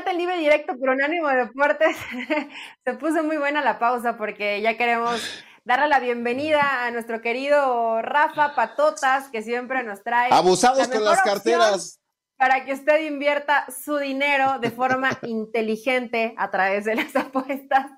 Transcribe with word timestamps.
Estamos 0.00 0.06
de 0.06 0.10
vuelta 0.10 0.10
en 0.12 0.18
libre 0.18 0.38
directo 0.38 0.78
por 0.78 0.88
Unánimo 0.90 1.28
Deportes. 1.28 1.96
Se 2.84 2.94
puso 2.94 3.22
muy 3.22 3.36
buena 3.36 3.60
la 3.60 3.78
pausa 3.78 4.16
porque 4.16 4.62
ya 4.62 4.76
queremos 4.78 5.20
darle 5.64 5.88
la 5.88 6.00
bienvenida 6.00 6.86
a 6.86 6.90
nuestro 6.90 7.20
querido 7.20 8.00
Rafa 8.00 8.54
Patotas, 8.54 9.28
que 9.28 9.42
siempre 9.42 9.82
nos 9.82 10.02
trae. 10.02 10.32
Abusados 10.32 10.88
con 10.88 11.04
las 11.04 11.20
carteras. 11.22 12.00
Para 12.38 12.64
que 12.64 12.72
usted 12.72 13.02
invierta 13.02 13.66
su 13.70 13.98
dinero 13.98 14.58
de 14.58 14.70
forma 14.70 15.10
inteligente 15.22 16.34
a 16.38 16.50
través 16.50 16.86
de 16.86 16.94
las 16.94 17.14
apuestas. 17.14 17.90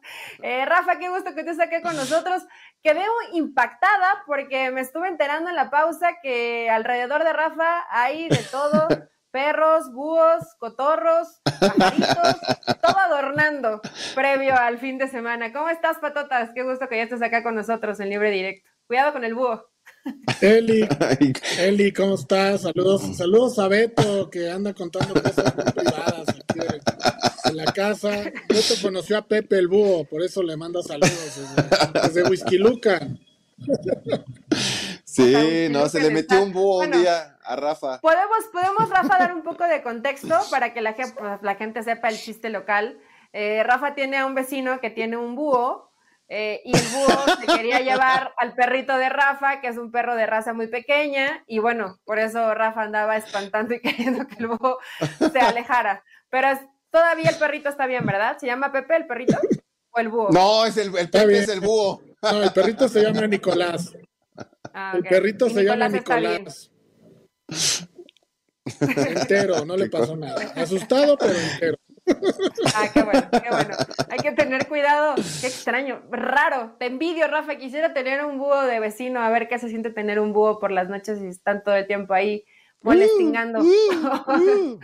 Eh, 0.42 0.64
Rafa, 0.64 0.98
qué 0.98 1.08
gusto 1.08 1.34
que 1.36 1.44
te 1.44 1.54
saque 1.54 1.82
con 1.82 1.94
nosotros. 1.94 2.42
Quedé 2.82 3.04
impactada 3.32 4.24
porque 4.26 4.72
me 4.72 4.80
estuve 4.80 5.06
enterando 5.06 5.50
en 5.50 5.56
la 5.56 5.70
pausa 5.70 6.16
que 6.20 6.68
alrededor 6.68 7.22
de 7.22 7.32
Rafa 7.32 7.86
hay 7.90 8.28
de 8.28 8.44
todo. 8.50 8.88
perros, 9.32 9.92
búhos, 9.92 10.44
cotorros, 10.58 11.40
pajaritos, 11.60 12.36
todo 12.80 12.98
adornando 12.98 13.80
previo 14.14 14.54
al 14.54 14.78
fin 14.78 14.98
de 14.98 15.08
semana. 15.08 15.52
¿Cómo 15.52 15.68
estás, 15.70 15.98
Patotas? 15.98 16.50
Qué 16.54 16.62
gusto 16.62 16.88
que 16.88 16.98
ya 16.98 17.04
estés 17.04 17.22
acá 17.22 17.42
con 17.42 17.56
nosotros 17.56 17.98
en 17.98 18.10
Libre 18.10 18.30
Directo. 18.30 18.70
Cuidado 18.86 19.12
con 19.12 19.24
el 19.24 19.34
búho. 19.34 19.64
Eli, 20.40 20.86
Eli, 21.58 21.92
¿cómo 21.92 22.14
estás? 22.14 22.62
Saludos, 22.62 23.16
saludos 23.16 23.58
a 23.58 23.68
Beto, 23.68 24.28
que 24.30 24.50
anda 24.50 24.74
contando 24.74 25.14
cosas 25.14 25.52
privadas 25.52 26.28
aquí 26.28 26.60
en 27.44 27.56
la 27.56 27.64
casa. 27.64 28.10
Beto 28.48 28.74
conoció 28.82 29.18
a 29.18 29.26
Pepe 29.26 29.58
el 29.58 29.68
búho, 29.68 30.04
por 30.04 30.22
eso 30.22 30.42
le 30.42 30.56
manda 30.56 30.82
saludos 30.82 31.40
desde, 31.94 32.22
Whisky 32.24 32.58
Luca. 32.58 33.08
Sí, 35.04 35.68
no, 35.70 35.88
se 35.88 36.00
le 36.00 36.10
metió 36.10 36.42
un 36.42 36.52
búho 36.52 36.80
un 36.80 36.90
día 36.90 37.31
a 37.44 37.56
Rafa. 37.56 38.00
Podemos, 38.00 38.44
podemos, 38.52 38.88
Rafa, 38.88 39.18
dar 39.18 39.34
un 39.34 39.42
poco 39.42 39.64
de 39.64 39.82
contexto 39.82 40.34
para 40.50 40.72
que 40.72 40.80
la, 40.80 40.94
la 41.40 41.54
gente 41.54 41.82
sepa 41.82 42.08
el 42.08 42.16
chiste 42.16 42.50
local. 42.50 42.98
Eh, 43.32 43.62
Rafa 43.64 43.94
tiene 43.94 44.18
a 44.18 44.26
un 44.26 44.34
vecino 44.34 44.80
que 44.80 44.90
tiene 44.90 45.16
un 45.16 45.34
búho 45.34 45.92
eh, 46.34 46.62
y 46.64 46.74
el 46.74 46.82
búho 46.88 47.36
se 47.40 47.46
quería 47.46 47.80
llevar 47.80 48.32
al 48.38 48.54
perrito 48.54 48.96
de 48.96 49.10
Rafa, 49.10 49.60
que 49.60 49.68
es 49.68 49.76
un 49.76 49.90
perro 49.90 50.16
de 50.16 50.24
raza 50.24 50.54
muy 50.54 50.66
pequeña, 50.66 51.44
y 51.46 51.58
bueno, 51.58 51.98
por 52.06 52.18
eso 52.18 52.54
Rafa 52.54 52.82
andaba 52.82 53.18
espantando 53.18 53.74
y 53.74 53.80
queriendo 53.80 54.26
que 54.26 54.36
el 54.38 54.46
búho 54.46 54.78
se 55.30 55.38
alejara. 55.38 56.02
Pero 56.30 56.48
todavía 56.90 57.28
el 57.28 57.36
perrito 57.36 57.68
está 57.68 57.86
bien, 57.86 58.06
¿verdad? 58.06 58.38
¿Se 58.38 58.46
llama 58.46 58.72
Pepe 58.72 58.96
el 58.96 59.06
perrito 59.06 59.38
o 59.90 60.00
el 60.00 60.08
búho? 60.08 60.30
No, 60.30 60.64
es 60.64 60.78
el, 60.78 60.96
el 60.96 61.10
Pepe 61.10 61.38
es 61.38 61.48
el 61.50 61.60
búho. 61.60 62.00
No, 62.22 62.42
el 62.42 62.52
perrito 62.52 62.88
se 62.88 63.02
llama 63.02 63.26
Nicolás. 63.26 63.92
Ah, 64.72 64.92
el 64.94 65.02
perrito 65.02 65.50
se 65.50 65.64
llama 65.64 65.88
Nicolás. 65.88 66.71
Entero, 68.80 69.64
no 69.64 69.76
le 69.76 69.88
pasó 69.88 70.16
nada. 70.16 70.52
Asustado, 70.54 71.16
pero 71.18 71.34
entero. 71.34 71.76
Ah, 72.74 72.88
qué 72.92 73.02
bueno, 73.02 73.28
qué 73.30 73.50
bueno. 73.50 73.76
Hay 74.10 74.18
que 74.18 74.32
tener 74.32 74.68
cuidado. 74.68 75.14
Qué 75.14 75.46
extraño, 75.46 76.02
raro. 76.10 76.76
Te 76.78 76.86
envidio, 76.86 77.26
Rafa. 77.28 77.56
Quisiera 77.56 77.92
tener 77.92 78.24
un 78.24 78.38
búho 78.38 78.62
de 78.62 78.80
vecino, 78.80 79.20
a 79.20 79.30
ver 79.30 79.48
qué 79.48 79.58
se 79.58 79.68
siente 79.68 79.90
tener 79.90 80.20
un 80.20 80.32
búho 80.32 80.58
por 80.58 80.70
las 80.70 80.88
noches 80.88 81.20
y 81.20 81.26
están 81.26 81.62
todo 81.62 81.74
el 81.74 81.86
tiempo 81.86 82.14
ahí 82.14 82.44
molestingando. 82.82 83.62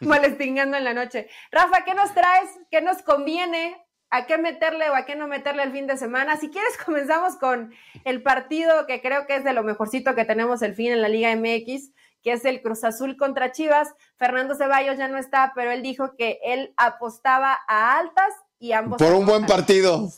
molestingando 0.00 0.76
en 0.76 0.84
la 0.84 0.94
noche. 0.94 1.28
Rafa, 1.50 1.84
¿qué 1.84 1.94
nos 1.94 2.12
traes? 2.14 2.50
¿Qué 2.70 2.80
nos 2.80 3.02
conviene? 3.02 3.76
¿A 4.12 4.26
qué 4.26 4.38
meterle 4.38 4.90
o 4.90 4.94
a 4.94 5.04
qué 5.04 5.14
no 5.14 5.28
meterle 5.28 5.62
el 5.62 5.72
fin 5.72 5.86
de 5.86 5.96
semana? 5.96 6.36
Si 6.36 6.50
quieres, 6.50 6.76
comenzamos 6.84 7.36
con 7.36 7.72
el 8.04 8.22
partido 8.22 8.86
que 8.86 9.00
creo 9.00 9.26
que 9.26 9.36
es 9.36 9.44
de 9.44 9.52
lo 9.52 9.62
mejorcito 9.62 10.14
que 10.14 10.24
tenemos 10.24 10.62
el 10.62 10.74
fin 10.74 10.92
en 10.92 11.00
la 11.00 11.08
Liga 11.08 11.34
MX 11.34 11.92
que 12.22 12.32
es 12.32 12.44
el 12.44 12.62
Cruz 12.62 12.84
Azul 12.84 13.16
contra 13.16 13.52
Chivas. 13.52 13.88
Fernando 14.16 14.54
Ceballos 14.54 14.98
ya 14.98 15.08
no 15.08 15.18
está, 15.18 15.52
pero 15.54 15.70
él 15.70 15.82
dijo 15.82 16.16
que 16.16 16.38
él 16.44 16.72
apostaba 16.76 17.58
a 17.68 17.98
altas 17.98 18.32
y 18.58 18.72
ambos. 18.72 18.98
Por 18.98 19.12
un 19.14 19.26
buen 19.26 19.46
partido. 19.46 20.08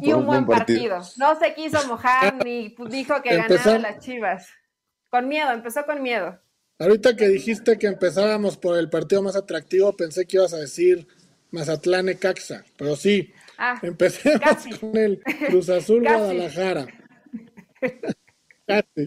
Y 0.00 0.12
un, 0.12 0.26
buen 0.26 0.46
partido. 0.46 1.00
No 1.16 1.38
se 1.38 1.54
quiso 1.54 1.86
mojar 1.86 2.34
ni 2.44 2.74
dijo 2.88 3.22
que 3.22 3.36
ganaba 3.36 3.78
las 3.78 3.98
Chivas. 4.00 4.48
Con 5.10 5.28
miedo, 5.28 5.52
empezó 5.52 5.86
con 5.86 6.02
miedo. 6.02 6.38
Ahorita 6.78 7.16
que 7.16 7.28
dijiste 7.28 7.78
que 7.78 7.86
empezábamos 7.86 8.56
por 8.56 8.78
el 8.78 8.90
partido 8.90 9.22
más 9.22 9.36
atractivo, 9.36 9.96
pensé 9.96 10.26
que 10.26 10.36
ibas 10.36 10.52
a 10.52 10.58
decir 10.58 11.08
Mazatlán 11.50 12.12
Caxa, 12.14 12.64
pero 12.76 12.94
sí. 12.94 13.32
Ah, 13.56 13.78
empecemos 13.82 14.40
con 14.80 14.96
el 14.96 15.20
Cruz 15.48 15.68
Azul 15.68 16.02
Guadalajara. 16.02 16.86
casi. 18.66 19.06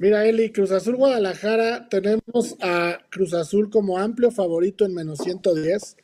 Mira, 0.00 0.24
Eli, 0.26 0.52
Cruz 0.52 0.70
Azul 0.70 0.94
Guadalajara, 0.94 1.88
tenemos 1.88 2.56
a 2.60 3.00
Cruz 3.10 3.34
Azul 3.34 3.68
como 3.68 3.98
amplio 3.98 4.30
favorito 4.30 4.84
en 4.84 4.94
menos 4.94 5.18
110, 5.18 5.96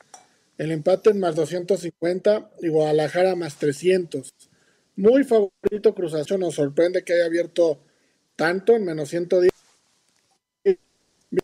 el 0.59 0.73
empate 0.73 1.11
en 1.11 1.21
más 1.21 1.37
250 1.37 2.51
y 2.61 2.69
Guadalajara 2.71 3.37
más 3.37 3.57
300. 3.57 4.35
Muy 4.97 5.23
favorito 5.23 5.95
Cruz 5.95 6.13
Azul, 6.15 6.41
nos 6.41 6.57
sorprende 6.57 7.05
que 7.05 7.13
haya 7.13 7.27
abierto 7.27 7.79
tanto 8.35 8.75
en 8.75 8.85
menos 8.85 9.11
110. 9.11 9.53
Viene 10.65 10.81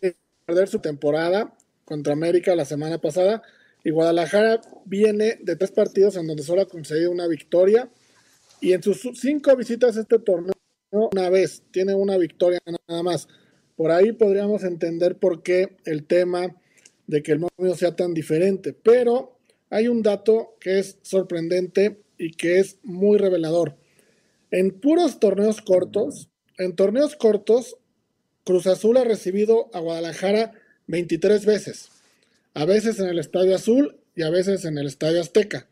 a 0.09 0.45
perder 0.45 0.67
su 0.67 0.79
temporada 0.79 1.53
contra 1.85 2.11
América 2.11 2.53
la 2.53 2.65
semana 2.65 2.97
pasada 2.97 3.43
y 3.81 3.91
Guadalajara 3.91 4.59
viene 4.83 5.37
de 5.41 5.55
tres 5.55 5.71
partidos 5.71 6.17
en 6.17 6.27
donde 6.27 6.43
solo 6.43 6.63
ha 6.63 6.67
conseguido 6.67 7.11
una 7.11 7.27
victoria 7.27 7.89
y 8.59 8.73
en 8.73 8.83
sus 8.83 9.09
cinco 9.15 9.55
visitas 9.55 9.95
a 9.95 10.01
este 10.01 10.19
torneo 10.19 10.53
una 10.91 11.29
vez, 11.29 11.63
tiene 11.71 11.93
una 11.93 12.17
victoria 12.17 12.59
nada 12.87 13.03
más. 13.03 13.27
Por 13.75 13.91
ahí 13.91 14.11
podríamos 14.11 14.63
entender 14.63 15.17
por 15.17 15.41
qué 15.41 15.77
el 15.85 16.05
tema 16.05 16.55
de 17.07 17.23
que 17.23 17.31
el 17.31 17.39
momio 17.39 17.75
sea 17.75 17.95
tan 17.95 18.13
diferente, 18.13 18.73
pero 18.73 19.37
hay 19.69 19.87
un 19.87 20.03
dato 20.03 20.55
que 20.59 20.79
es 20.79 20.97
sorprendente 21.01 22.01
y 22.17 22.31
que 22.31 22.59
es 22.59 22.77
muy 22.83 23.17
revelador. 23.17 23.77
En 24.51 24.71
puros 24.71 25.19
torneos 25.19 25.61
cortos, 25.61 26.29
en 26.57 26.75
torneos 26.75 27.15
cortos, 27.15 27.77
Cruz 28.43 28.67
Azul 28.67 28.97
ha 28.97 29.03
recibido 29.03 29.69
a 29.73 29.79
Guadalajara 29.79 30.53
23 30.87 31.45
veces, 31.45 31.89
a 32.53 32.65
veces 32.65 32.99
en 32.99 33.07
el 33.07 33.19
Estadio 33.19 33.55
Azul 33.55 33.97
y 34.15 34.23
a 34.23 34.29
veces 34.29 34.65
en 34.65 34.77
el 34.77 34.87
Estadio 34.87 35.21
Azteca. 35.21 35.67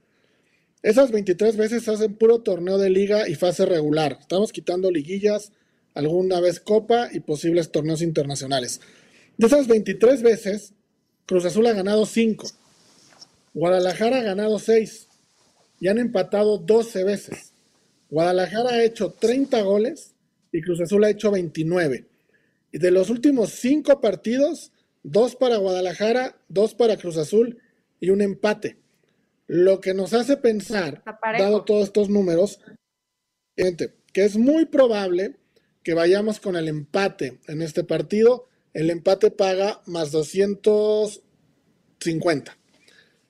Esas 0.82 1.12
23 1.12 1.58
veces 1.58 1.90
hacen 1.90 2.16
puro 2.16 2.40
torneo 2.40 2.78
de 2.78 2.90
liga 2.90 3.28
y 3.28 3.36
fase 3.36 3.66
regular. 3.66 4.18
Estamos 4.22 4.54
quitando 4.54 4.90
liguillas, 4.90 5.52
alguna 5.94 6.40
vez 6.40 6.62
copa 6.62 7.10
y 7.12 7.20
posibles 7.20 7.70
torneos 7.70 8.02
internacionales. 8.02 8.80
De 9.38 9.48
esas 9.48 9.68
23 9.68 10.22
veces, 10.22 10.74
Cruz 11.26 11.44
Azul 11.44 11.68
ha 11.68 11.74
ganado 11.74 12.06
5. 12.06 12.48
Guadalajara 13.54 14.20
ha 14.20 14.24
ganado 14.24 14.58
6 14.58 15.08
y 15.82 15.90
han 15.90 15.98
empatado 15.98 16.58
12 16.58 17.04
veces. 17.04 17.52
Guadalajara 18.10 18.70
ha 18.70 18.84
hecho 18.84 19.12
30 19.12 19.62
goles 19.64 20.14
y 20.54 20.62
Cruz 20.62 20.80
Azul 20.80 21.04
ha 21.04 21.10
hecho 21.10 21.30
29. 21.30 22.06
Y 22.72 22.78
de 22.78 22.92
los 22.92 23.10
últimos 23.10 23.50
5 23.50 24.00
partidos, 24.00 24.72
2 25.04 25.36
para 25.36 25.58
Guadalajara, 25.58 26.38
2 26.48 26.76
para 26.76 26.96
Cruz 26.96 27.18
Azul 27.18 27.58
y 28.00 28.12
un 28.12 28.22
empate. 28.22 28.79
Lo 29.50 29.82
que 29.82 29.94
nos 29.96 30.14
hace 30.14 30.38
pensar, 30.38 31.04
dado 31.24 31.64
todos 31.64 31.86
estos 31.86 32.08
números, 32.08 32.60
que 33.56 33.96
es 34.14 34.38
muy 34.38 34.66
probable 34.66 35.38
que 35.84 35.96
vayamos 35.96 36.40
con 36.40 36.56
el 36.56 36.68
empate 36.68 37.40
en 37.48 37.64
este 37.64 37.84
partido. 37.84 38.48
El 38.76 38.92
empate 38.92 39.32
paga 39.32 39.82
más 39.88 40.12
250. 40.12 42.60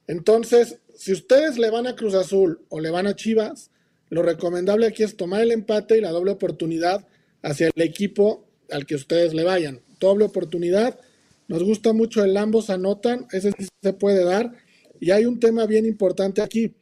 Entonces, 0.07 0.79
si 0.93 1.13
ustedes 1.13 1.57
le 1.57 1.69
van 1.69 1.87
a 1.87 1.95
Cruz 1.95 2.15
Azul 2.15 2.65
o 2.67 2.81
le 2.81 2.89
van 2.89 3.07
a 3.07 3.15
Chivas, 3.15 3.71
lo 4.09 4.21
recomendable 4.21 4.87
aquí 4.87 5.03
es 5.03 5.15
tomar 5.15 5.39
el 5.39 5.53
empate 5.53 5.99
y 5.99 6.01
la 6.01 6.11
doble 6.11 6.31
oportunidad 6.31 7.07
hacia 7.43 7.71
el 7.73 7.81
equipo 7.81 8.45
al 8.71 8.85
que 8.85 8.95
ustedes 8.95 9.33
le 9.33 9.45
vayan. 9.45 9.79
Doble 10.01 10.25
oportunidad. 10.25 10.99
Nos 11.47 11.63
gusta 11.63 11.93
mucho 11.93 12.25
el 12.25 12.35
ambos 12.35 12.69
anotan, 12.69 13.25
ese 13.31 13.53
sí 13.57 13.69
se 13.81 13.93
puede 13.93 14.25
dar 14.25 14.67
y 14.99 15.11
hay 15.11 15.25
un 15.25 15.39
tema 15.39 15.65
bien 15.65 15.85
importante 15.85 16.41
aquí. 16.41 16.73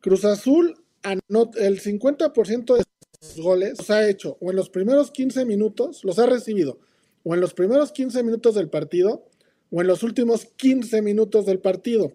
Cruz 0.00 0.24
Azul, 0.24 0.76
el 1.02 1.80
50% 1.80 2.76
de 2.76 2.84
sus 3.20 3.42
goles 3.42 3.78
los 3.78 3.90
ha 3.90 4.08
hecho 4.08 4.36
o 4.40 4.50
en 4.50 4.56
los 4.56 4.70
primeros 4.70 5.10
15 5.10 5.44
minutos, 5.44 6.04
los 6.04 6.18
ha 6.18 6.26
recibido, 6.26 6.78
o 7.22 7.34
en 7.34 7.40
los 7.40 7.54
primeros 7.54 7.92
15 7.92 8.22
minutos 8.22 8.54
del 8.54 8.68
partido, 8.68 9.26
o 9.70 9.80
en 9.80 9.86
los 9.86 10.02
últimos 10.02 10.46
15 10.56 11.02
minutos 11.02 11.46
del 11.46 11.58
partido. 11.58 12.14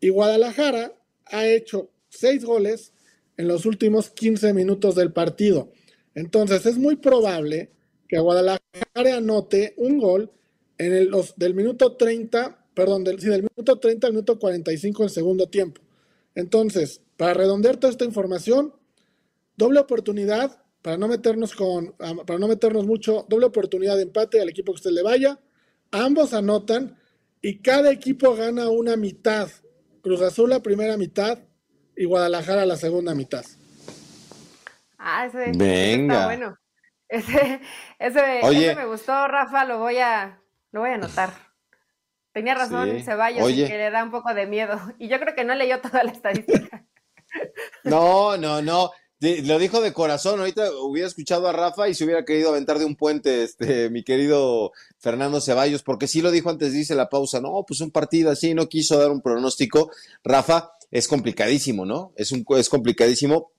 Y 0.00 0.10
Guadalajara 0.10 0.92
ha 1.26 1.46
hecho 1.46 1.90
6 2.10 2.44
goles 2.44 2.92
en 3.36 3.48
los 3.48 3.66
últimos 3.66 4.10
15 4.10 4.54
minutos 4.54 4.94
del 4.94 5.12
partido. 5.12 5.72
Entonces 6.14 6.66
es 6.66 6.78
muy 6.78 6.96
probable 6.96 7.70
que 8.08 8.18
Guadalajara 8.18 9.16
anote 9.16 9.74
un 9.76 9.98
gol 9.98 10.30
en 10.78 10.92
el, 10.92 11.08
los, 11.08 11.36
del 11.36 11.54
minuto 11.54 11.96
30, 11.96 12.63
perdón, 12.74 13.04
del, 13.04 13.20
sí, 13.20 13.28
del 13.28 13.42
minuto 13.42 13.78
30 13.78 14.06
al 14.06 14.12
minuto 14.12 14.38
45 14.38 15.02
del 15.02 15.10
segundo 15.10 15.48
tiempo. 15.48 15.80
Entonces, 16.34 17.00
para 17.16 17.34
redondear 17.34 17.76
toda 17.76 17.90
esta 17.92 18.04
información, 18.04 18.74
doble 19.56 19.80
oportunidad, 19.80 20.62
para 20.82 20.98
no 20.98 21.08
meternos 21.08 21.54
con, 21.54 21.92
para 21.92 22.38
no 22.38 22.48
meternos 22.48 22.86
mucho, 22.86 23.24
doble 23.28 23.46
oportunidad 23.46 23.96
de 23.96 24.02
empate 24.02 24.40
al 24.40 24.48
equipo 24.48 24.72
que 24.72 24.76
usted 24.76 24.90
le 24.90 25.02
vaya. 25.02 25.38
Ambos 25.90 26.34
anotan 26.34 26.98
y 27.40 27.58
cada 27.58 27.90
equipo 27.90 28.34
gana 28.34 28.68
una 28.68 28.96
mitad. 28.96 29.48
Cruz 30.02 30.20
Azul 30.20 30.50
la 30.50 30.60
primera 30.60 30.96
mitad 30.96 31.38
y 31.96 32.04
Guadalajara 32.04 32.66
la 32.66 32.76
segunda 32.76 33.14
mitad. 33.14 33.44
Ah, 34.98 35.26
ese, 35.26 35.52
Venga. 35.56 36.14
está 36.14 36.26
bueno. 36.26 36.58
Ese, 37.08 37.60
ese, 37.98 38.74
me 38.74 38.86
gustó, 38.86 39.28
Rafa, 39.28 39.64
lo 39.66 39.78
voy 39.78 39.98
a, 39.98 40.40
lo 40.72 40.80
voy 40.80 40.90
a 40.90 40.94
anotar. 40.94 41.43
Tenía 42.34 42.54
razón 42.54 43.00
Ceballos 43.00 43.46
que 43.46 43.78
le 43.78 43.90
da 43.90 44.02
un 44.02 44.10
poco 44.10 44.34
de 44.34 44.46
miedo. 44.46 44.78
Y 44.98 45.08
yo 45.08 45.18
creo 45.20 45.34
que 45.34 45.44
no 45.44 45.54
leyó 45.54 45.80
toda 45.80 46.04
la 46.04 46.10
estadística. 46.10 46.84
No, 47.82 48.36
no, 48.36 48.62
no. 48.62 48.92
Lo 49.18 49.58
dijo 49.58 49.80
de 49.80 49.92
corazón. 49.92 50.38
Ahorita 50.38 50.70
hubiera 50.82 51.08
escuchado 51.08 51.48
a 51.48 51.52
Rafa 51.52 51.88
y 51.88 51.94
se 51.94 52.04
hubiera 52.04 52.24
querido 52.24 52.50
aventar 52.50 52.78
de 52.78 52.84
un 52.84 52.94
puente, 52.94 53.42
este, 53.42 53.90
mi 53.90 54.04
querido 54.04 54.70
Fernando 55.00 55.40
Ceballos, 55.40 55.82
porque 55.82 56.06
sí 56.06 56.22
lo 56.22 56.30
dijo 56.30 56.48
antes, 56.48 56.72
dice 56.72 56.94
la 56.94 57.08
pausa. 57.08 57.40
No, 57.40 57.64
pues 57.66 57.80
un 57.80 57.90
partido 57.90 58.30
así, 58.30 58.54
no 58.54 58.68
quiso 58.68 59.00
dar 59.00 59.10
un 59.10 59.20
pronóstico. 59.20 59.90
Rafa, 60.22 60.70
es 60.92 61.08
complicadísimo, 61.08 61.84
¿no? 61.84 62.12
Es, 62.14 62.30
un, 62.30 62.44
es 62.56 62.68
complicadísimo. 62.68 63.50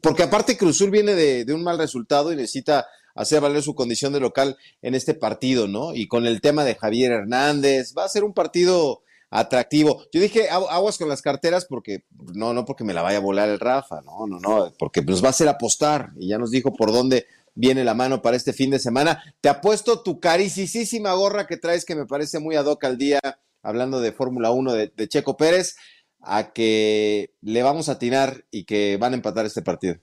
Porque 0.00 0.22
aparte 0.22 0.56
Cruzul 0.56 0.92
viene 0.92 1.16
de, 1.16 1.44
de 1.44 1.54
un 1.54 1.64
mal 1.64 1.76
resultado 1.76 2.32
y 2.32 2.36
necesita 2.36 2.86
hacer 3.18 3.40
valer 3.40 3.62
su 3.62 3.74
condición 3.74 4.12
de 4.12 4.20
local 4.20 4.56
en 4.80 4.94
este 4.94 5.12
partido, 5.12 5.66
¿no? 5.66 5.94
Y 5.94 6.06
con 6.06 6.26
el 6.26 6.40
tema 6.40 6.64
de 6.64 6.76
Javier 6.76 7.12
Hernández, 7.12 7.92
va 7.96 8.04
a 8.04 8.08
ser 8.08 8.22
un 8.22 8.32
partido 8.32 9.02
atractivo. 9.28 10.04
Yo 10.12 10.20
dije 10.20 10.48
aguas 10.48 10.98
con 10.98 11.08
las 11.08 11.20
carteras 11.20 11.66
porque 11.66 12.04
no, 12.34 12.54
no 12.54 12.64
porque 12.64 12.84
me 12.84 12.94
la 12.94 13.02
vaya 13.02 13.18
a 13.18 13.22
volar 13.22 13.48
el 13.48 13.58
Rafa, 13.58 14.00
no, 14.02 14.26
no, 14.26 14.38
no, 14.38 14.72
porque 14.78 15.02
nos 15.02 15.22
va 15.22 15.28
a 15.28 15.30
hacer 15.30 15.48
apostar 15.48 16.10
y 16.16 16.28
ya 16.28 16.38
nos 16.38 16.50
dijo 16.50 16.72
por 16.72 16.92
dónde 16.92 17.26
viene 17.54 17.82
la 17.82 17.94
mano 17.94 18.22
para 18.22 18.36
este 18.36 18.52
fin 18.52 18.70
de 18.70 18.78
semana. 18.78 19.22
Te 19.40 19.48
apuesto 19.48 20.02
tu 20.02 20.20
carísima 20.20 21.12
gorra 21.14 21.48
que 21.48 21.56
traes 21.56 21.84
que 21.84 21.96
me 21.96 22.06
parece 22.06 22.38
muy 22.38 22.54
ad 22.54 22.66
hoc 22.66 22.84
al 22.84 22.98
día, 22.98 23.20
hablando 23.62 24.00
de 24.00 24.12
Fórmula 24.12 24.52
1 24.52 24.72
de, 24.72 24.92
de 24.96 25.08
Checo 25.08 25.36
Pérez, 25.36 25.74
a 26.20 26.52
que 26.52 27.34
le 27.40 27.64
vamos 27.64 27.88
a 27.88 27.92
atinar 27.92 28.44
y 28.52 28.64
que 28.64 28.96
van 28.96 29.12
a 29.12 29.16
empatar 29.16 29.44
este 29.44 29.62
partido. 29.62 29.96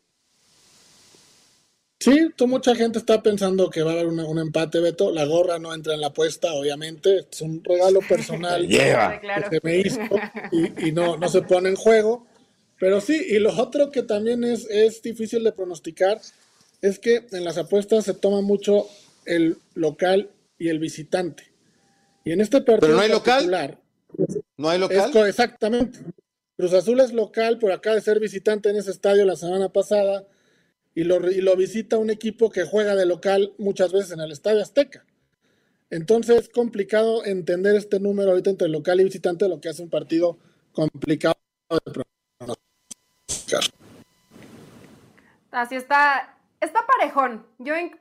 Sí, 2.06 2.30
tú, 2.36 2.46
mucha 2.46 2.76
gente 2.76 3.00
está 3.00 3.24
pensando 3.24 3.68
que 3.72 3.82
va 3.82 3.90
a 3.90 3.94
haber 3.96 4.06
un 4.06 4.38
empate, 4.38 4.80
Beto. 4.80 5.10
La 5.10 5.26
gorra 5.26 5.58
no 5.58 5.74
entra 5.74 5.96
en 5.96 6.02
la 6.02 6.08
apuesta, 6.08 6.54
obviamente. 6.54 7.26
Es 7.32 7.42
un 7.42 7.64
regalo 7.64 8.00
personal 8.08 8.68
que 8.68 9.60
me 9.64 9.80
hizo 9.80 10.02
y, 10.52 10.92
no, 10.92 11.18
no 11.18 11.28
se 11.30 11.42
pone 11.42 11.70
en 11.70 11.76
juego. 11.76 12.28
Pero 12.80 13.02
sí, 13.02 13.20
y 13.30 13.40
lo 13.40 13.58
otro 13.58 13.90
que 13.90 14.04
también 14.04 14.44
es, 14.44 14.68
es 14.70 15.02
difícil 15.02 15.44
de 15.44 15.52
pronosticar 15.52 16.22
es 16.80 17.00
que 17.00 17.26
en 17.32 17.44
las 17.44 17.58
apuestas 17.58 18.06
se 18.06 18.14
toma 18.14 18.42
mucho 18.42 18.88
el 19.26 19.58
local 19.74 20.30
y 20.60 20.70
el 20.70 20.78
visitante. 20.78 21.52
Y 22.24 22.34
en 22.34 22.42
este 22.42 22.62
partido. 22.62 22.82
¿Pero 22.82 22.94
no 22.98 23.02
hay 23.02 23.10
local? 23.10 23.80
¿No 24.58 24.70
hay 24.70 24.78
local? 24.78 25.12
exactamente. 25.28 26.02
Cruz 26.56 26.74
Azul 26.74 27.00
es 27.00 27.14
local 27.14 27.58
por 27.58 27.72
acá 27.72 27.96
de 27.96 28.02
ser 28.02 28.20
visitante 28.20 28.70
en 28.70 28.76
ese 28.76 28.92
estadio 28.92 29.26
la 29.26 29.36
semana 29.36 29.70
pasada 29.70 30.28
y 30.96 31.04
lo, 31.04 31.56
visita 31.58 31.98
un 31.98 32.10
equipo 32.10 32.50
que 32.50 32.64
juega 32.64 32.96
de 32.96 33.06
local 33.06 33.54
muchas 33.58 33.92
veces 33.92 34.12
en 34.14 34.22
el 34.22 34.32
Estadio 34.32 34.62
Azteca. 34.62 35.06
Entonces 35.90 36.40
es 36.40 36.50
complicado 36.50 37.26
entender 37.26 37.76
este 37.76 38.00
número 38.00 38.32
ahorita 38.32 38.50
entre 38.50 38.70
local 38.70 39.02
y 39.02 39.04
visitante, 39.04 39.50
lo 39.50 39.60
que 39.60 39.70
hace 39.70 39.84
un 39.84 39.90
partido 39.90 40.40
complicado 40.72 41.36
de 41.70 42.04
Así 45.52 45.76
está, 45.76 46.38
está 46.62 46.80
parejón. 46.88 47.46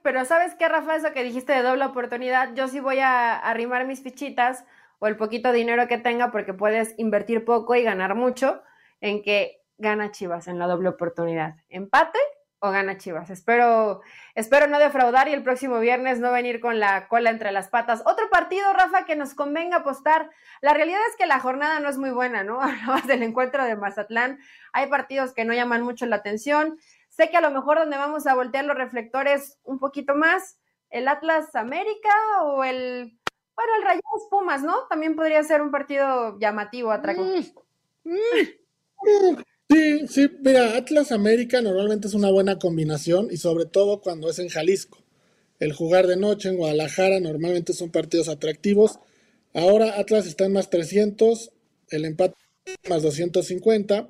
Pero 0.02 0.24
¿sabes 0.24 0.54
qué, 0.54 0.68
Rafa? 0.68 0.96
Eso 0.96 1.12
que 1.12 1.24
dijiste 1.24 1.52
de 1.52 1.62
doble 1.62 1.84
oportunidad, 1.84 2.54
yo 2.54 2.68
sí 2.68 2.80
voy 2.80 3.00
a 3.00 3.36
arrimar 3.36 3.86
mis 3.86 4.02
fichitas 4.02 4.64
o 5.00 5.08
el 5.08 5.16
poquito 5.16 5.52
dinero 5.52 5.88
que 5.88 5.98
tenga 5.98 6.30
porque 6.30 6.54
puedes 6.54 6.94
invertir 6.96 7.44
poco 7.44 7.74
y 7.74 7.82
ganar 7.82 8.14
mucho 8.14 8.62
en 9.00 9.22
que 9.22 9.62
gana 9.78 10.12
Chivas 10.12 10.46
en 10.46 10.58
la 10.58 10.66
doble 10.66 10.88
oportunidad. 10.88 11.56
Empate 11.68 12.18
o 12.60 12.70
gana 12.70 12.96
Chivas. 12.96 13.30
Espero, 13.30 14.00
espero 14.34 14.66
no 14.66 14.78
defraudar 14.78 15.28
y 15.28 15.32
el 15.32 15.42
próximo 15.42 15.80
viernes 15.80 16.18
no 16.18 16.32
venir 16.32 16.60
con 16.60 16.80
la 16.80 17.08
cola 17.08 17.30
entre 17.30 17.52
las 17.52 17.68
patas. 17.68 18.02
Otro 18.06 18.30
partido, 18.30 18.72
Rafa, 18.72 19.04
que 19.04 19.16
nos 19.16 19.34
convenga 19.34 19.78
apostar. 19.78 20.30
La 20.62 20.72
realidad 20.72 21.00
es 21.10 21.16
que 21.16 21.26
la 21.26 21.40
jornada 21.40 21.80
no 21.80 21.88
es 21.88 21.98
muy 21.98 22.10
buena, 22.10 22.42
¿no? 22.42 22.60
Hablabas 22.62 23.06
del 23.06 23.22
encuentro 23.22 23.64
de 23.64 23.76
Mazatlán. 23.76 24.38
Hay 24.72 24.88
partidos 24.88 25.34
que 25.34 25.44
no 25.44 25.52
llaman 25.52 25.82
mucho 25.82 26.06
la 26.06 26.16
atención. 26.16 26.78
Sé 27.08 27.30
que 27.30 27.36
a 27.36 27.42
lo 27.42 27.50
mejor 27.50 27.78
donde 27.78 27.96
vamos 27.96 28.26
a 28.26 28.34
voltear 28.34 28.64
los 28.64 28.76
reflectores 28.76 29.58
un 29.62 29.78
poquito 29.78 30.14
más, 30.14 30.58
el 30.90 31.06
Atlas 31.06 31.54
América 31.54 32.10
o 32.42 32.64
el, 32.64 33.18
bueno, 33.54 33.72
el 33.76 33.82
Rayados 33.84 34.26
Pumas, 34.30 34.62
¿no? 34.62 34.86
También 34.88 35.14
podría 35.14 35.42
ser 35.44 35.62
un 35.62 35.70
partido 35.70 36.38
llamativo, 36.38 36.90
atractivo. 36.90 37.64
Mm, 38.04 38.14
mm. 38.14 39.43
Sí, 39.74 40.06
sí, 40.06 40.30
mira, 40.40 40.76
Atlas 40.76 41.10
América 41.10 41.60
normalmente 41.60 42.06
es 42.06 42.14
una 42.14 42.30
buena 42.30 42.60
combinación 42.60 43.26
y 43.32 43.38
sobre 43.38 43.64
todo 43.64 44.00
cuando 44.00 44.30
es 44.30 44.38
en 44.38 44.48
Jalisco. 44.48 44.98
El 45.58 45.72
jugar 45.72 46.06
de 46.06 46.14
noche 46.14 46.48
en 46.48 46.58
Guadalajara 46.58 47.18
normalmente 47.18 47.72
son 47.72 47.90
partidos 47.90 48.28
atractivos. 48.28 49.00
Ahora 49.52 49.98
Atlas 49.98 50.28
está 50.28 50.44
en 50.44 50.52
más 50.52 50.70
300, 50.70 51.50
el 51.90 52.04
empate 52.04 52.36
más 52.88 53.02
250 53.02 54.08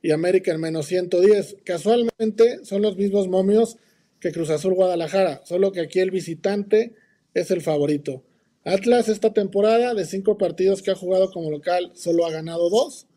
y 0.00 0.12
América 0.12 0.50
en 0.50 0.62
menos 0.62 0.86
110. 0.86 1.56
Casualmente 1.62 2.64
son 2.64 2.80
los 2.80 2.96
mismos 2.96 3.28
momios 3.28 3.76
que 4.18 4.32
Cruz 4.32 4.48
Azul 4.48 4.72
Guadalajara, 4.72 5.42
solo 5.44 5.72
que 5.72 5.80
aquí 5.80 6.00
el 6.00 6.10
visitante 6.10 6.94
es 7.34 7.50
el 7.50 7.60
favorito. 7.60 8.24
Atlas 8.64 9.10
esta 9.10 9.34
temporada 9.34 9.92
de 9.92 10.06
cinco 10.06 10.38
partidos 10.38 10.80
que 10.80 10.90
ha 10.90 10.94
jugado 10.94 11.30
como 11.30 11.50
local 11.50 11.92
solo 11.94 12.24
ha 12.24 12.30
ganado 12.30 12.70
dos 12.70 13.08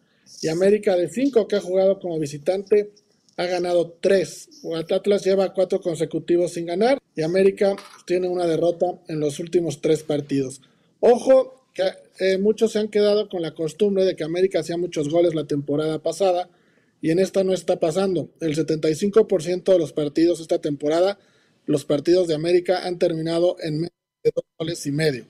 y 0.42 0.48
América 0.48 0.96
de 0.96 1.10
cinco 1.10 1.48
que 1.48 1.58
ha 1.58 1.62
jugado 1.62 2.00
como 2.00 2.20
visitante 2.20 2.92
ha 3.38 3.46
ganado 3.46 3.98
tres. 4.00 4.50
Atlas 4.90 5.24
lleva 5.26 5.54
cuatro 5.54 5.82
consecutivos 5.82 6.54
sin 6.54 6.66
ganar 6.66 7.00
y 7.16 7.22
América 7.22 7.76
tiene 8.06 8.28
una 8.28 8.46
derrota 8.48 8.86
en 9.08 9.20
los 9.20 9.40
últimos 9.40 9.82
tres 9.82 10.04
partidos. 10.04 10.62
Ojo 11.00 11.68
que 11.74 11.84
eh, 12.20 12.38
muchos 12.38 12.72
se 12.72 12.80
han 12.80 12.88
quedado 12.88 13.28
con 13.28 13.42
la 13.42 13.54
costumbre 13.54 14.06
de 14.06 14.16
que 14.16 14.24
América 14.24 14.60
hacía 14.60 14.78
muchos 14.78 15.10
goles 15.10 15.36
la 15.36 15.46
temporada 15.46 16.00
pasada 16.02 16.50
y 17.02 17.12
en 17.12 17.20
esta 17.20 17.44
no 17.44 17.54
está 17.54 17.80
pasando. 17.80 18.30
El 18.40 18.56
75% 18.56 19.74
de 19.74 19.80
los 19.80 19.92
partidos 19.92 20.40
esta 20.40 20.60
temporada, 20.60 21.20
los 21.66 21.84
partidos 21.84 22.28
de 22.28 22.36
América 22.36 22.86
han 22.86 22.98
terminado 22.98 23.58
en 23.60 23.76
menos 23.76 23.92
de 24.24 24.32
dos 24.34 24.46
goles 24.58 24.86
y 24.86 24.92
medio. 24.92 25.26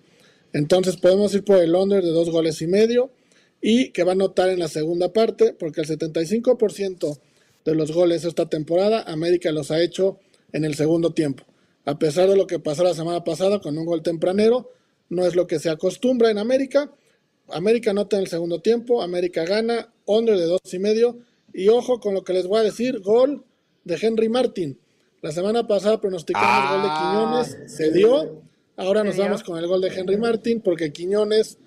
Entonces 0.54 0.98
podemos 0.98 1.34
ir 1.34 1.44
por 1.44 1.58
el 1.58 1.76
under 1.76 2.04
de 2.04 2.12
dos 2.12 2.30
goles 2.30 2.62
y 2.62 2.68
medio 2.68 3.12
y 3.62 3.92
que 3.92 4.04
va 4.04 4.14
a 4.14 4.16
notar 4.16 4.50
en 4.50 4.60
la 4.60 4.68
segunda 4.68 5.12
parte, 5.12 5.54
porque 5.54 5.82
el 5.82 5.88
75% 5.88 7.20
de 7.66 7.76
los 7.76 7.92
goles 7.92 8.24
esta 8.24 8.48
temporada 8.48 9.02
América 9.02 9.52
los 9.52 9.72
ha 9.72 9.82
hecho 9.82 10.20
en 10.52 10.66
el 10.66 10.76
segundo 10.76 11.12
tiempo. 11.14 11.44
A 11.86 12.00
pesar 12.00 12.30
de 12.30 12.38
lo 12.38 12.48
que 12.48 12.60
pasó 12.60 12.84
la 12.84 12.94
semana 12.94 13.24
pasada 13.24 13.60
con 13.60 13.78
un 13.78 13.86
gol 13.86 14.02
tempranero, 14.02 14.72
no 15.10 15.26
es 15.26 15.36
lo 15.36 15.48
que 15.48 15.60
se 15.60 15.70
acostumbra 15.70 16.32
en 16.32 16.38
América. 16.38 16.92
América 17.50 17.94
nota 17.94 18.18
en 18.18 18.24
el 18.24 18.28
segundo 18.28 18.62
tiempo, 18.62 19.02
América 19.02 19.46
gana, 19.46 19.94
under 20.06 20.38
de 20.38 20.46
dos 20.46 20.62
y 20.72 20.80
medio, 20.80 21.20
y 21.54 21.70
ojo 21.70 22.00
con 22.00 22.14
lo 22.14 22.24
que 22.24 22.34
les 22.34 22.48
voy 22.48 22.60
a 22.60 22.64
decir, 22.64 23.00
gol 23.02 23.44
de 23.84 23.98
Henry 24.02 24.30
Martin. 24.30 24.80
La 25.22 25.32
semana 25.32 25.68
pasada 25.68 26.02
pronosticamos 26.02 26.64
el 26.64 26.70
gol 26.70 26.82
de 26.82 26.88
ah. 26.92 27.44
Quiñones, 27.46 27.72
se 27.72 27.92
dio, 27.92 28.42
ahora 28.78 29.04
nos 29.04 29.18
vamos 29.18 29.44
con 29.44 29.58
el 29.58 29.68
gol 29.68 29.82
de 29.82 29.90
Henry 29.90 30.18
Martin 30.18 30.62
porque 30.62 30.92
Quiñones 30.92 31.58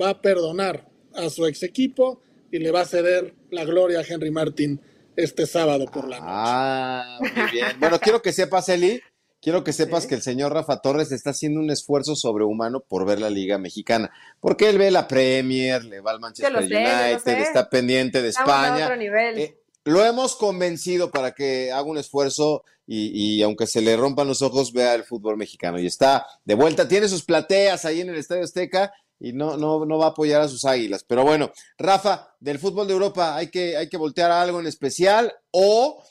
va 0.00 0.10
a 0.10 0.20
perdonar 0.22 0.93
a 1.14 1.30
su 1.30 1.46
ex 1.46 1.62
equipo 1.62 2.20
y 2.50 2.58
le 2.58 2.70
va 2.70 2.82
a 2.82 2.86
ceder 2.86 3.34
la 3.50 3.64
gloria 3.64 4.00
a 4.00 4.04
Henry 4.06 4.30
Martin 4.30 4.80
este 5.16 5.46
sábado 5.46 5.86
por 5.86 6.08
la 6.08 6.18
noche. 6.18 6.30
Ah, 6.30 7.18
muy 7.20 7.50
bien. 7.52 7.78
Bueno, 7.78 7.98
quiero 7.98 8.22
que 8.22 8.32
sepas, 8.32 8.68
Eli, 8.68 9.00
quiero 9.40 9.64
que 9.64 9.72
sepas 9.72 10.06
que 10.06 10.14
el 10.14 10.22
señor 10.22 10.52
Rafa 10.52 10.80
Torres 10.80 11.12
está 11.12 11.30
haciendo 11.30 11.60
un 11.60 11.70
esfuerzo 11.70 12.16
sobrehumano 12.16 12.80
por 12.80 13.06
ver 13.06 13.20
la 13.20 13.30
Liga 13.30 13.58
Mexicana, 13.58 14.12
porque 14.40 14.68
él 14.68 14.78
ve 14.78 14.90
la 14.90 15.08
Premier, 15.08 15.84
le 15.84 16.00
va 16.00 16.12
al 16.12 16.20
Manchester 16.20 16.56
United, 16.56 17.38
está 17.38 17.68
pendiente 17.68 18.22
de 18.22 18.28
España. 18.28 18.88
Eh, 19.36 19.58
lo 19.84 20.04
hemos 20.04 20.36
convencido 20.36 21.10
para 21.10 21.32
que 21.32 21.72
haga 21.72 21.82
un 21.82 21.98
esfuerzo 21.98 22.64
y, 22.86 23.38
y, 23.38 23.42
aunque 23.42 23.66
se 23.66 23.80
le 23.80 23.96
rompan 23.96 24.28
los 24.28 24.42
ojos, 24.42 24.72
vea 24.72 24.94
el 24.94 25.04
fútbol 25.04 25.36
mexicano. 25.36 25.78
Y 25.78 25.86
está 25.86 26.26
de 26.44 26.54
vuelta, 26.54 26.86
tiene 26.86 27.08
sus 27.08 27.24
plateas 27.24 27.84
ahí 27.84 28.00
en 28.00 28.10
el 28.10 28.16
Estadio 28.16 28.44
Azteca 28.44 28.92
y 29.20 29.32
no, 29.32 29.56
no, 29.56 29.84
no 29.84 29.98
va 29.98 30.06
a 30.06 30.10
apoyar 30.10 30.40
a 30.40 30.48
sus 30.48 30.64
águilas. 30.64 31.04
Pero 31.06 31.24
bueno, 31.24 31.52
Rafa, 31.78 32.34
del 32.40 32.58
fútbol 32.58 32.86
de 32.86 32.92
Europa 32.92 33.36
hay 33.36 33.50
que, 33.50 33.76
hay 33.76 33.88
que 33.88 33.96
voltear 33.96 34.30
a 34.30 34.42
algo 34.42 34.60
en 34.60 34.66
especial 34.66 35.32
o 35.50 36.02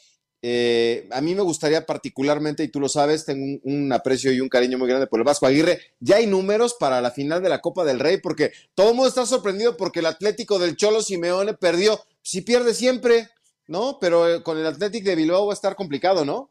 eh, 0.46 1.08
a 1.12 1.22
mí 1.22 1.36
me 1.36 1.42
gustaría 1.42 1.86
particularmente, 1.86 2.66
y 2.66 2.68
tú 2.68 2.82
lo 2.82 2.90
sabes, 2.90 3.24
tengo 3.24 3.46
un, 3.46 3.62
un, 3.64 3.94
aprecio 3.94 4.30
y 4.34 4.42
un 4.42 4.50
cariño 4.50 4.78
muy 4.78 4.90
grande 4.90 5.08
por 5.08 5.22
el 5.22 5.24
Vasco 5.24 5.46
Aguirre. 5.46 5.80
Ya 6.02 6.18
hay 6.18 6.28
números 6.28 6.76
para 6.78 7.00
la 7.00 7.12
final 7.12 7.42
de 7.42 7.48
la 7.48 7.62
Copa 7.62 7.86
del 7.86 8.02
Rey, 8.02 8.18
porque 8.18 8.52
todo 8.76 8.90
el 8.90 8.96
mundo 8.96 9.08
está 9.08 9.26
sorprendido 9.26 9.78
porque 9.78 10.02
el 10.02 10.06
Atlético 10.06 10.60
del 10.60 10.76
Cholo 10.76 11.02
Simeone 11.02 11.54
perdió. 11.54 11.98
Si 12.22 12.42
pierde 12.42 12.74
siempre, 12.74 13.30
¿no? 13.68 14.00
Pero 14.02 14.30
eh, 14.30 14.44
con 14.44 14.58
el 14.58 14.66
Atlético 14.66 15.10
de 15.10 15.16
Bilbao 15.16 15.46
va 15.46 15.54
a 15.54 15.56
estar 15.56 15.78
complicado, 15.78 16.26
¿no? 16.26 16.50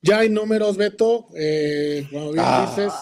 Ya 0.00 0.20
hay 0.20 0.30
números, 0.30 0.78
Beto. 0.78 1.26
Eh, 1.36 2.06
como 2.10 2.32
bien 2.32 2.44
ah, 2.46 2.66
dices, 2.68 2.92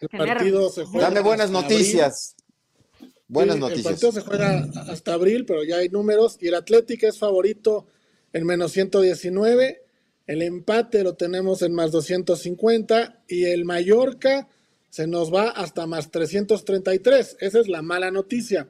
el 0.00 0.08
partido 0.08 0.70
se 0.70 0.84
juega. 0.84 1.08
Dame 1.08 1.20
buenas 1.20 1.50
noticias. 1.50 2.34
Abril. 2.34 3.14
Buenas 3.28 3.56
sí, 3.56 3.60
noticias. 3.60 3.86
El 3.86 3.92
partido 3.92 4.12
se 4.12 4.20
juega 4.20 4.68
hasta 4.90 5.12
abril, 5.14 5.44
pero 5.44 5.64
ya 5.64 5.76
hay 5.76 5.88
números. 5.88 6.38
Y 6.40 6.48
el 6.48 6.54
Atlético 6.54 7.06
es 7.06 7.18
favorito 7.18 7.86
en 8.32 8.46
menos 8.46 8.72
119. 8.72 9.82
El 10.26 10.42
empate 10.42 11.02
lo 11.02 11.14
tenemos 11.14 11.62
en 11.62 11.72
más 11.72 11.90
250. 11.90 13.24
Y 13.28 13.44
el 13.44 13.64
Mallorca 13.64 14.48
se 14.88 15.06
nos 15.06 15.32
va 15.32 15.50
hasta 15.50 15.86
más 15.86 16.10
333. 16.10 17.36
Esa 17.40 17.60
es 17.60 17.68
la 17.68 17.82
mala 17.82 18.10
noticia. 18.10 18.68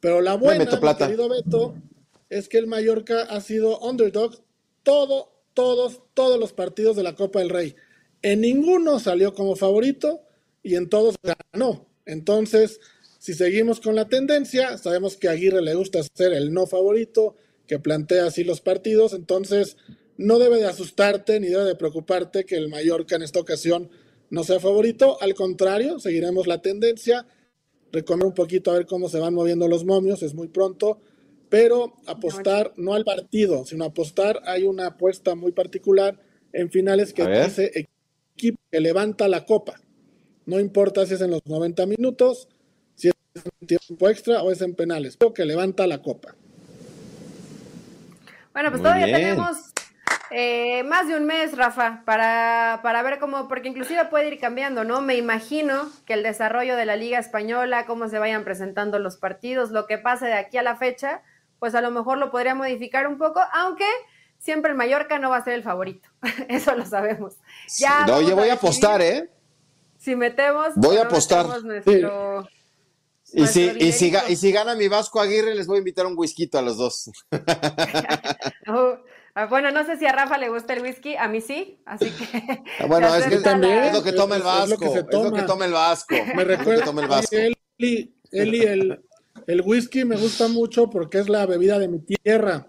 Pero 0.00 0.20
la 0.20 0.34
buena, 0.34 0.64
mi 0.64 0.94
querido 0.94 1.28
Beto, 1.28 1.74
es 2.30 2.48
que 2.48 2.58
el 2.58 2.66
Mallorca 2.66 3.22
ha 3.22 3.40
sido 3.40 3.78
underdog 3.80 4.40
todo, 4.82 5.32
todos, 5.54 6.02
todos 6.14 6.38
los 6.38 6.52
partidos 6.52 6.96
de 6.96 7.02
la 7.02 7.14
Copa 7.14 7.40
del 7.40 7.50
Rey. 7.50 7.74
En 8.22 8.40
ninguno 8.40 9.00
salió 9.00 9.34
como 9.34 9.56
favorito 9.56 10.22
y 10.62 10.76
en 10.76 10.88
todos 10.88 11.16
ganó. 11.22 11.86
Entonces, 12.06 12.80
si 13.18 13.34
seguimos 13.34 13.80
con 13.80 13.94
la 13.94 14.08
tendencia, 14.08 14.78
sabemos 14.78 15.16
que 15.16 15.28
a 15.28 15.32
Aguirre 15.32 15.62
le 15.62 15.74
gusta 15.74 16.00
ser 16.14 16.32
el 16.32 16.52
no 16.52 16.66
favorito, 16.66 17.36
que 17.66 17.78
plantea 17.78 18.26
así 18.26 18.44
los 18.44 18.60
partidos, 18.60 19.12
entonces 19.12 19.76
no 20.16 20.38
debe 20.38 20.56
de 20.56 20.66
asustarte 20.66 21.38
ni 21.38 21.48
debe 21.48 21.64
de 21.64 21.76
preocuparte 21.76 22.44
que 22.44 22.56
el 22.56 22.68
Mallorca 22.68 23.16
en 23.16 23.22
esta 23.22 23.40
ocasión 23.40 23.90
no 24.30 24.44
sea 24.44 24.60
favorito, 24.60 25.20
al 25.20 25.34
contrario, 25.34 25.98
seguiremos 25.98 26.46
la 26.46 26.60
tendencia, 26.60 27.26
recomiendo 27.92 28.26
un 28.26 28.34
poquito 28.34 28.70
a 28.70 28.74
ver 28.74 28.86
cómo 28.86 29.08
se 29.08 29.18
van 29.18 29.34
moviendo 29.34 29.68
los 29.68 29.84
momios, 29.84 30.22
es 30.22 30.34
muy 30.34 30.48
pronto, 30.48 31.00
pero 31.48 31.94
apostar 32.06 32.72
no 32.76 32.94
al 32.94 33.04
partido, 33.04 33.64
sino 33.64 33.84
apostar, 33.84 34.40
hay 34.44 34.64
una 34.64 34.86
apuesta 34.86 35.34
muy 35.34 35.52
particular 35.52 36.20
en 36.52 36.70
finales 36.70 37.12
que 37.12 37.26
dice 37.26 37.88
equipo 38.34 38.58
que 38.70 38.80
levanta 38.80 39.28
la 39.28 39.44
copa. 39.44 39.80
No 40.48 40.58
importa 40.58 41.04
si 41.04 41.12
es 41.12 41.20
en 41.20 41.30
los 41.30 41.44
90 41.44 41.84
minutos, 41.84 42.48
si 42.94 43.08
es 43.08 43.14
en 43.60 43.66
tiempo 43.66 44.08
extra 44.08 44.42
o 44.42 44.50
es 44.50 44.62
en 44.62 44.74
penales, 44.74 45.18
pero 45.18 45.34
que 45.34 45.44
levanta 45.44 45.86
la 45.86 46.00
copa. 46.00 46.36
Bueno, 48.54 48.70
pues 48.70 48.80
Muy 48.80 48.90
todavía 48.90 49.04
bien. 49.04 49.18
tenemos 49.18 49.58
eh, 50.30 50.84
más 50.84 51.06
de 51.06 51.16
un 51.16 51.26
mes, 51.26 51.54
Rafa, 51.54 52.02
para, 52.06 52.80
para 52.82 53.02
ver 53.02 53.18
cómo, 53.18 53.46
porque 53.46 53.68
inclusive 53.68 54.06
puede 54.06 54.28
ir 54.28 54.40
cambiando, 54.40 54.84
¿no? 54.84 55.02
Me 55.02 55.16
imagino 55.16 55.90
que 56.06 56.14
el 56.14 56.22
desarrollo 56.22 56.76
de 56.76 56.86
la 56.86 56.96
Liga 56.96 57.18
Española, 57.18 57.84
cómo 57.84 58.08
se 58.08 58.18
vayan 58.18 58.44
presentando 58.44 58.98
los 58.98 59.18
partidos, 59.18 59.70
lo 59.70 59.86
que 59.86 59.98
pase 59.98 60.24
de 60.24 60.32
aquí 60.32 60.56
a 60.56 60.62
la 60.62 60.76
fecha, 60.76 61.20
pues 61.58 61.74
a 61.74 61.82
lo 61.82 61.90
mejor 61.90 62.16
lo 62.16 62.30
podría 62.30 62.54
modificar 62.54 63.06
un 63.06 63.18
poco, 63.18 63.42
aunque 63.52 63.84
siempre 64.38 64.70
el 64.70 64.78
Mallorca 64.78 65.18
no 65.18 65.28
va 65.28 65.36
a 65.36 65.44
ser 65.44 65.52
el 65.52 65.62
favorito. 65.62 66.08
Eso 66.48 66.74
lo 66.74 66.86
sabemos. 66.86 67.34
Ya 67.78 68.06
no, 68.06 68.16
oye, 68.16 68.32
voy 68.32 68.48
a 68.48 68.54
apostar, 68.54 69.02
¿eh? 69.02 69.28
Si 69.98 70.16
metemos. 70.16 70.68
Voy 70.76 70.96
a 70.96 71.02
apostar. 71.02 71.46
Nuestro, 71.62 72.48
sí. 73.22 73.38
Y 73.40 73.46
si, 73.46 73.70
y, 73.78 73.92
si, 73.92 74.12
y 74.28 74.36
si, 74.36 74.52
gana 74.52 74.74
mi 74.74 74.88
Vasco 74.88 75.20
Aguirre, 75.20 75.54
les 75.54 75.66
voy 75.66 75.76
a 75.76 75.78
invitar 75.80 76.06
un 76.06 76.14
whisky 76.16 76.48
a 76.54 76.62
los 76.62 76.78
dos. 76.78 77.10
oh, 78.68 78.96
bueno, 79.50 79.70
no 79.70 79.84
sé 79.84 79.98
si 79.98 80.06
a 80.06 80.12
Rafa 80.12 80.38
le 80.38 80.48
gusta 80.48 80.72
el 80.72 80.82
whisky, 80.82 81.14
a 81.16 81.28
mí 81.28 81.42
sí, 81.42 81.78
así 81.84 82.10
que. 82.10 82.86
Bueno, 82.86 83.14
es 83.14 83.26
que 83.26 83.38
también 83.38 83.84
es 83.84 83.92
lo 83.92 84.02
que 84.02 84.12
toma 84.12 84.36
el 84.36 84.42
Vasco. 84.42 84.64
Es 84.64 84.70
lo 84.70 84.78
que, 84.78 84.88
se 84.88 85.02
toma. 85.04 85.26
Es 85.26 85.30
lo 85.32 85.36
que 85.36 85.42
toma 85.42 85.64
el 85.66 85.72
Vasco. 85.72 86.14
Me 86.34 86.44
recuerda 86.44 86.84
toma 86.84 87.02
el 87.02 87.08
Vasco. 87.08 87.36
Eli, 87.76 88.14
Eli 88.32 88.60
el, 88.62 89.04
el 89.46 89.60
whisky 89.60 90.04
me 90.04 90.16
gusta 90.16 90.48
mucho 90.48 90.90
porque 90.90 91.18
es 91.18 91.28
la 91.28 91.46
bebida 91.46 91.78
de 91.78 91.88
mi 91.88 92.00
tierra. 92.00 92.66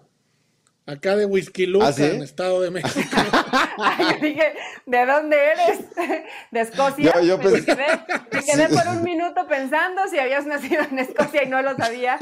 Acá 0.90 1.14
de 1.14 1.24
Whisky 1.24 1.66
Luca, 1.66 1.86
¿Ah, 1.86 1.92
sí? 1.92 2.02
en 2.02 2.20
Estado 2.20 2.60
de 2.62 2.72
México. 2.72 2.98
Ay, 3.78 4.06
yo 4.10 4.26
dije, 4.26 4.54
¿de 4.86 5.06
dónde 5.06 5.36
eres? 5.36 5.78
¿De 6.50 6.60
Escocia? 6.60 7.12
Yo, 7.14 7.20
yo 7.20 7.38
me, 7.38 7.64
quedé, 7.64 7.86
me 8.32 8.42
quedé 8.44 8.68
por 8.68 8.88
un 8.88 9.04
minuto 9.04 9.46
pensando 9.46 10.08
si 10.08 10.18
habías 10.18 10.46
nacido 10.46 10.82
en 10.82 10.98
Escocia 10.98 11.44
y 11.44 11.48
no 11.48 11.62
lo 11.62 11.76
sabía. 11.76 12.18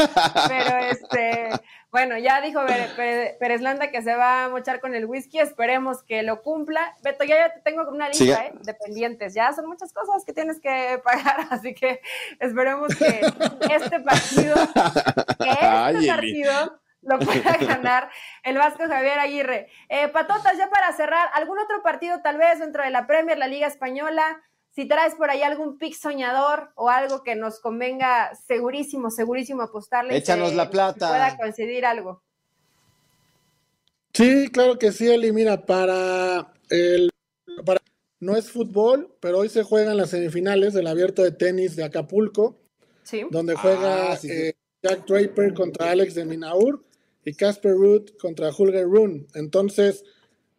Pero 0.49 0.77
este, 0.85 1.49
bueno, 1.91 2.19
ya 2.19 2.43
dijo 2.43 2.61
Pérez 3.39 3.63
Landa 3.63 3.91
que 3.91 4.03
se 4.03 4.15
va 4.15 4.45
a 4.45 4.49
mochar 4.51 4.81
con 4.81 4.95
el 4.95 5.07
whisky. 5.07 5.39
Esperemos 5.39 6.03
que 6.03 6.23
lo 6.23 6.43
cumpla. 6.43 6.95
Beto, 7.03 7.25
ya, 7.25 7.37
ya 7.37 7.55
te 7.55 7.61
tengo 7.61 7.89
una 7.89 8.09
lista 8.09 8.25
sí. 8.25 8.31
¿eh? 8.33 8.53
de 8.65 8.75
pendientes. 8.75 9.33
Ya 9.33 9.51
son 9.55 9.67
muchas 9.67 9.95
cosas 9.95 10.27
que 10.27 10.35
tienes 10.35 10.61
que 10.61 11.01
pagar, 11.03 11.47
así 11.49 11.73
que 11.73 12.03
esperemos 12.39 12.95
que 12.95 13.21
este 13.75 14.01
partido, 14.01 14.57
que 15.39 15.51
este 15.51 15.67
Ay, 15.67 16.07
partido 16.07 16.79
lo 17.03 17.19
pueda 17.19 17.57
ganar 17.59 18.11
el 18.43 18.57
Vasco 18.57 18.85
Javier 18.87 19.19
Aguirre. 19.19 19.69
Eh, 19.89 20.09
Patotas, 20.09 20.57
ya 20.57 20.71
para 20.71 20.93
cerrar, 20.93 21.29
¿algún 21.35 21.59
otro 21.59 21.83
partido 21.83 22.21
tal 22.23 22.39
vez 22.39 22.59
dentro 22.59 22.83
de 22.83 22.91
la 22.91 23.07
Premier, 23.07 23.39
la 23.39 23.49
Liga 23.49 23.67
Española? 23.67 24.43
Si 24.71 24.87
traes 24.87 25.15
por 25.15 25.31
ahí 25.31 25.43
algún 25.43 25.79
pick 25.79 25.95
soñador 25.95 26.71
o 26.77 26.89
algo 26.89 27.25
que 27.25 27.35
nos 27.35 27.59
convenga 27.59 28.35
segurísimo, 28.47 29.11
segurísimo 29.11 29.63
apostarle. 29.63 30.17
Échanos 30.17 30.51
que, 30.51 30.57
la 30.57 30.71
plata. 30.71 31.07
Que 31.07 31.13
pueda 31.13 31.37
coincidir 31.37 31.85
algo. 31.85 32.23
Sí, 34.13 34.49
claro 34.53 34.79
que 34.79 34.93
sí, 34.93 35.11
Eli. 35.11 35.33
Mira, 35.33 35.65
para 35.67 36.53
el. 36.71 37.11
Para, 37.65 37.81
no 38.21 38.37
es 38.37 38.53
fútbol, 38.53 39.17
pero 39.21 39.39
hoy 39.39 39.49
se 39.49 39.65
juegan 39.65 39.97
las 39.97 40.11
semifinales 40.11 40.75
del 40.75 40.87
abierto 40.87 41.23
de 41.23 41.33
tenis 41.33 41.75
de 41.75 41.85
Acapulco. 41.85 42.61
Sí. 43.03 43.27
Donde 43.31 43.57
juega 43.57 44.13
ah, 44.13 44.17
sí, 44.17 44.29
sí. 44.29 44.35
Eh, 44.35 44.55
Jack 44.83 45.07
Draper 45.07 45.55
contra 45.55 45.91
Alex 45.91 46.15
de 46.15 46.25
Minaur 46.25 46.85
y 47.25 47.35
Casper 47.35 47.73
Ruth 47.73 48.17
contra 48.21 48.51
Holger 48.51 48.85
Rune. 48.85 49.27
Entonces, 49.35 50.05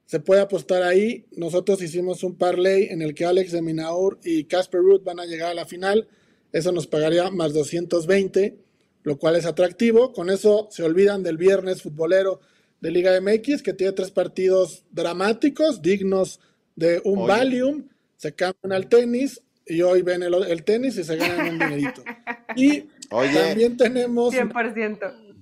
se 0.05 0.19
puede 0.19 0.41
apostar 0.41 0.83
ahí. 0.83 1.25
Nosotros 1.31 1.81
hicimos 1.81 2.23
un 2.23 2.35
parlay 2.35 2.85
en 2.85 3.01
el 3.01 3.13
que 3.13 3.25
Alex 3.25 3.51
de 3.51 3.61
Minaur 3.61 4.19
y 4.23 4.45
Casper 4.45 4.81
Ruth 4.81 5.03
van 5.03 5.19
a 5.19 5.25
llegar 5.25 5.51
a 5.51 5.53
la 5.53 5.65
final. 5.65 6.07
Eso 6.51 6.71
nos 6.71 6.87
pagaría 6.87 7.29
más 7.29 7.53
220, 7.53 8.57
lo 9.03 9.17
cual 9.19 9.35
es 9.35 9.45
atractivo. 9.45 10.11
Con 10.13 10.29
eso 10.29 10.67
se 10.71 10.83
olvidan 10.83 11.21
del 11.21 11.37
viernes 11.37 11.83
futbolero 11.83 12.39
de 12.81 12.91
Liga 12.91 13.19
MX, 13.21 13.61
que 13.61 13.73
tiene 13.73 13.93
tres 13.93 14.11
partidos 14.11 14.83
dramáticos, 14.91 15.81
dignos 15.81 16.39
de 16.75 17.01
un 17.03 17.19
Oye. 17.19 17.27
Valium. 17.27 17.87
Se 18.17 18.33
cambian 18.33 18.73
al 18.73 18.87
tenis 18.89 19.41
y 19.65 19.81
hoy 19.81 20.01
ven 20.01 20.23
el, 20.23 20.33
el 20.33 20.63
tenis 20.63 20.97
y 20.97 21.03
se 21.03 21.15
ganan 21.15 21.49
un 21.49 21.59
dinerito. 21.59 22.03
Y 22.55 22.89
Oye. 23.11 23.31
también 23.31 23.77
tenemos 23.77 24.33
100%. 24.33 24.99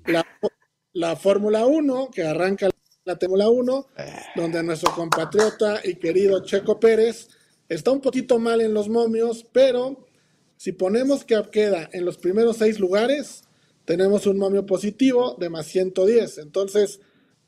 la, 0.07 0.25
la 0.97 1.15
Fórmula 1.15 1.67
1, 1.67 2.09
que 2.11 2.23
arranca 2.23 2.69
la 3.05 3.15
Fórmula 3.17 3.49
1, 3.49 3.87
donde 4.35 4.63
nuestro 4.63 4.91
compatriota 4.95 5.79
y 5.83 5.93
querido 5.95 6.43
Checo 6.43 6.79
Pérez 6.79 7.27
está 7.69 7.91
un 7.91 8.01
poquito 8.01 8.39
mal 8.39 8.61
en 8.61 8.73
los 8.73 8.89
momios, 8.89 9.45
pero 9.51 10.07
si 10.55 10.71
ponemos 10.71 11.23
que 11.23 11.39
queda 11.51 11.87
en 11.93 12.03
los 12.03 12.17
primeros 12.17 12.57
seis 12.57 12.79
lugares, 12.79 13.43
tenemos 13.85 14.25
un 14.25 14.39
momio 14.39 14.65
positivo 14.65 15.35
de 15.39 15.49
más 15.49 15.67
110. 15.67 16.39
Entonces, 16.39 16.99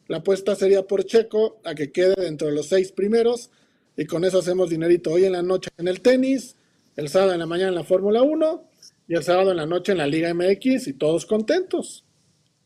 la 0.08 0.18
apuesta 0.18 0.56
sería 0.56 0.84
por 0.84 1.06
Checo 1.06 1.60
a 1.63 1.74
que 1.74 1.91
quede 1.91 2.13
dentro 2.22 2.50
de 2.50 2.53
los 2.53 2.68
seis 2.68 2.91
primeros 2.91 3.50
y 3.98 4.06
con 4.06 4.25
eso 4.25 4.38
hacemos 4.38 4.70
dinerito 4.70 5.12
hoy 5.12 5.25
en 5.25 5.32
la 5.32 5.41
noche 5.41 5.72
en 5.77 5.88
el 5.88 6.01
tenis, 6.01 6.56
el 6.96 7.10
sábado 7.10 7.34
en 7.34 7.39
la 7.39 7.48
mañana 7.48 7.70
en 7.70 7.75
la 7.75 7.84
Fórmula 7.84 8.22
1 8.22 8.70
y 9.08 9.15
el 9.15 9.24
sábado 9.24 9.50
en 9.50 9.58
la 9.58 9.65
noche 9.65 9.94
en 9.94 9.98
la 9.98 10.06
Liga 10.06 10.32
MX 10.36 10.88
y 10.88 10.94
todos 10.94 11.25
contentos. 11.25 12.06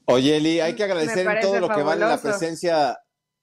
Oye, 0.05 0.37
Eli, 0.37 0.59
hay 0.59 0.75
que 0.75 0.83
agradecer 0.83 1.27
en 1.27 1.39
todo 1.41 1.59
lo 1.59 1.67
fabuloso. 1.67 1.75
que 1.75 1.83
vale 1.83 2.05
la 2.05 2.21
presencia, 2.21 2.99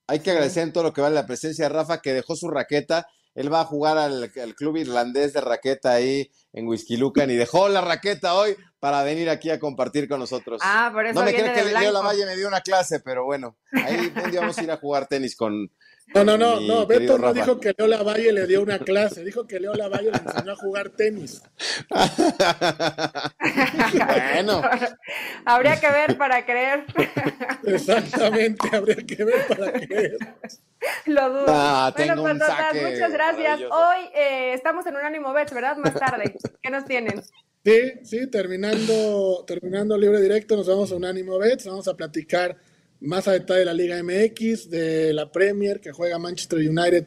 hay 0.07 0.21
que 0.21 0.31
agradecer 0.31 0.62
en 0.64 0.73
todo 0.73 0.85
lo 0.85 0.93
que 0.93 1.00
vale 1.00 1.14
la 1.14 1.26
presencia 1.26 1.64
de 1.67 1.69
Rafa, 1.69 2.00
que 2.00 2.12
dejó 2.12 2.37
su 2.37 2.49
raqueta. 2.49 3.07
Él 3.35 3.52
va 3.52 3.61
a 3.61 3.64
jugar 3.64 3.97
al, 3.97 4.25
al 4.43 4.55
club 4.57 4.76
irlandés 4.76 5.33
de 5.33 5.40
raqueta 5.40 5.93
ahí 5.93 6.31
en 6.52 6.67
Whisky 6.67 6.97
Lucan 6.97 7.31
y 7.31 7.37
dejó 7.37 7.69
la 7.69 7.81
raqueta 7.81 8.35
hoy 8.35 8.57
para 8.81 9.02
venir 9.05 9.31
aquí 9.31 9.50
a 9.50 9.61
compartir 9.61 10.09
con 10.09 10.19
nosotros. 10.19 10.61
Ah, 10.64 10.90
por 10.93 11.07
eso 11.07 11.19
no 11.19 11.25
me 11.25 11.33
viene 11.33 11.52
cree 11.52 11.64
que 11.64 11.79
Leo. 11.79 11.93
Lavalle 11.93 12.26
me 12.26 12.37
dio 12.37 12.49
una 12.49 12.61
clase, 12.61 13.00
pero 13.00 13.25
bueno, 13.25 13.57
ahí 13.73 14.12
un 14.25 14.31
día 14.31 14.40
vamos 14.40 14.59
a 14.59 14.62
ir 14.62 14.71
a 14.71 14.79
jugar 14.79 15.07
tenis 15.07 15.37
con. 15.37 15.71
No, 16.14 16.25
no, 16.25 16.37
no, 16.37 16.61
no, 16.61 16.87
Beto 16.87 17.17
no 17.19 17.29
Rafa. 17.29 17.40
dijo 17.40 17.61
que 17.61 17.73
Leo 17.76 17.87
Lavalle 17.87 18.33
le 18.33 18.47
dio 18.47 18.62
una 18.62 18.79
clase, 18.81 19.23
dijo 19.25 19.47
que 19.47 19.61
Leo 19.61 19.75
Lavalle 19.75 20.11
le 20.11 20.19
enseñó 20.19 20.52
a 20.52 20.57
jugar 20.57 20.90
tenis. 20.90 21.43
bueno, 24.35 24.62
Habría 25.45 25.79
que 25.81 25.90
ver 25.90 26.19
para 26.19 26.45
creer. 26.45 26.85
Exactamente, 27.64 28.69
habría 28.73 28.97
que 28.97 29.25
ver 29.25 29.47
para 29.47 29.73
creer. 29.73 30.17
Lo 31.07 31.31
dudo. 31.31 31.45
Ah, 31.49 31.93
bueno, 31.97 32.38
saque 32.38 32.81
muchas 32.90 33.12
gracias. 33.12 33.61
Hoy 33.71 34.09
eh, 34.14 34.52
estamos 34.55 34.87
en 34.87 34.97
un 34.97 35.02
ánimo 35.02 35.33
bet, 35.33 35.52
¿verdad? 35.52 35.76
Más 35.76 35.95
tarde. 35.95 36.37
¿Qué 36.62 36.71
nos 36.71 36.85
tienen? 36.87 37.23
Sí, 37.64 37.93
sí, 38.05 38.26
terminando, 38.31 39.45
terminando 39.47 39.97
libre 39.99 40.21
directo, 40.21 40.57
nos 40.57 40.67
vamos 40.67 40.90
a 40.93 40.95
un 40.97 41.05
ánimo 41.05 41.38
Bets, 41.38 41.67
vamos 41.67 41.87
a 41.88 41.95
platicar 41.95 42.57
más 43.00 43.28
a 43.28 43.33
detalle 43.33 43.61
de 43.61 43.64
la 43.66 43.75
Liga 43.75 44.02
MX, 44.02 44.71
de 44.71 45.12
la 45.12 45.30
Premier 45.30 45.80
que 45.80 45.92
juega 45.92 46.19
Manchester 46.19 46.59
United 46.59 47.07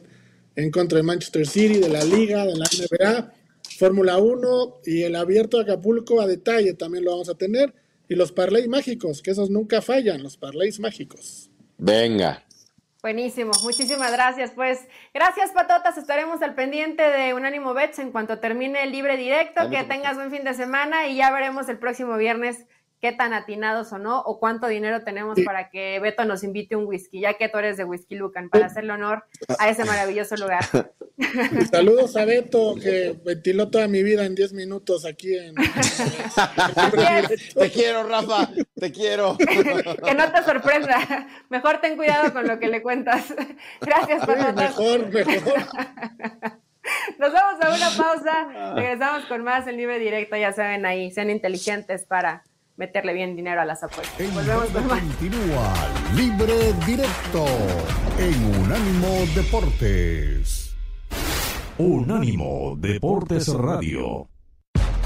en 0.56 0.70
contra 0.70 0.98
de 0.98 1.02
Manchester 1.02 1.46
City, 1.46 1.78
de 1.78 1.88
la 1.88 2.04
Liga, 2.04 2.44
de 2.44 2.54
la 2.56 2.64
NBA, 2.64 3.32
Fórmula 3.78 4.18
1 4.18 4.80
y 4.84 5.02
el 5.02 5.16
abierto 5.16 5.56
de 5.56 5.64
Acapulco 5.64 6.20
a 6.20 6.26
detalle 6.26 6.74
también 6.74 7.04
lo 7.04 7.12
vamos 7.12 7.28
a 7.28 7.34
tener. 7.34 7.74
Y 8.06 8.16
los 8.16 8.32
parlays 8.32 8.68
mágicos, 8.68 9.22
que 9.22 9.30
esos 9.30 9.48
nunca 9.48 9.80
fallan, 9.80 10.22
los 10.22 10.36
parlays 10.36 10.78
mágicos. 10.78 11.50
Venga. 11.78 12.44
Buenísimo, 13.00 13.52
muchísimas 13.62 14.12
gracias. 14.12 14.52
Pues 14.52 14.78
gracias, 15.12 15.50
Patotas. 15.52 15.98
Estaremos 15.98 16.40
al 16.42 16.54
pendiente 16.54 17.02
de 17.02 17.34
Unánimo 17.34 17.74
Bets 17.74 17.98
en 17.98 18.12
cuanto 18.12 18.38
termine 18.38 18.82
el 18.82 18.92
libre 18.92 19.16
directo. 19.16 19.68
Que 19.68 19.84
tengas 19.84 20.16
buen 20.16 20.30
fin 20.30 20.44
de 20.44 20.54
semana 20.54 21.08
y 21.08 21.16
ya 21.16 21.30
veremos 21.30 21.68
el 21.68 21.78
próximo 21.78 22.16
viernes 22.16 22.64
qué 23.04 23.12
tan 23.12 23.34
atinados 23.34 23.92
o 23.92 23.98
no, 23.98 24.20
o 24.20 24.40
cuánto 24.40 24.66
dinero 24.66 25.04
tenemos 25.04 25.38
para 25.44 25.68
que 25.68 26.00
Beto 26.00 26.24
nos 26.24 26.42
invite 26.42 26.74
un 26.74 26.86
whisky, 26.86 27.20
ya 27.20 27.34
que 27.34 27.50
tú 27.50 27.58
eres 27.58 27.76
de 27.76 27.84
Whisky 27.84 28.14
Lucan, 28.14 28.48
para 28.48 28.64
hacerle 28.64 28.94
honor 28.94 29.26
a 29.58 29.68
ese 29.68 29.84
maravilloso 29.84 30.36
lugar. 30.36 30.64
Saludos 31.70 32.16
a 32.16 32.24
Beto, 32.24 32.74
que 32.82 33.14
ventiló 33.22 33.68
toda 33.68 33.88
mi 33.88 34.02
vida 34.02 34.24
en 34.24 34.34
10 34.34 34.54
minutos 34.54 35.04
aquí 35.04 35.36
en... 35.36 35.54
te 37.54 37.70
quiero, 37.70 38.04
Rafa, 38.04 38.48
te 38.74 38.90
quiero. 38.90 39.36
que 39.36 40.14
no 40.14 40.32
te 40.32 40.42
sorprenda. 40.42 41.28
Mejor 41.50 41.82
ten 41.82 41.96
cuidado 41.96 42.32
con 42.32 42.48
lo 42.48 42.58
que 42.58 42.68
le 42.68 42.80
cuentas. 42.80 43.34
Gracias, 43.82 44.24
Patotas. 44.24 44.78
Mejor, 44.78 45.12
mejor. 45.12 45.54
Nos 47.18 47.32
vamos 47.34 47.62
a 47.62 47.68
una 47.68 48.02
pausa. 48.02 48.74
Regresamos 48.74 49.26
con 49.26 49.44
más 49.44 49.66
en 49.66 49.76
libre 49.76 49.98
directo. 49.98 50.36
Ya 50.36 50.54
saben 50.54 50.86
ahí, 50.86 51.10
sean 51.10 51.28
inteligentes 51.28 52.06
para 52.06 52.44
meterle 52.76 53.12
bien 53.12 53.36
dinero 53.36 53.60
a 53.60 53.64
las 53.64 53.82
apuestas. 53.82 54.34
Volvemos 54.34 54.66
con 54.66 54.86
más. 54.86 55.00
Continúa 55.00 55.74
Libre 56.14 56.72
Directo 56.86 57.46
en 58.18 58.62
Unánimo 58.62 59.08
Deportes. 59.34 60.74
Unánimo 61.78 62.76
Deportes 62.78 63.48
Radio. 63.48 64.28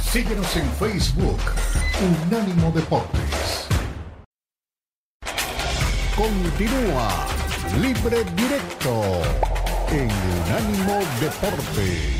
Síguenos 0.00 0.56
en 0.56 0.66
Facebook, 0.72 1.40
Unánimo 2.26 2.70
Deportes. 2.72 3.68
Continúa 6.16 7.26
Libre 7.80 8.24
Directo 8.34 9.22
en 9.90 10.10
Unánimo 10.10 10.98
Deportes. 11.20 12.17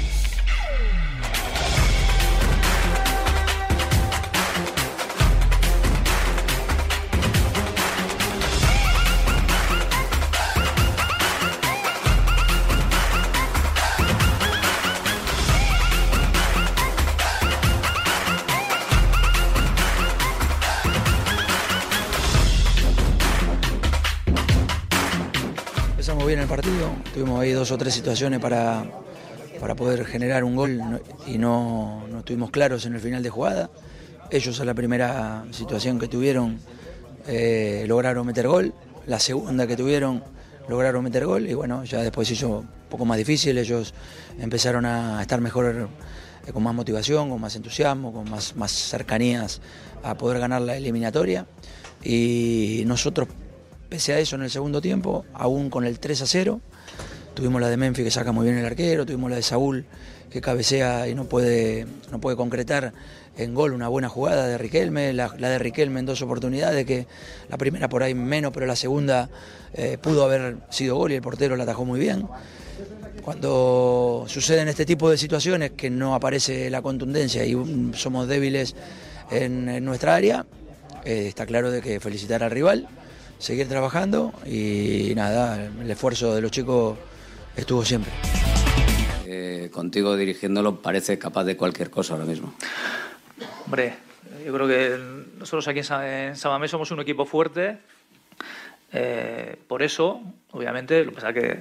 Bien 26.29 26.41
el 26.41 26.47
partido, 26.47 26.91
tuvimos 27.15 27.41
ahí 27.41 27.53
dos 27.53 27.71
o 27.71 27.79
tres 27.79 27.95
situaciones 27.95 28.39
para, 28.39 28.85
para 29.59 29.75
poder 29.75 30.05
generar 30.05 30.45
un 30.45 30.57
gol 30.57 31.01
y 31.27 31.39
no, 31.39 32.07
no 32.07 32.19
estuvimos 32.19 32.51
claros 32.51 32.85
en 32.85 32.95
el 32.95 33.01
final 33.01 33.23
de 33.23 33.31
jugada. 33.31 33.71
Ellos 34.31 34.61
a 34.61 34.67
la 34.67 34.75
primera 34.75 35.47
situación 35.53 35.99
que 35.99 36.07
tuvieron 36.07 36.59
eh, 37.27 37.87
lograron 37.89 38.27
meter 38.27 38.47
gol, 38.47 38.75
la 39.07 39.19
segunda 39.19 39.67
que 39.67 39.75
tuvieron 39.75 40.23
lograron 40.69 41.03
meter 41.03 41.25
gol 41.25 41.49
y 41.49 41.55
bueno, 41.55 41.85
ya 41.85 42.03
después 42.03 42.31
hizo 42.31 42.59
un 42.59 42.69
poco 42.91 43.07
más 43.07 43.17
difícil, 43.17 43.57
ellos 43.57 43.95
empezaron 44.39 44.85
a 44.85 45.23
estar 45.23 45.41
mejor, 45.41 45.89
eh, 46.47 46.53
con 46.53 46.63
más 46.63 46.75
motivación, 46.75 47.31
con 47.31 47.41
más 47.41 47.57
entusiasmo, 47.57 48.13
con 48.13 48.29
más, 48.29 48.55
más 48.55 48.71
cercanías 48.71 49.63
a 50.03 50.15
poder 50.19 50.41
ganar 50.41 50.61
la 50.61 50.77
eliminatoria. 50.77 51.47
Y 52.05 52.83
nosotros 52.85 53.29
Pese 53.89 54.13
a 54.13 54.19
eso, 54.19 54.37
en 54.37 54.43
el 54.43 54.51
segundo 54.51 54.83
tiempo, 54.83 55.25
aún 55.33 55.71
con 55.71 55.87
el 55.87 55.99
3 55.99 56.21
a 56.23 56.27
0, 56.27 56.61
tuvimos 57.33 57.59
la 57.61 57.71
de 57.71 57.79
Memphis 57.79 58.05
que 58.05 58.11
saca 58.11 58.33
muy 58.33 58.45
bien 58.45 58.59
el 58.59 58.67
arquero, 58.67 59.07
tuvimos 59.07 59.31
la 59.31 59.37
de 59.37 59.43
Saúl 59.43 59.87
que 60.31 60.43
cabecea 60.43 61.09
y 61.09 61.15
no 61.15 61.25
puede, 61.25 61.87
no 62.13 62.21
puede 62.21 62.37
concretar 62.37 62.93
en 63.39 63.55
gol 63.55 63.73
una 63.73 63.89
buena 63.89 64.11
jugada 64.11 64.47
de 64.47 64.59
Riquelme, 64.59 65.15
la, 65.15 65.31
de 65.31 65.59
Riquelme 65.59 66.01
en 66.01 66.07
dos 66.07 66.21
oportunidades, 66.21 66.85
que 66.85 67.07
la 67.49 67.57
primera 67.57 67.89
por 67.89 68.03
ahí 68.03 68.13
menos, 68.13 68.53
pero 68.53 68.67
la 68.67 68.77
segunda 68.77 69.31
eh, 69.73 69.97
pudo 69.99 70.23
haber 70.25 70.57
sido 70.69 70.97
gol 70.97 71.13
y 71.13 71.15
el 71.15 71.23
portero 71.23 71.57
la 71.57 71.63
atajó 71.63 71.87
muy 71.87 71.99
bien. 71.99 72.29
Cuando 73.23 74.27
suceden 74.29 74.69
este 74.69 74.85
tipo 74.85 75.09
de 75.11 75.17
situaciones 75.17 75.71
que 75.71 75.89
no 75.89 76.15
aparece 76.15 76.69
la 76.69 76.83
contundencia 76.83 77.47
y 77.47 77.57
somos 77.95 78.29
débiles 78.29 78.75
en, 79.31 79.69
en 79.71 79.85
nuestra 79.85 80.15
área, 80.15 80.45
eh, 81.05 81.29
está 81.29 81.47
claro 81.47 81.71
de 81.71 81.81
que 81.81 82.01
felicitar 82.01 82.43
al 82.43 82.51
rival 82.51 82.87
seguir 83.39 83.69
trabajando 83.69 84.33
y 84.47 85.13
nada, 85.15 85.65
el 85.65 85.91
esfuerzo 85.91 86.35
de 86.35 86.41
los 86.41 86.51
chicos 86.51 86.99
estuvo 87.57 87.85
siempre. 87.85 88.13
Eh, 89.27 89.71
contigo 89.73 90.17
dirigiéndolo 90.17 90.81
parece 90.81 91.19
capaz 91.19 91.45
de 91.45 91.57
cualquier 91.57 91.91
cosa 91.91 92.15
ahora 92.15 92.27
mismo. 92.27 92.55
Hombre, 93.65 93.95
yo 94.45 94.53
creo 94.53 94.67
que 94.67 94.99
nosotros 95.39 95.69
aquí 95.69 95.81
en 95.81 96.37
Samamés 96.37 96.71
somos 96.71 96.91
un 96.91 97.01
equipo 97.01 97.25
fuerte. 97.27 97.79
Eh, 98.93 99.57
por 99.69 99.83
eso, 99.83 100.23
obviamente, 100.53 101.05
lo 101.05 101.11
que 101.11 101.15
pasa 101.15 101.33
que 101.33 101.59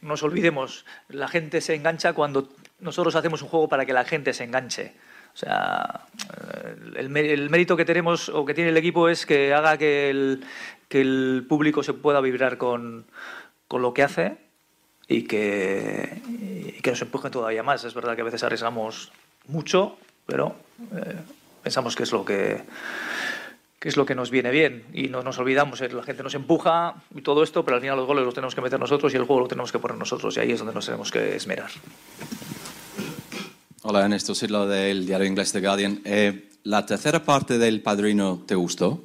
no 0.00 0.08
nos 0.08 0.22
olvidemos, 0.22 0.86
la 1.08 1.28
gente 1.28 1.60
se 1.60 1.74
engancha 1.74 2.12
cuando 2.14 2.48
nosotros 2.80 3.14
hacemos 3.14 3.42
un 3.42 3.48
juego 3.48 3.68
para 3.68 3.84
que 3.84 3.92
la 3.92 4.04
gente 4.04 4.32
se 4.32 4.44
enganche. 4.44 4.94
O 5.38 5.40
sea, 5.40 6.00
el, 6.96 7.16
el, 7.16 7.48
mérito 7.48 7.76
que 7.76 7.84
tenemos 7.84 8.28
o 8.28 8.44
que 8.44 8.54
tiene 8.54 8.70
el 8.70 8.76
equipo 8.76 9.08
es 9.08 9.24
que 9.24 9.54
haga 9.54 9.78
que 9.78 10.10
el, 10.10 10.44
que 10.88 11.00
el 11.00 11.46
público 11.48 11.84
se 11.84 11.92
pueda 11.92 12.20
vibrar 12.20 12.58
con, 12.58 13.04
con 13.68 13.80
lo 13.80 13.94
que 13.94 14.02
hace 14.02 14.36
y 15.06 15.22
que, 15.22 16.20
y 16.76 16.80
que 16.80 16.90
nos 16.90 17.00
empuje 17.02 17.30
todavía 17.30 17.62
más. 17.62 17.84
Es 17.84 17.94
verdad 17.94 18.16
que 18.16 18.22
a 18.22 18.24
veces 18.24 18.42
arriesgamos 18.42 19.12
mucho, 19.46 19.96
pero 20.26 20.56
eh, 20.96 21.14
pensamos 21.62 21.94
que 21.94 22.02
es 22.02 22.10
lo 22.10 22.24
que 22.24 22.64
que 23.78 23.88
es 23.88 23.96
lo 23.96 24.04
que 24.06 24.16
nos 24.16 24.32
viene 24.32 24.50
bien 24.50 24.86
y 24.92 25.06
no 25.06 25.22
nos 25.22 25.38
olvidamos, 25.38 25.80
la 25.80 26.02
gente 26.02 26.24
nos 26.24 26.34
empuja 26.34 26.96
y 27.14 27.22
todo 27.22 27.44
esto, 27.44 27.64
pero 27.64 27.76
al 27.76 27.80
final 27.80 27.96
los 27.96 28.08
goles 28.08 28.24
los 28.24 28.34
tenemos 28.34 28.56
que 28.56 28.60
meter 28.60 28.80
nosotros 28.80 29.14
y 29.14 29.16
el 29.16 29.22
juego 29.22 29.42
lo 29.42 29.46
tenemos 29.46 29.70
que 29.70 29.78
poner 29.78 29.96
nosotros 29.96 30.36
y 30.36 30.40
ahí 30.40 30.50
es 30.50 30.58
donde 30.58 30.74
nos 30.74 30.86
tenemos 30.86 31.12
que 31.12 31.36
esmerar. 31.36 31.70
Hola, 33.82 34.00
Ernesto 34.00 34.34
Sidlo 34.34 34.66
del 34.66 35.06
diario 35.06 35.24
inglés 35.24 35.52
The 35.52 35.60
Guardian. 35.60 36.00
Eh, 36.04 36.48
¿La 36.64 36.84
tercera 36.84 37.22
parte 37.22 37.58
del 37.58 37.80
Padrino 37.80 38.42
te 38.44 38.56
gustó? 38.56 39.04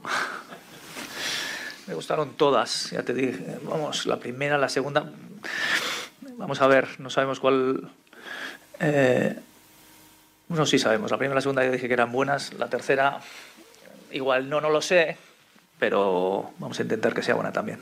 Me 1.88 1.94
gustaron 1.94 2.34
todas, 2.34 2.90
ya 2.90 3.04
te 3.04 3.14
dije. 3.14 3.60
Vamos, 3.62 4.08
la 4.08 4.18
primera, 4.18 4.58
la 4.58 4.70
segunda. 4.70 5.12
Vamos 6.38 6.60
a 6.60 6.66
ver, 6.66 7.00
no 7.00 7.12
sabemos 7.12 7.40
cuál. 7.40 7.88
Eh... 8.80 9.40
No, 10.50 10.66
sí 10.66 10.80
sabemos. 10.80 11.12
La 11.12 11.18
primera 11.18 11.36
y 11.36 11.38
la 11.38 11.42
segunda 11.42 11.64
ya 11.64 11.70
dije 11.70 11.88
que 11.88 11.94
eran 11.94 12.12
buenas. 12.12 12.54
La 12.54 12.68
tercera, 12.68 13.20
igual 14.12 14.50
no, 14.50 14.60
no 14.60 14.72
lo 14.72 14.82
sé, 14.82 15.18
pero 15.78 16.52
vamos 16.58 16.80
a 16.80 16.82
intentar 16.82 17.14
que 17.14 17.22
sea 17.22 17.36
buena 17.36 17.52
también. 17.52 17.80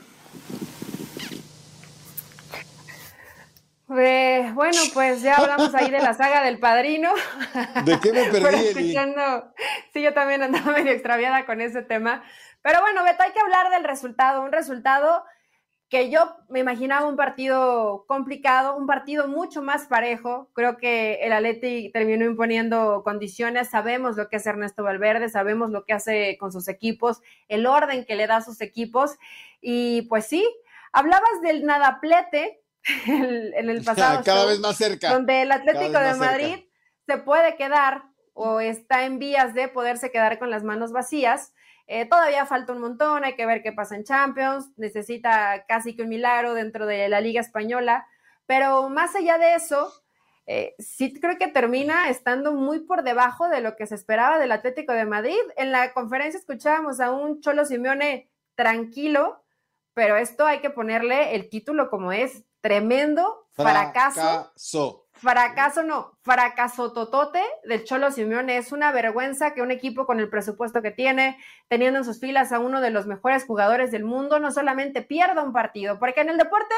Eh, 3.98 4.50
bueno, 4.54 4.78
pues 4.94 5.22
ya 5.22 5.36
hablamos 5.36 5.74
ahí 5.74 5.90
de 5.90 6.00
la 6.00 6.14
saga 6.14 6.42
del 6.42 6.58
padrino. 6.58 7.12
¿De 7.84 7.98
qué 8.00 8.12
me 8.12 8.24
perdí? 8.40 8.94
sí, 9.92 10.02
yo 10.02 10.14
también 10.14 10.42
andaba 10.42 10.72
medio 10.72 10.92
extraviada 10.92 11.44
con 11.46 11.60
ese 11.60 11.82
tema. 11.82 12.22
Pero 12.62 12.80
bueno, 12.80 13.02
Beto, 13.04 13.22
hay 13.22 13.32
que 13.32 13.40
hablar 13.40 13.70
del 13.70 13.84
resultado. 13.84 14.42
Un 14.42 14.52
resultado 14.52 15.24
que 15.92 16.08
yo 16.08 16.36
me 16.48 16.60
imaginaba 16.60 17.06
un 17.06 17.16
partido 17.16 18.06
complicado, 18.08 18.76
un 18.76 18.86
partido 18.86 19.28
mucho 19.28 19.60
más 19.60 19.88
parejo. 19.88 20.48
Creo 20.54 20.78
que 20.78 21.16
el 21.16 21.32
Atleti 21.32 21.90
terminó 21.92 22.24
imponiendo 22.24 23.02
condiciones. 23.04 23.68
Sabemos 23.68 24.16
lo 24.16 24.30
que 24.30 24.36
hace 24.36 24.48
Ernesto 24.48 24.82
Valverde, 24.82 25.28
sabemos 25.28 25.70
lo 25.70 25.84
que 25.84 25.92
hace 25.92 26.38
con 26.38 26.50
sus 26.50 26.68
equipos, 26.68 27.20
el 27.48 27.66
orden 27.66 28.06
que 28.06 28.16
le 28.16 28.26
da 28.26 28.36
a 28.36 28.42
sus 28.42 28.62
equipos. 28.62 29.18
Y 29.60 30.02
pues 30.08 30.26
sí, 30.26 30.48
hablabas 30.92 31.42
del 31.42 31.66
nadaplete 31.66 32.61
en 33.06 33.70
el 33.70 33.84
pasado. 33.84 34.22
Cada 34.24 34.46
vez 34.46 34.60
más 34.60 34.76
cerca. 34.76 35.12
Donde 35.12 35.42
el 35.42 35.52
Atlético 35.52 35.98
de 35.98 36.14
Madrid 36.14 36.54
cerca. 36.54 36.66
se 37.06 37.18
puede 37.18 37.56
quedar 37.56 38.04
o 38.34 38.60
está 38.60 39.04
en 39.04 39.18
vías 39.18 39.54
de 39.54 39.68
poderse 39.68 40.10
quedar 40.10 40.38
con 40.38 40.50
las 40.50 40.64
manos 40.64 40.92
vacías. 40.92 41.52
Eh, 41.86 42.06
todavía 42.06 42.46
falta 42.46 42.72
un 42.72 42.80
montón, 42.80 43.24
hay 43.24 43.34
que 43.34 43.44
ver 43.44 43.62
qué 43.62 43.72
pasa 43.72 43.96
en 43.96 44.04
Champions, 44.04 44.70
necesita 44.76 45.64
casi 45.66 45.94
que 45.94 46.02
un 46.02 46.08
milagro 46.08 46.54
dentro 46.54 46.86
de 46.86 47.08
la 47.08 47.20
Liga 47.20 47.40
Española, 47.40 48.06
pero 48.46 48.88
más 48.88 49.14
allá 49.14 49.36
de 49.36 49.54
eso, 49.56 49.92
eh, 50.46 50.74
sí 50.78 51.12
creo 51.20 51.38
que 51.38 51.48
termina 51.48 52.08
estando 52.08 52.54
muy 52.54 52.80
por 52.80 53.02
debajo 53.02 53.48
de 53.48 53.60
lo 53.60 53.76
que 53.76 53.86
se 53.86 53.94
esperaba 53.94 54.38
del 54.38 54.52
Atlético 54.52 54.92
de 54.92 55.06
Madrid. 55.06 55.38
En 55.56 55.72
la 55.72 55.92
conferencia 55.92 56.38
escuchábamos 56.38 57.00
a 57.00 57.10
un 57.10 57.40
Cholo 57.40 57.64
Simeone 57.64 58.30
tranquilo, 58.54 59.44
pero 59.94 60.16
esto 60.16 60.46
hay 60.46 60.60
que 60.60 60.70
ponerle 60.70 61.34
el 61.34 61.48
título 61.48 61.90
como 61.90 62.12
es 62.12 62.44
tremendo 62.62 63.46
fracaso. 63.52 64.20
Fracaso. 64.20 64.98
Fracaso 65.12 65.82
no, 65.84 66.18
fracaso 66.22 66.92
totote 66.92 67.42
del 67.64 67.84
Cholo 67.84 68.10
Simeone. 68.10 68.56
Es 68.56 68.72
una 68.72 68.90
vergüenza 68.90 69.54
que 69.54 69.62
un 69.62 69.70
equipo 69.70 70.06
con 70.06 70.18
el 70.18 70.28
presupuesto 70.28 70.82
que 70.82 70.90
tiene, 70.90 71.38
teniendo 71.68 71.98
en 71.98 72.04
sus 72.04 72.18
filas 72.18 72.50
a 72.50 72.58
uno 72.58 72.80
de 72.80 72.90
los 72.90 73.06
mejores 73.06 73.44
jugadores 73.44 73.92
del 73.92 74.04
mundo, 74.04 74.40
no 74.40 74.50
solamente 74.50 75.02
pierda 75.02 75.44
un 75.44 75.52
partido, 75.52 75.98
porque 76.00 76.22
en 76.22 76.30
el 76.30 76.38
deporte 76.38 76.74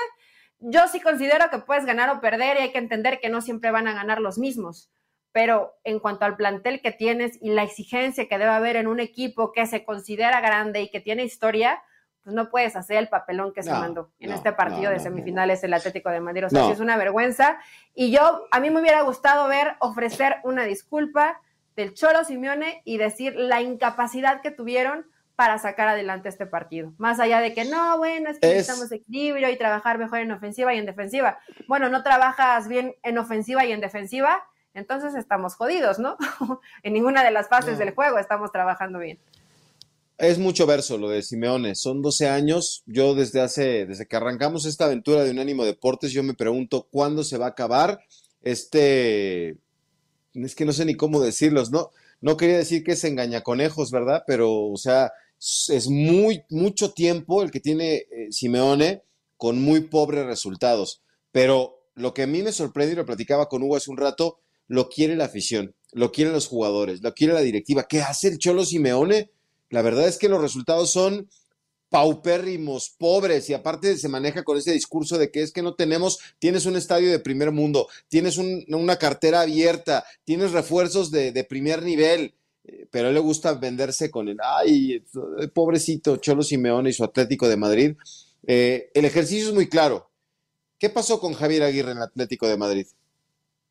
yo 0.59 0.87
sí 0.89 1.01
considero 1.01 1.49
que 1.51 1.59
puedes 1.59 1.87
ganar 1.87 2.11
o 2.11 2.21
perder 2.21 2.59
y 2.59 2.61
hay 2.61 2.73
que 2.73 2.79
entender 2.79 3.21
que 3.21 3.29
no 3.29 3.41
siempre 3.41 3.71
van 3.71 3.89
a 3.89 3.95
ganar 3.95 4.21
los 4.21 4.37
mismos. 4.37 4.91
Pero 5.33 5.75
en 5.83 5.99
cuanto 5.99 6.27
al 6.27 6.37
plantel 6.37 6.83
que 6.83 6.93
tienes 6.93 7.39
y 7.41 7.51
la 7.51 7.63
exigencia 7.63 8.29
que 8.29 8.39
debe 8.39 8.51
haber 8.51 8.77
en 8.77 8.89
un 8.89 9.01
equipo 9.01 9.53
que 9.53 9.67
se 9.67 9.85
considera 9.85 10.41
grande 10.41 10.83
y 10.83 10.91
que 10.91 11.01
tiene 11.01 11.25
historia, 11.25 11.83
pues 12.25 12.35
no 12.35 12.49
puedes 12.49 12.75
hacer 12.75 12.97
el 12.97 13.09
papelón 13.09 13.53
que 13.53 13.63
se 13.63 13.71
mandó 13.71 14.11
en 14.19 14.31
no, 14.31 14.37
este 14.37 14.53
partido 14.53 14.85
no, 14.85 14.91
de 14.91 14.99
semifinales 15.01 15.63
el 15.63 15.75
Atlético 15.75 16.09
de 16.11 16.21
Madrid. 16.21 16.47
O 16.47 16.51
sea, 16.51 16.65
sí 16.65 16.73
es 16.73 16.81
una 16.81 16.97
vergüenza. 16.97 17.59
Y 17.95 18.11
yo, 18.11 18.47
a 18.51 18.61
mí 18.61 18.71
me 18.71 18.81
hubiera 18.81 19.03
gustado 19.03 19.47
ver 19.47 19.77
ofrecer 19.81 20.37
una 20.43 20.65
disculpa 20.65 21.41
del 21.77 21.93
Cholo 21.95 22.25
Simeone 22.25 22.81
y 22.85 22.97
decir 22.97 23.35
la 23.37 23.61
incapacidad 23.61 24.41
que 24.41 24.51
tuvieron 24.51 25.07
para 25.37 25.59
sacar 25.59 25.89
adelante 25.89 26.29
este 26.29 26.47
partido. 26.47 26.93
Más 26.97 27.21
allá 27.21 27.41
de 27.41 27.53
que 27.53 27.65
no, 27.65 27.99
bueno, 27.99 28.31
es 28.31 28.39
que 28.39 28.47
Es- 28.47 28.53
necesitamos 28.69 28.93
equilibrio 28.93 29.51
y 29.51 29.59
trabajar 29.59 29.99
mejor 29.99 30.21
en 30.21 30.31
ofensiva 30.33 30.73
y 30.75 30.79
en 30.79 30.87
defensiva. 30.87 31.39
Bueno, 31.69 31.89
no 31.89 32.03
trabajas 32.03 32.69
bien 32.69 32.95
en 33.03 33.19
ofensiva 33.19 33.65
y 33.65 33.73
en 33.73 33.81
defensiva, 33.81 34.45
entonces 34.73 35.15
estamos 35.15 35.57
jodidos, 35.57 35.99
¿no? 35.99 36.17
en 36.83 36.93
ninguna 36.93 37.23
de 37.25 37.33
las 37.33 37.49
fases 37.49 37.77
del 37.79 37.95
juego 37.95 38.19
estamos 38.19 38.51
trabajando 38.53 38.99
bien. 39.01 39.19
Es 40.17 40.39
mucho 40.39 40.67
verso 40.67 40.97
lo 40.97 41.09
de 41.09 41.23
Simeone. 41.23 41.75
Son 41.75 42.01
12 42.01 42.29
años. 42.29 42.85
Yo 42.87 43.15
desde 43.15 43.41
hace, 43.41 43.87
desde 43.87 44.07
que 44.07 44.17
arrancamos 44.17 44.65
esta 44.65 44.85
aventura 44.85 45.25
de 45.25 45.33
Unánimo 45.33 45.65
Deportes, 45.65 46.13
yo 46.13 46.23
me 46.23 46.35
pregunto 46.35 46.89
cuándo 46.91 47.25
se 47.25 47.37
va 47.39 47.47
a 47.47 47.51
acabar 47.51 47.99
este. 48.43 49.57
Es 50.35 50.55
que 50.55 50.65
no 50.65 50.73
sé 50.73 50.85
ni 50.85 50.95
cómo 50.95 51.21
decirlos, 51.21 51.71
¿no? 51.71 51.91
No 52.21 52.37
quería 52.37 52.59
decir 52.59 52.85
que 52.85 52.93
es 52.93 53.05
engañaconejos, 53.05 53.91
¿verdad? 53.91 54.23
Pero, 54.27 54.67
o 54.67 54.77
sea, 54.77 55.13
es 55.39 55.89
muy, 55.89 56.43
mucho 56.49 56.93
tiempo 56.93 57.43
el 57.43 57.51
que 57.51 57.61
tiene 57.61 57.95
eh, 57.95 58.29
Simeone 58.31 59.03
con 59.37 59.61
muy 59.61 59.81
pobres 59.81 60.27
resultados. 60.27 61.03
Pero 61.33 61.85
lo 61.95 62.15
que 62.15 62.23
a 62.23 62.27
mí 62.27 62.43
me 62.43 62.53
sorprende, 62.53 62.95
y 62.95 62.97
lo 62.97 63.07
platicaba 63.07 63.49
con 63.49 63.63
Hugo 63.63 63.77
hace 63.77 63.91
un 63.91 63.97
rato, 63.97 64.39
lo 64.69 64.89
quiere 64.89 65.17
la 65.17 65.27
afición, 65.27 65.75
lo 65.93 66.13
quieren 66.13 66.33
los 66.33 66.47
jugadores, 66.47 67.03
lo 67.03 67.15
quiere 67.15 67.35
la 67.35 67.41
directiva. 67.41 67.87
¿Qué 67.89 68.01
hace 68.01 68.29
el 68.29 68.39
Cholo 68.39 68.65
Simeone? 68.65 69.31
La 69.71 69.83
verdad 69.83 70.07
es 70.09 70.19
que 70.19 70.29
los 70.29 70.41
resultados 70.41 70.91
son 70.93 71.29
paupérrimos, 71.91 72.91
pobres, 72.99 73.49
y 73.51 73.55
aparte 73.55 73.97
se 73.97 74.09
maneja 74.09 74.43
con 74.43 74.59
ese 74.59 74.73
discurso 74.73 75.17
de 75.17 75.31
que 75.31 75.43
es 75.43 75.53
que 75.53 75.63
no 75.63 75.75
tenemos, 75.75 76.19
tienes 76.41 76.67
un 76.67 76.77
estadio 76.77 77.11
de 77.11 77.21
primer 77.21 77.53
mundo, 77.53 77.89
tienes 78.09 78.37
un- 78.37 78.65
una 78.69 78.97
cartera 78.97 79.43
abierta, 79.43 80.05
tienes 80.25 80.51
refuerzos 80.53 81.11
de, 81.13 81.31
de 81.31 81.45
primer 81.45 81.83
nivel, 81.85 82.35
eh, 82.65 82.87
pero 82.91 83.07
a 83.07 83.09
él 83.11 83.15
le 83.15 83.21
gusta 83.21 83.55
venderse 83.55 84.11
con 84.11 84.29
el, 84.29 84.39
ay, 84.43 85.05
eh, 85.41 85.49
pobrecito 85.49 86.17
Cholo 86.17 86.43
Simeone 86.43 86.91
y 86.91 86.93
su 86.93 87.05
Atlético 87.05 87.49
de 87.49 87.57
Madrid. 87.57 87.97
Eh, 88.47 88.91
el 88.95 89.05
ejercicio 89.05 89.49
es 89.49 89.55
muy 89.55 89.69
claro. 89.69 90.11
¿Qué 90.79 90.91
pasó 90.91 91.21
con 91.21 91.35
Javier 91.35 91.65
Aguirre 91.65 91.93
en 91.93 91.99
el 91.99 92.05
Atlético 92.05 92.49
de 92.49 92.57
Madrid? 92.57 92.87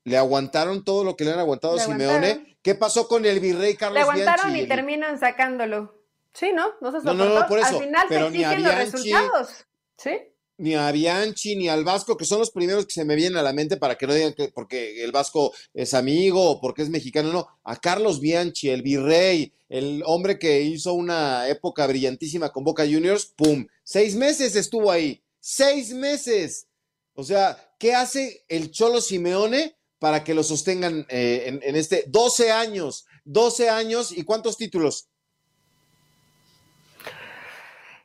¿Le 0.05 0.17
aguantaron 0.17 0.83
todo 0.83 1.03
lo 1.03 1.15
que 1.15 1.23
le 1.25 1.31
han 1.31 1.39
aguantado 1.39 1.75
a 1.75 1.79
Simeone? 1.79 2.05
aguantaron. 2.05 2.47
¿Qué 2.61 2.75
pasó 2.75 3.07
con 3.07 3.25
el 3.25 3.39
virrey 3.39 3.75
Carlos 3.75 3.95
Le 3.95 4.01
aguantaron 4.01 4.47
Bianchi? 4.53 4.65
y 4.65 4.67
terminan 4.67 5.19
sacándolo. 5.19 6.01
Sí, 6.33 6.51
¿no? 6.53 6.67
No 6.81 6.91
se 6.91 7.05
No, 7.05 7.13
no, 7.13 7.25
no, 7.25 7.25
soportó. 7.25 7.47
por 7.47 7.59
eso, 7.59 7.77
Al 7.77 7.83
final 7.83 8.05
pero 8.09 8.25
a 8.25 8.29
exigen 8.29 8.63
los 8.63 8.75
resultados. 8.75 9.49
Sí. 9.97 10.11
ni 10.57 10.75
a 10.75 10.91
Bianchi 10.91 11.55
ni 11.55 11.69
al 11.69 11.83
Vasco, 11.83 12.17
que 12.17 12.25
son 12.25 12.39
los 12.39 12.51
primeros 12.51 12.85
que 12.85 12.93
se 12.93 13.05
me 13.05 13.15
vienen 13.15 13.37
a 13.37 13.43
la 13.43 13.53
mente 13.53 13.77
para 13.77 13.95
que 13.95 14.07
no 14.07 14.13
digan 14.13 14.33
que 14.33 14.49
porque 14.49 15.03
el 15.03 15.11
Vasco 15.11 15.53
es 15.73 15.93
amigo 15.93 16.43
o 16.51 16.59
porque 16.61 16.81
es 16.83 16.89
mexicano, 16.89 17.31
no, 17.31 17.47
a 17.63 17.75
Carlos 17.77 18.19
Bianchi, 18.19 18.69
el 18.69 18.81
virrey, 18.81 19.53
el 19.69 20.03
hombre 20.05 20.37
que 20.39 20.61
hizo 20.61 20.93
una 20.93 21.47
época 21.47 21.85
brillantísima 21.87 22.51
con 22.51 22.63
Boca 22.63 22.83
Juniors, 22.83 23.25
¡pum! 23.35 23.67
Seis 23.83 24.15
meses 24.15 24.55
estuvo 24.55 24.91
ahí, 24.91 25.23
seis 25.39 25.93
meses. 25.93 26.67
O 27.13 27.23
sea, 27.23 27.57
¿qué 27.77 27.93
hace 27.93 28.43
el 28.47 28.71
Cholo 28.71 29.01
Simeone 29.01 29.75
para 30.03 30.21
que 30.25 30.33
lo 30.33 30.43
sostengan 30.43 31.05
eh, 31.07 31.43
en, 31.45 31.61
en 31.63 31.77
este 31.77 32.03
12 32.07 32.51
años? 32.51 33.07
12 33.23 33.69
años 33.69 34.11
y 34.11 34.25
cuántos 34.25 34.57
títulos? 34.57 35.07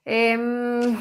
Em, 0.05 0.97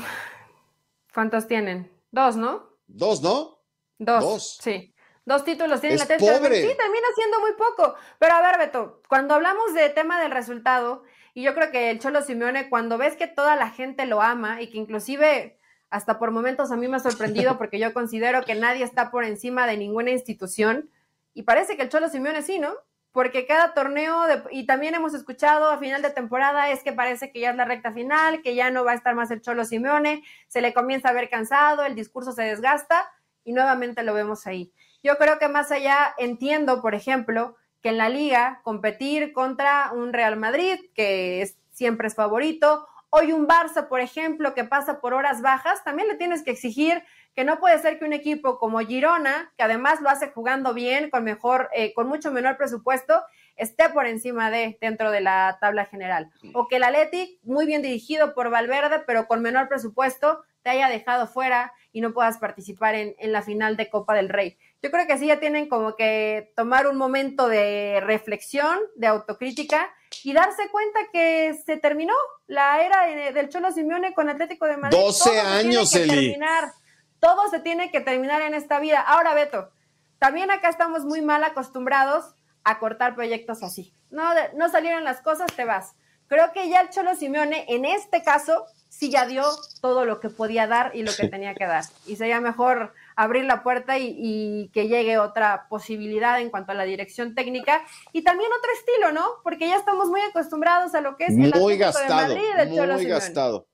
¿Cuántos 1.13 1.47
tienen? 1.47 1.91
Dos, 2.09 2.35
¿no? 2.35 2.79
Dos, 2.87 3.21
¿no? 3.21 3.59
Dos. 3.99 4.23
Dos. 4.23 4.57
Sí. 4.59 4.95
Dos 5.23 5.43
títulos 5.43 5.81
tiene 5.81 5.97
Es 5.97 5.99
la 5.99 6.15
Atlético 6.15 6.35
pobre. 6.35 6.61
Sí, 6.63 6.75
termina 6.75 7.07
siendo 7.13 7.41
muy 7.41 7.51
poco. 7.51 7.93
Pero 8.17 8.33
a 8.33 8.41
ver, 8.41 8.57
Beto, 8.57 9.03
cuando 9.07 9.35
hablamos 9.35 9.75
de 9.75 9.89
tema 9.89 10.19
del 10.19 10.31
resultado, 10.31 11.03
y 11.35 11.43
yo 11.43 11.53
creo 11.53 11.69
que 11.69 11.91
el 11.91 11.99
Cholo 11.99 12.23
Simeone, 12.23 12.69
cuando 12.69 12.97
ves 12.97 13.15
que 13.15 13.27
toda 13.27 13.55
la 13.55 13.69
gente 13.69 14.07
lo 14.07 14.19
ama 14.23 14.63
y 14.63 14.71
que 14.71 14.79
inclusive 14.79 15.59
hasta 15.89 16.19
por 16.19 16.31
momentos 16.31 16.71
a 16.71 16.75
mí 16.75 16.87
me 16.87 16.97
ha 16.97 16.99
sorprendido 16.99 17.57
porque 17.57 17.79
yo 17.79 17.93
considero 17.93 18.43
que 18.43 18.55
nadie 18.55 18.83
está 18.83 19.11
por 19.11 19.23
encima 19.23 19.67
de 19.67 19.77
ninguna 19.77 20.11
institución, 20.11 20.89
y 21.33 21.43
parece 21.43 21.75
que 21.77 21.83
el 21.83 21.89
Cholo 21.89 22.09
Simeone 22.09 22.41
sí, 22.41 22.57
¿no? 22.59 22.73
Porque 23.11 23.45
cada 23.47 23.73
torneo, 23.73 24.25
de- 24.27 24.43
y 24.51 24.65
también 24.65 24.95
hemos 24.95 25.13
escuchado 25.13 25.69
a 25.69 25.77
final 25.77 26.01
de 26.01 26.09
temporada, 26.09 26.69
es 26.69 26.83
que 26.83 26.93
parece 26.93 27.31
que 27.31 27.39
ya 27.39 27.51
es 27.51 27.55
la 27.55 27.65
recta 27.65 27.91
final, 27.91 28.41
que 28.41 28.55
ya 28.55 28.69
no 28.71 28.83
va 28.83 28.91
a 28.91 28.95
estar 28.95 29.15
más 29.15 29.31
el 29.31 29.41
Cholo 29.41 29.63
Simeone, 29.65 30.23
se 30.47 30.61
le 30.61 30.73
comienza 30.73 31.09
a 31.09 31.13
ver 31.13 31.29
cansado, 31.29 31.83
el 31.83 31.95
discurso 31.95 32.31
se 32.31 32.43
desgasta, 32.43 33.09
y 33.43 33.53
nuevamente 33.53 34.03
lo 34.03 34.13
vemos 34.13 34.45
ahí. 34.45 34.71
Yo 35.03 35.17
creo 35.17 35.39
que 35.39 35.47
más 35.47 35.71
allá 35.71 36.13
entiendo, 36.17 36.81
por 36.81 36.95
ejemplo, 36.95 37.55
que 37.81 37.89
en 37.89 37.97
la 37.97 38.09
liga 38.09 38.59
competir 38.63 39.31
contra 39.31 39.91
un 39.93 40.11
Real 40.11 40.35
Madrid, 40.37 40.79
que 40.95 41.41
es, 41.43 41.55
siempre 41.71 42.07
es 42.07 42.15
favorito, 42.15 42.87
hoy 43.17 43.31
un 43.31 43.47
Barça, 43.47 43.87
por 43.87 43.99
ejemplo, 43.99 44.53
que 44.53 44.63
pasa 44.63 44.99
por 44.99 45.13
horas 45.13 45.41
bajas, 45.41 45.83
también 45.83 46.07
le 46.07 46.15
tienes 46.15 46.43
que 46.43 46.51
exigir 46.51 47.03
que 47.35 47.43
no 47.43 47.59
puede 47.59 47.77
ser 47.79 47.99
que 47.99 48.05
un 48.05 48.13
equipo 48.13 48.57
como 48.57 48.79
Girona, 48.79 49.53
que 49.57 49.63
además 49.63 50.01
lo 50.01 50.09
hace 50.09 50.29
jugando 50.29 50.73
bien, 50.73 51.09
con 51.09 51.23
mejor, 51.23 51.69
eh, 51.73 51.93
con 51.93 52.07
mucho 52.07 52.31
menor 52.31 52.57
presupuesto, 52.57 53.23
esté 53.55 53.89
por 53.89 54.07
encima 54.07 54.51
de 54.51 54.77
dentro 54.81 55.11
de 55.11 55.21
la 55.21 55.57
tabla 55.59 55.85
general. 55.85 56.29
O 56.53 56.67
que 56.67 56.77
el 56.77 56.83
Athletic, 56.83 57.39
muy 57.43 57.65
bien 57.65 57.81
dirigido 57.81 58.33
por 58.33 58.49
Valverde, 58.49 59.03
pero 59.05 59.27
con 59.27 59.41
menor 59.41 59.67
presupuesto, 59.67 60.43
te 60.63 60.69
haya 60.71 60.89
dejado 60.89 61.27
fuera 61.27 61.73
y 61.97 62.01
no 62.01 62.13
puedas 62.13 62.37
participar 62.37 62.93
en, 62.93 63.15
en 63.17 63.31
la 63.31 63.41
final 63.41 63.75
de 63.75 63.89
Copa 63.89 64.13
del 64.13 64.29
Rey. 64.29 64.55
Yo 64.83 64.91
creo 64.91 65.07
que 65.07 65.17
sí 65.17 65.25
ya 65.25 65.39
tienen 65.39 65.67
como 65.67 65.95
que 65.95 66.53
tomar 66.55 66.85
un 66.85 66.95
momento 66.95 67.47
de 67.47 67.99
reflexión, 68.03 68.77
de 68.95 69.07
autocrítica 69.07 69.91
y 70.23 70.33
darse 70.33 70.69
cuenta 70.69 70.99
que 71.11 71.55
se 71.65 71.77
terminó 71.77 72.13
la 72.45 72.83
era 72.85 73.07
de- 73.07 73.31
del 73.33 73.49
Cholo 73.49 73.71
Simeone 73.71 74.13
con 74.13 74.29
Atlético 74.29 74.67
de 74.67 74.77
Madrid. 74.77 74.95
12 74.95 75.23
Todo 75.23 75.33
se 75.33 75.41
tiene 75.41 75.49
años, 75.57 75.91
que 75.91 76.03
Eli. 76.03 76.09
terminar. 76.09 76.71
Todo 77.19 77.49
se 77.49 77.59
tiene 77.61 77.89
que 77.89 77.99
terminar 77.99 78.43
en 78.43 78.53
esta 78.53 78.77
vida. 78.79 78.99
Ahora, 79.01 79.33
Beto, 79.33 79.71
también 80.19 80.51
acá 80.51 80.69
estamos 80.69 81.03
muy 81.03 81.23
mal 81.23 81.43
acostumbrados 81.43 82.35
a 82.63 82.77
cortar 82.77 83.15
proyectos 83.15 83.63
así. 83.63 83.91
No, 84.11 84.23
no 84.55 84.69
salieron 84.69 85.03
las 85.03 85.21
cosas, 85.21 85.47
te 85.55 85.65
vas. 85.65 85.95
Creo 86.27 86.51
que 86.53 86.69
ya 86.69 86.81
el 86.81 86.89
Cholo 86.91 87.15
Simeone, 87.15 87.65
en 87.69 87.85
este 87.85 88.21
caso, 88.21 88.65
sí 88.89 89.09
ya 89.11 89.25
dio 89.25 89.43
todo 89.81 90.05
lo 90.05 90.19
que 90.19 90.29
podía 90.29 90.67
dar 90.67 90.95
y 90.95 91.03
lo 91.03 91.11
que 91.13 91.27
tenía 91.27 91.55
que 91.55 91.65
dar. 91.65 91.83
Y 92.05 92.15
sería 92.15 92.41
mejor 92.41 92.93
abrir 93.15 93.45
la 93.45 93.63
puerta 93.63 93.97
y, 93.97 94.15
y 94.17 94.69
que 94.69 94.87
llegue 94.87 95.17
otra 95.17 95.67
posibilidad 95.69 96.39
en 96.39 96.49
cuanto 96.49 96.71
a 96.71 96.75
la 96.75 96.83
dirección 96.83 97.35
técnica 97.35 97.81
y 98.13 98.23
también 98.23 98.49
otro 98.51 98.71
estilo, 98.73 99.11
¿no? 99.11 99.25
Porque 99.43 99.67
ya 99.67 99.75
estamos 99.75 100.09
muy 100.09 100.21
acostumbrados 100.21 100.93
a 100.95 101.01
lo 101.01 101.17
que 101.17 101.25
es 101.25 101.31
el 101.31 101.37
muy 101.37 101.47
Atlético 101.47 101.69
de 101.69 101.77
gastado, 101.77 102.35
Madrid 102.35 102.47
muy 102.93 103.05
gastado. 103.05 103.67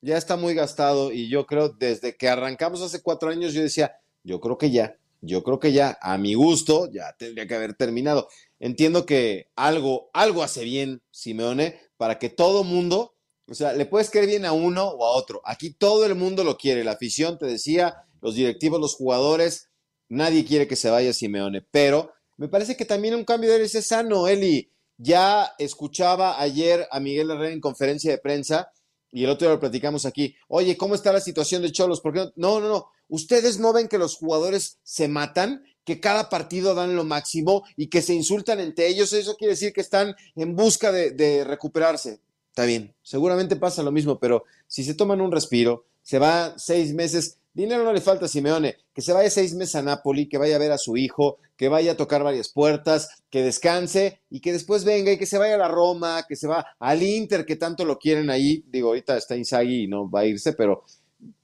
Ya 0.00 0.16
está 0.16 0.36
muy 0.36 0.54
gastado 0.54 1.12
y 1.12 1.28
yo 1.28 1.46
creo 1.46 1.70
desde 1.70 2.16
que 2.16 2.28
arrancamos 2.28 2.82
hace 2.82 3.02
cuatro 3.02 3.30
años 3.30 3.52
yo 3.52 3.62
decía, 3.62 3.98
yo 4.22 4.40
creo 4.40 4.56
que 4.56 4.70
ya, 4.70 4.96
yo 5.20 5.42
creo 5.42 5.58
que 5.58 5.72
ya, 5.72 5.98
a 6.00 6.16
mi 6.18 6.34
gusto, 6.34 6.88
ya 6.90 7.14
tendría 7.18 7.46
que 7.46 7.54
haber 7.54 7.74
terminado. 7.74 8.28
Entiendo 8.60 9.06
que 9.06 9.50
algo, 9.56 10.10
algo 10.12 10.42
hace 10.42 10.62
bien 10.64 11.02
Simeone 11.10 11.80
para 11.96 12.18
que 12.18 12.28
todo 12.28 12.62
mundo, 12.62 13.14
o 13.48 13.54
sea, 13.54 13.72
le 13.72 13.86
puedes 13.86 14.10
querer 14.10 14.28
bien 14.28 14.44
a 14.44 14.52
uno 14.52 14.88
o 14.88 15.04
a 15.04 15.16
otro. 15.16 15.40
Aquí 15.44 15.70
todo 15.70 16.04
el 16.04 16.14
mundo 16.14 16.44
lo 16.44 16.58
quiere, 16.58 16.84
la 16.84 16.92
afición, 16.92 17.38
te 17.38 17.46
decía, 17.46 18.04
los 18.20 18.34
directivos, 18.34 18.80
los 18.80 18.94
jugadores, 18.94 19.68
nadie 20.08 20.44
quiere 20.44 20.68
que 20.68 20.76
se 20.76 20.90
vaya 20.90 21.12
Simeone, 21.12 21.62
pero 21.62 22.12
me 22.36 22.48
parece 22.48 22.76
que 22.76 22.84
también 22.84 23.14
un 23.14 23.24
cambio 23.24 23.50
de 23.50 23.56
aires 23.56 23.74
es 23.74 23.88
sano, 23.88 24.28
Eli. 24.28 24.70
Ya 24.96 25.54
escuchaba 25.58 26.40
ayer 26.40 26.86
a 26.90 27.00
Miguel 27.00 27.30
Herrera 27.30 27.52
en 27.52 27.60
conferencia 27.60 28.10
de 28.10 28.18
prensa 28.18 28.70
y 29.10 29.24
el 29.24 29.30
otro 29.30 29.46
día 29.46 29.54
lo 29.54 29.60
platicamos 29.60 30.04
aquí. 30.04 30.36
Oye, 30.48 30.76
¿cómo 30.76 30.94
está 30.94 31.12
la 31.12 31.20
situación 31.20 31.62
de 31.62 31.72
Cholos? 31.72 32.00
¿Por 32.00 32.12
qué 32.12 32.18
no? 32.20 32.32
No, 32.36 32.60
no, 32.60 32.68
no. 32.68 32.86
¿Ustedes 33.08 33.58
no 33.58 33.72
ven 33.72 33.88
que 33.88 33.98
los 33.98 34.16
jugadores 34.16 34.78
se 34.82 35.08
matan? 35.08 35.64
que 35.88 36.00
cada 36.00 36.28
partido 36.28 36.74
dan 36.74 36.96
lo 36.96 37.04
máximo 37.04 37.64
y 37.74 37.88
que 37.88 38.02
se 38.02 38.12
insultan 38.12 38.60
entre 38.60 38.88
ellos, 38.88 39.14
eso 39.14 39.36
quiere 39.36 39.54
decir 39.54 39.72
que 39.72 39.80
están 39.80 40.14
en 40.36 40.54
busca 40.54 40.92
de, 40.92 41.12
de 41.12 41.44
recuperarse. 41.44 42.20
Está 42.58 42.66
bien, 42.66 42.92
seguramente 43.02 43.54
pasa 43.54 43.84
lo 43.84 43.92
mismo, 43.92 44.18
pero 44.18 44.42
si 44.66 44.82
se 44.82 44.94
toman 44.94 45.20
un 45.20 45.30
respiro, 45.30 45.84
se 46.02 46.18
va 46.18 46.58
seis 46.58 46.92
meses, 46.92 47.38
dinero 47.54 47.84
no 47.84 47.92
le 47.92 48.00
falta 48.00 48.24
a 48.24 48.28
Simeone, 48.28 48.78
que 48.92 49.00
se 49.00 49.12
vaya 49.12 49.30
seis 49.30 49.54
meses 49.54 49.76
a 49.76 49.82
Napoli, 49.82 50.28
que 50.28 50.38
vaya 50.38 50.56
a 50.56 50.58
ver 50.58 50.72
a 50.72 50.76
su 50.76 50.96
hijo, 50.96 51.38
que 51.56 51.68
vaya 51.68 51.92
a 51.92 51.96
tocar 51.96 52.24
varias 52.24 52.48
puertas, 52.48 53.22
que 53.30 53.44
descanse 53.44 54.22
y 54.28 54.40
que 54.40 54.52
después 54.52 54.82
venga 54.82 55.12
y 55.12 55.18
que 55.18 55.26
se 55.26 55.38
vaya 55.38 55.54
a 55.54 55.58
la 55.58 55.68
Roma, 55.68 56.24
que 56.28 56.34
se 56.34 56.48
va 56.48 56.66
al 56.80 57.00
Inter, 57.00 57.46
que 57.46 57.54
tanto 57.54 57.84
lo 57.84 57.96
quieren 57.96 58.28
ahí. 58.28 58.64
Digo, 58.66 58.88
ahorita 58.88 59.16
está 59.16 59.36
Inzaghi 59.36 59.84
y 59.84 59.86
no 59.86 60.10
va 60.10 60.22
a 60.22 60.26
irse, 60.26 60.52
pero 60.52 60.82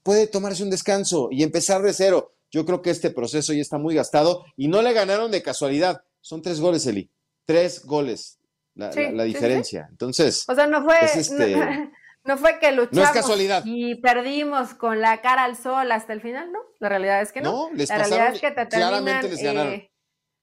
puede 0.03 0.27
tomarse 0.27 0.63
un 0.63 0.69
descanso 0.69 1.29
y 1.31 1.43
empezar 1.43 1.81
de 1.81 1.93
cero. 1.93 2.33
Yo 2.51 2.65
creo 2.65 2.81
que 2.81 2.89
este 2.89 3.09
proceso 3.09 3.53
ya 3.53 3.61
está 3.61 3.77
muy 3.77 3.95
gastado 3.95 4.43
y 4.57 4.67
no 4.67 4.81
le 4.81 4.91
ganaron 4.91 5.31
de 5.31 5.41
casualidad. 5.41 6.03
Son 6.19 6.41
tres 6.41 6.59
goles, 6.59 6.85
Eli. 6.85 7.09
Tres 7.45 7.85
goles 7.85 8.37
la, 8.75 8.91
Sí, 8.91 9.03
la- 9.03 9.11
la 9.11 9.23
sí, 9.23 9.29
sí. 9.29 9.33
diferencia. 9.35 9.87
Entonces, 9.89 10.45
O 10.47 10.55
sea, 10.55 10.67
no 10.67 10.83
fue, 10.83 11.03
es 11.03 11.15
este- 11.15 11.55
no, 11.55 11.91
no 12.23 12.37
fue 12.37 12.59
que 12.59 12.71
luchamos 12.71 13.11
casualidad. 13.11 13.63
y 13.65 13.95
perdimos 13.95 14.73
con 14.73 15.01
la 15.01 15.21
cara 15.21 15.43
al 15.43 15.55
sol 15.55 15.91
hasta 15.91 16.13
el 16.13 16.21
final, 16.21 16.51
¿no? 16.51 16.59
La 16.79 16.89
realidad 16.89 17.21
es 17.21 17.31
que 17.31 17.41
no. 17.41 17.51
No, 17.51 17.69
les 17.73 17.89
la 17.89 17.97
realidad 17.97 18.33
es 18.33 18.41
que 18.41 18.51
te 18.51 18.65
terminan 18.65 19.23
les 19.23 19.43
eh, 19.43 19.91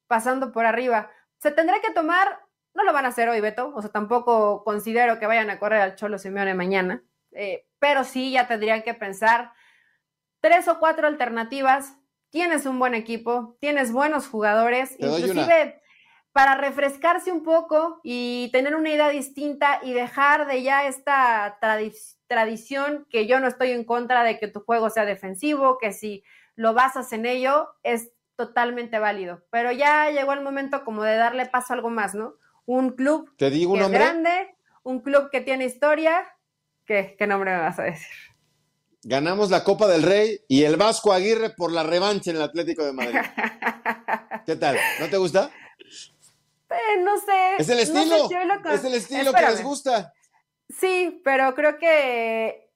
pasando 0.07 0.53
por 0.53 0.67
arriba. 0.67 1.11
Se 1.39 1.51
tendrá 1.51 1.81
que 1.81 1.91
tomar, 1.93 2.41
no 2.75 2.85
lo 2.85 2.93
van 2.93 3.05
a 3.05 3.09
hacer 3.09 3.29
hoy, 3.29 3.41
Beto, 3.41 3.73
o 3.75 3.81
sea, 3.83 3.91
tampoco 3.91 4.63
considero 4.65 5.19
que 5.19 5.27
vayan 5.27 5.51
a 5.51 5.59
correr 5.59 5.81
al 5.81 5.97
Cholo 5.97 6.19
Simeone 6.19 6.55
mañana, 6.55 7.03
eh, 7.33 7.67
pero 7.79 8.05
sí 8.05 8.33
ya 8.33 8.47
tendrían 8.47 8.83
que 8.83 8.95
pensar 8.95 9.53
tres 10.41 10.69
o 10.69 10.79
cuatro 10.79 11.07
alternativas. 11.07 11.97
Tienes 12.31 12.65
un 12.65 12.79
buen 12.79 12.95
equipo, 12.95 13.57
tienes 13.61 13.93
buenos 13.93 14.27
jugadores, 14.27 14.97
Te 14.97 15.05
inclusive 15.07 15.82
para 16.33 16.55
refrescarse 16.55 17.31
un 17.31 17.43
poco 17.43 18.01
y 18.03 18.49
tener 18.53 18.75
una 18.75 18.91
idea 18.91 19.09
distinta 19.11 19.81
y 19.83 19.93
dejar 19.93 20.47
de 20.47 20.63
ya 20.63 20.87
esta 20.87 21.59
tradi- 21.61 22.17
tradición 22.27 23.07
que 23.11 23.27
yo 23.27 23.39
no 23.39 23.49
estoy 23.49 23.71
en 23.73 23.85
contra 23.85 24.25
de 24.25 24.39
que 24.39 24.49
tu 24.49 24.61
juego 24.61 24.89
sea 24.91 25.05
defensivo, 25.05 25.77
que 25.79 25.93
si 25.93 26.25
lo 26.57 26.73
basas 26.75 27.13
en 27.13 27.27
ello 27.27 27.69
es 27.83 28.11
totalmente 28.37 28.99
válido, 28.99 29.43
pero 29.51 29.73
ya 29.73 30.11
llegó 30.11 30.33
el 30.33 30.41
momento 30.41 30.85
como 30.85 31.03
de 31.03 31.17
darle 31.17 31.47
paso 31.47 31.73
a 31.73 31.77
algo 31.77 31.91
más, 31.91 32.15
¿no? 32.15 32.35
Un 32.65 32.91
club 32.91 33.31
te 33.37 33.51
digo 33.51 33.73
que 33.73 33.79
un 33.79 33.79
es 33.81 33.83
nombre. 33.91 33.99
grande, 34.05 34.57
un 34.83 35.01
club 35.01 35.29
que 35.31 35.43
tiene 35.43 35.67
historia, 35.67 36.27
¿qué, 36.87 37.15
qué 37.19 37.27
nombre 37.27 37.51
me 37.53 37.59
vas 37.59 37.79
a 37.79 37.83
decir? 37.85 38.09
Ganamos 39.05 39.51
la 39.51 39.65
Copa 39.65 39.87
del 39.89 40.03
Rey 40.03 40.41
y 40.49 40.63
el 40.65 40.77
Vasco 40.77 41.13
Aguirre 41.13 41.51
por 41.51 41.73
la 41.73 41.83
revancha 41.83 42.31
en 42.31 42.37
el 42.37 42.43
Atlético 42.43 42.85
de 42.85 42.93
Madrid. 42.93 43.19
¿Qué 44.47 44.57
tal? 44.57 44.77
¿No 45.01 45.09
te 45.09 45.17
gusta? 45.17 45.51
Eh, 46.73 47.01
no 47.03 47.17
sé. 47.19 47.57
Es 47.59 47.69
el 47.69 47.79
no 47.79 47.85
sé 47.85 48.17
estilo. 48.17 48.63
con- 48.63 48.73
Es 48.73 48.85
el 48.85 48.95
estilo 48.95 49.33
que 49.33 49.43
les 49.43 49.63
gusta. 49.63 50.13
Sí, 50.69 51.21
pero 51.25 51.55
creo 51.55 51.79
que 51.79 52.71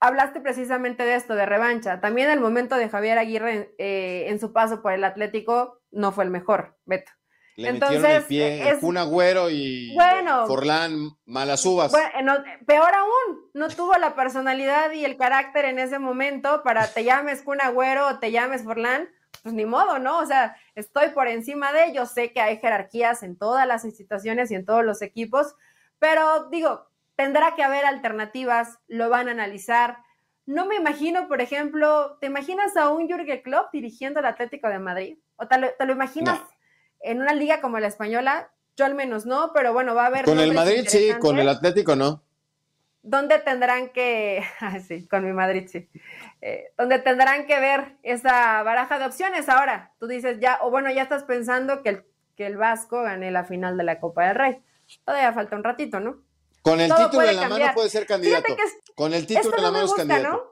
hablaste 0.00 0.40
precisamente 0.40 1.04
de 1.04 1.14
esto, 1.14 1.34
de 1.34 1.46
revancha. 1.46 2.00
También 2.00 2.30
el 2.30 2.40
momento 2.40 2.76
de 2.76 2.88
Javier 2.88 3.18
Aguirre 3.18 3.74
eh, 3.78 4.26
en 4.28 4.38
su 4.40 4.52
paso 4.52 4.82
por 4.82 4.92
el 4.92 5.04
Atlético 5.04 5.80
no 5.90 6.12
fue 6.12 6.24
el 6.24 6.30
mejor, 6.30 6.76
Beto. 6.84 7.12
Le 7.56 7.68
Entonces, 7.68 8.00
metieron 8.02 8.16
el 8.22 8.24
pie 8.26 8.68
es- 8.70 8.78
Kun 8.80 8.96
Agüero 8.98 9.48
y 9.48 9.94
Bueno. 9.94 10.46
Forlán, 10.48 11.10
malas 11.24 11.64
uvas. 11.64 11.92
Bueno, 11.92 12.34
no, 12.38 12.44
peor 12.66 12.92
aún, 12.92 13.48
no 13.54 13.68
tuvo 13.68 13.94
la 13.94 14.16
personalidad 14.16 14.90
y 14.90 15.04
el 15.04 15.16
carácter 15.16 15.64
en 15.66 15.78
ese 15.78 16.00
momento 16.00 16.62
para 16.64 16.88
te 16.88 17.04
llames 17.04 17.42
Kun 17.42 17.60
Agüero 17.60 18.08
o 18.08 18.18
te 18.18 18.32
llames 18.32 18.64
Forlán, 18.64 19.08
pues 19.42 19.54
ni 19.54 19.66
modo, 19.66 19.98
¿no? 19.98 20.18
O 20.18 20.26
sea, 20.26 20.56
estoy 20.74 21.10
por 21.10 21.28
encima 21.28 21.72
de 21.72 21.86
ellos, 21.86 22.10
sé 22.10 22.32
que 22.32 22.40
hay 22.40 22.58
jerarquías 22.58 23.22
en 23.22 23.36
todas 23.36 23.66
las 23.66 23.84
instituciones 23.84 24.50
y 24.50 24.54
en 24.54 24.64
todos 24.64 24.84
los 24.84 25.02
equipos, 25.02 25.54
pero 25.98 26.48
digo, 26.50 26.86
tendrá 27.16 27.54
que 27.54 27.62
haber 27.62 27.84
alternativas, 27.84 28.78
lo 28.88 29.08
van 29.08 29.28
a 29.28 29.32
analizar. 29.32 29.98
No 30.46 30.66
me 30.66 30.76
imagino, 30.76 31.28
por 31.28 31.40
ejemplo, 31.40 32.18
¿te 32.20 32.26
imaginas 32.26 32.76
a 32.76 32.90
un 32.90 33.08
Jürgen 33.08 33.42
Klopp 33.42 33.72
dirigiendo 33.72 34.20
el 34.20 34.26
Atlético 34.26 34.68
de 34.68 34.78
Madrid? 34.78 35.18
¿O 35.36 35.46
te 35.46 35.58
lo, 35.58 35.68
te 35.78 35.86
lo 35.86 35.92
imaginas 35.92 36.38
No. 36.40 36.48
en 37.00 37.20
una 37.22 37.32
liga 37.32 37.60
como 37.60 37.78
la 37.78 37.86
española? 37.86 38.50
Yo 38.76 38.84
al 38.84 38.94
menos 38.94 39.24
no, 39.24 39.52
pero 39.54 39.72
bueno, 39.72 39.94
va 39.94 40.04
a 40.04 40.06
haber 40.06 40.24
con 40.24 40.40
el 40.40 40.52
Madrid 40.52 40.84
sí, 40.88 41.12
con 41.20 41.38
el. 41.38 41.48
Atlético 41.48 41.94
no. 41.94 42.23
¿Dónde 43.06 43.38
tendrán 43.38 43.90
que, 43.90 44.42
ah, 44.60 44.80
sí, 44.80 45.06
con 45.06 45.24
mi 45.24 45.32
Madrid 45.32 45.68
sí, 45.70 45.88
eh, 46.40 46.72
donde 46.78 46.98
tendrán 46.98 47.46
que 47.46 47.60
ver 47.60 47.96
esa 48.02 48.62
baraja 48.62 48.98
de 48.98 49.04
opciones 49.06 49.48
ahora? 49.48 49.92
Tú 50.00 50.06
dices 50.06 50.38
ya, 50.40 50.58
o 50.62 50.70
bueno, 50.70 50.90
ya 50.90 51.02
estás 51.02 51.22
pensando 51.24 51.82
que 51.82 51.90
el, 51.90 52.04
que 52.34 52.46
el 52.46 52.56
Vasco 52.56 53.02
gane 53.02 53.30
la 53.30 53.44
final 53.44 53.76
de 53.76 53.84
la 53.84 54.00
Copa 54.00 54.26
del 54.26 54.34
Rey. 54.36 54.62
Todavía 55.04 55.32
falta 55.34 55.54
un 55.54 55.64
ratito, 55.64 56.00
¿no? 56.00 56.22
Con 56.62 56.80
el 56.80 56.88
Todo 56.88 57.10
título 57.10 57.28
en 57.28 57.36
la 57.36 57.48
mano 57.48 57.66
puede 57.74 57.90
ser 57.90 58.06
candidato. 58.06 58.42
Fíjate 58.46 58.56
que 58.56 58.66
es- 58.68 58.94
Con 58.94 59.12
el 59.12 59.26
título 59.26 59.56
en 59.58 59.62
la 59.62 59.70
mano 59.70 59.84
es 59.84 59.92
candidato. 59.94 60.28
¿no? 60.28 60.42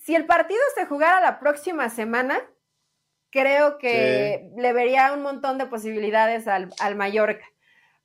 Si 0.00 0.14
el 0.14 0.24
partido 0.24 0.60
se 0.76 0.86
jugara 0.86 1.20
la 1.20 1.40
próxima 1.40 1.88
semana, 1.90 2.40
creo 3.30 3.78
que 3.78 4.50
le 4.56 4.72
vería 4.72 5.12
un 5.12 5.22
montón 5.22 5.58
de 5.58 5.66
posibilidades 5.66 6.46
al, 6.48 6.70
al 6.80 6.94
Mallorca. 6.94 7.44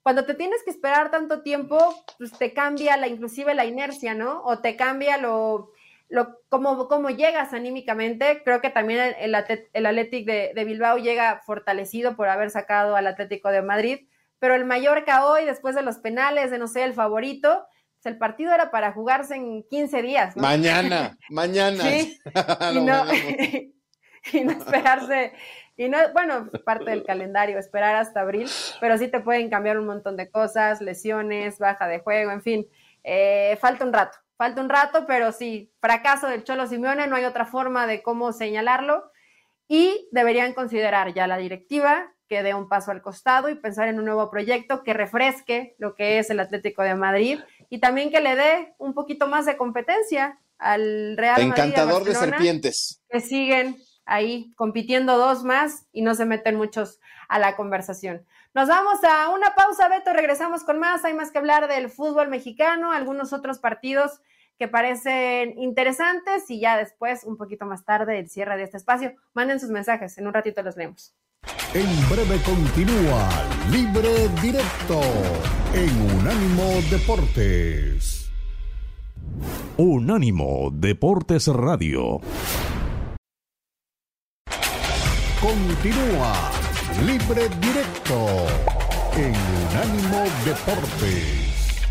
Cuando 0.03 0.25
te 0.25 0.33
tienes 0.33 0.61
que 0.63 0.71
esperar 0.71 1.11
tanto 1.11 1.41
tiempo, 1.41 1.77
pues 2.17 2.31
te 2.33 2.53
cambia 2.53 2.97
la, 2.97 3.07
inclusive 3.07 3.53
la 3.53 3.65
inercia, 3.65 4.13
¿no? 4.13 4.43
O 4.43 4.59
te 4.59 4.75
cambia 4.75 5.17
lo, 5.17 5.71
lo 6.09 6.39
cómo, 6.49 6.87
cómo 6.89 7.09
llegas 7.09 7.53
anímicamente. 7.53 8.43
Creo 8.43 8.61
que 8.61 8.69
también 8.69 9.15
el, 9.17 9.35
el, 9.73 9.85
Athletic 9.85 10.25
de, 10.27 10.51
de 10.53 10.65
Bilbao 10.65 10.97
llega 10.97 11.41
fortalecido 11.45 12.15
por 12.17 12.27
haber 12.27 12.51
sacado 12.51 12.97
al 12.97 13.07
Atlético 13.07 13.49
de 13.49 13.61
Madrid. 13.61 14.07
Pero 14.39 14.55
el 14.55 14.65
Mallorca 14.65 15.25
hoy, 15.25 15.45
después 15.45 15.73
de 15.73 15.83
los 15.83 15.99
penales, 15.99 16.51
de 16.51 16.57
no 16.59 16.67
sé, 16.67 16.83
el 16.83 16.93
favorito, 16.93 17.65
pues 18.03 18.13
el 18.13 18.19
partido 18.19 18.53
era 18.53 18.71
para 18.71 18.91
jugarse 18.91 19.35
en 19.35 19.63
15 19.63 20.01
días, 20.01 20.35
¿no? 20.35 20.41
Mañana, 20.43 21.17
mañana. 21.29 21.81
Sí, 21.81 22.19
y 22.73 22.81
no, 22.81 23.05
y 24.33 24.43
no 24.43 24.51
esperarse, 24.51 25.31
y 25.75 25.89
no, 25.89 25.97
bueno, 26.13 26.49
parte 26.65 26.91
del 26.91 27.03
calendario, 27.03 27.57
esperar 27.57 27.95
hasta 27.95 28.21
abril, 28.21 28.49
pero 28.79 28.97
sí 28.97 29.07
te 29.07 29.19
pueden 29.19 29.49
cambiar 29.49 29.79
un 29.79 29.85
montón 29.85 30.17
de 30.17 30.29
cosas, 30.29 30.81
lesiones, 30.81 31.57
baja 31.59 31.87
de 31.87 31.99
juego, 31.99 32.31
en 32.31 32.41
fin, 32.41 32.67
eh, 33.03 33.57
falta 33.59 33.85
un 33.85 33.93
rato, 33.93 34.17
falta 34.37 34.61
un 34.61 34.69
rato, 34.69 35.05
pero 35.07 35.31
sí, 35.31 35.71
fracaso 35.81 36.27
del 36.27 36.43
Cholo 36.43 36.67
Simeone, 36.67 37.07
no 37.07 37.15
hay 37.15 37.25
otra 37.25 37.45
forma 37.45 37.87
de 37.87 38.03
cómo 38.03 38.33
señalarlo, 38.33 39.11
y 39.67 40.07
deberían 40.11 40.53
considerar 40.53 41.13
ya 41.13 41.25
la 41.25 41.37
directiva 41.37 42.13
que 42.27 42.43
dé 42.43 42.53
un 42.53 42.69
paso 42.69 42.91
al 42.91 43.01
costado 43.01 43.49
y 43.49 43.55
pensar 43.55 43.87
en 43.87 43.99
un 43.99 44.05
nuevo 44.05 44.29
proyecto 44.29 44.83
que 44.83 44.93
refresque 44.93 45.75
lo 45.77 45.95
que 45.95 46.19
es 46.19 46.29
el 46.29 46.39
Atlético 46.39 46.83
de 46.83 46.95
Madrid 46.95 47.39
y 47.69 47.79
también 47.79 48.11
que 48.11 48.21
le 48.21 48.35
dé 48.35 48.73
un 48.77 48.93
poquito 48.93 49.27
más 49.27 49.45
de 49.45 49.57
competencia 49.57 50.39
al 50.57 51.17
Real 51.17 51.47
Madrid. 51.47 51.63
Encantador 51.63 52.03
de 52.03 52.15
serpientes. 52.15 53.01
Que 53.09 53.19
siguen 53.19 53.77
ahí 54.05 54.53
compitiendo 54.55 55.17
dos 55.17 55.43
más 55.43 55.87
y 55.91 56.01
no 56.01 56.15
se 56.15 56.25
meten 56.25 56.55
muchos 56.55 56.99
a 57.29 57.39
la 57.39 57.55
conversación. 57.55 58.25
Nos 58.53 58.67
vamos 58.67 58.99
a 59.03 59.29
una 59.29 59.55
pausa, 59.55 59.89
Beto, 59.89 60.13
regresamos 60.13 60.63
con 60.63 60.79
más. 60.79 61.03
Hay 61.05 61.13
más 61.13 61.31
que 61.31 61.39
hablar 61.39 61.67
del 61.67 61.89
fútbol 61.89 62.27
mexicano, 62.27 62.91
algunos 62.91 63.33
otros 63.33 63.59
partidos 63.59 64.21
que 64.59 64.67
parecen 64.67 65.57
interesantes 65.57 66.49
y 66.49 66.59
ya 66.59 66.77
después, 66.77 67.23
un 67.23 67.37
poquito 67.37 67.65
más 67.65 67.83
tarde, 67.83 68.19
el 68.19 68.29
cierre 68.29 68.55
de 68.57 68.63
este 68.63 68.77
espacio. 68.77 69.15
Manden 69.33 69.59
sus 69.59 69.69
mensajes, 69.69 70.17
en 70.17 70.27
un 70.27 70.33
ratito 70.33 70.61
los 70.61 70.77
leemos. 70.77 71.15
En 71.73 72.09
breve 72.09 72.39
continúa 72.45 73.29
Libre 73.71 74.29
Directo 74.41 75.01
en 75.73 76.19
Unánimo 76.19 76.81
Deportes. 76.91 78.29
Unánimo 79.77 80.69
Deportes 80.71 81.47
Radio. 81.47 82.21
Continúa 85.43 86.51
Libre 87.05 87.49
Directo 87.59 88.47
en 89.17 89.35
Unánimo 89.35 90.23
Deportes. 90.45 91.81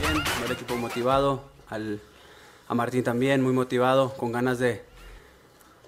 Bien, 0.00 0.24
el 0.46 0.52
equipo 0.52 0.76
motivado, 0.76 1.44
al, 1.68 2.00
a 2.68 2.74
Martín 2.74 3.04
también 3.04 3.42
muy 3.42 3.52
motivado, 3.52 4.14
con 4.16 4.32
ganas 4.32 4.58
de, 4.58 4.82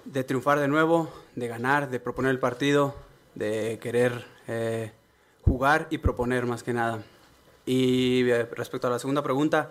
de 0.05 0.23
triunfar 0.23 0.59
de 0.59 0.67
nuevo, 0.67 1.11
de 1.33 1.47
ganar, 1.47 1.89
de 1.89 1.99
proponer 1.99 2.29
el 2.29 2.39
partido, 2.39 2.93
de 3.33 3.79
querer 3.81 4.27
eh, 4.47 4.91
jugar 5.47 5.87
y 5.89 5.97
proponer 5.97 6.45
más 6.45 6.61
que 6.63 6.73
nada. 6.73 6.99
Y 7.65 8.29
eh, 8.29 8.45
respecto 8.45 8.87
a 8.87 8.89
la 8.91 8.99
segunda 8.99 9.23
pregunta, 9.23 9.69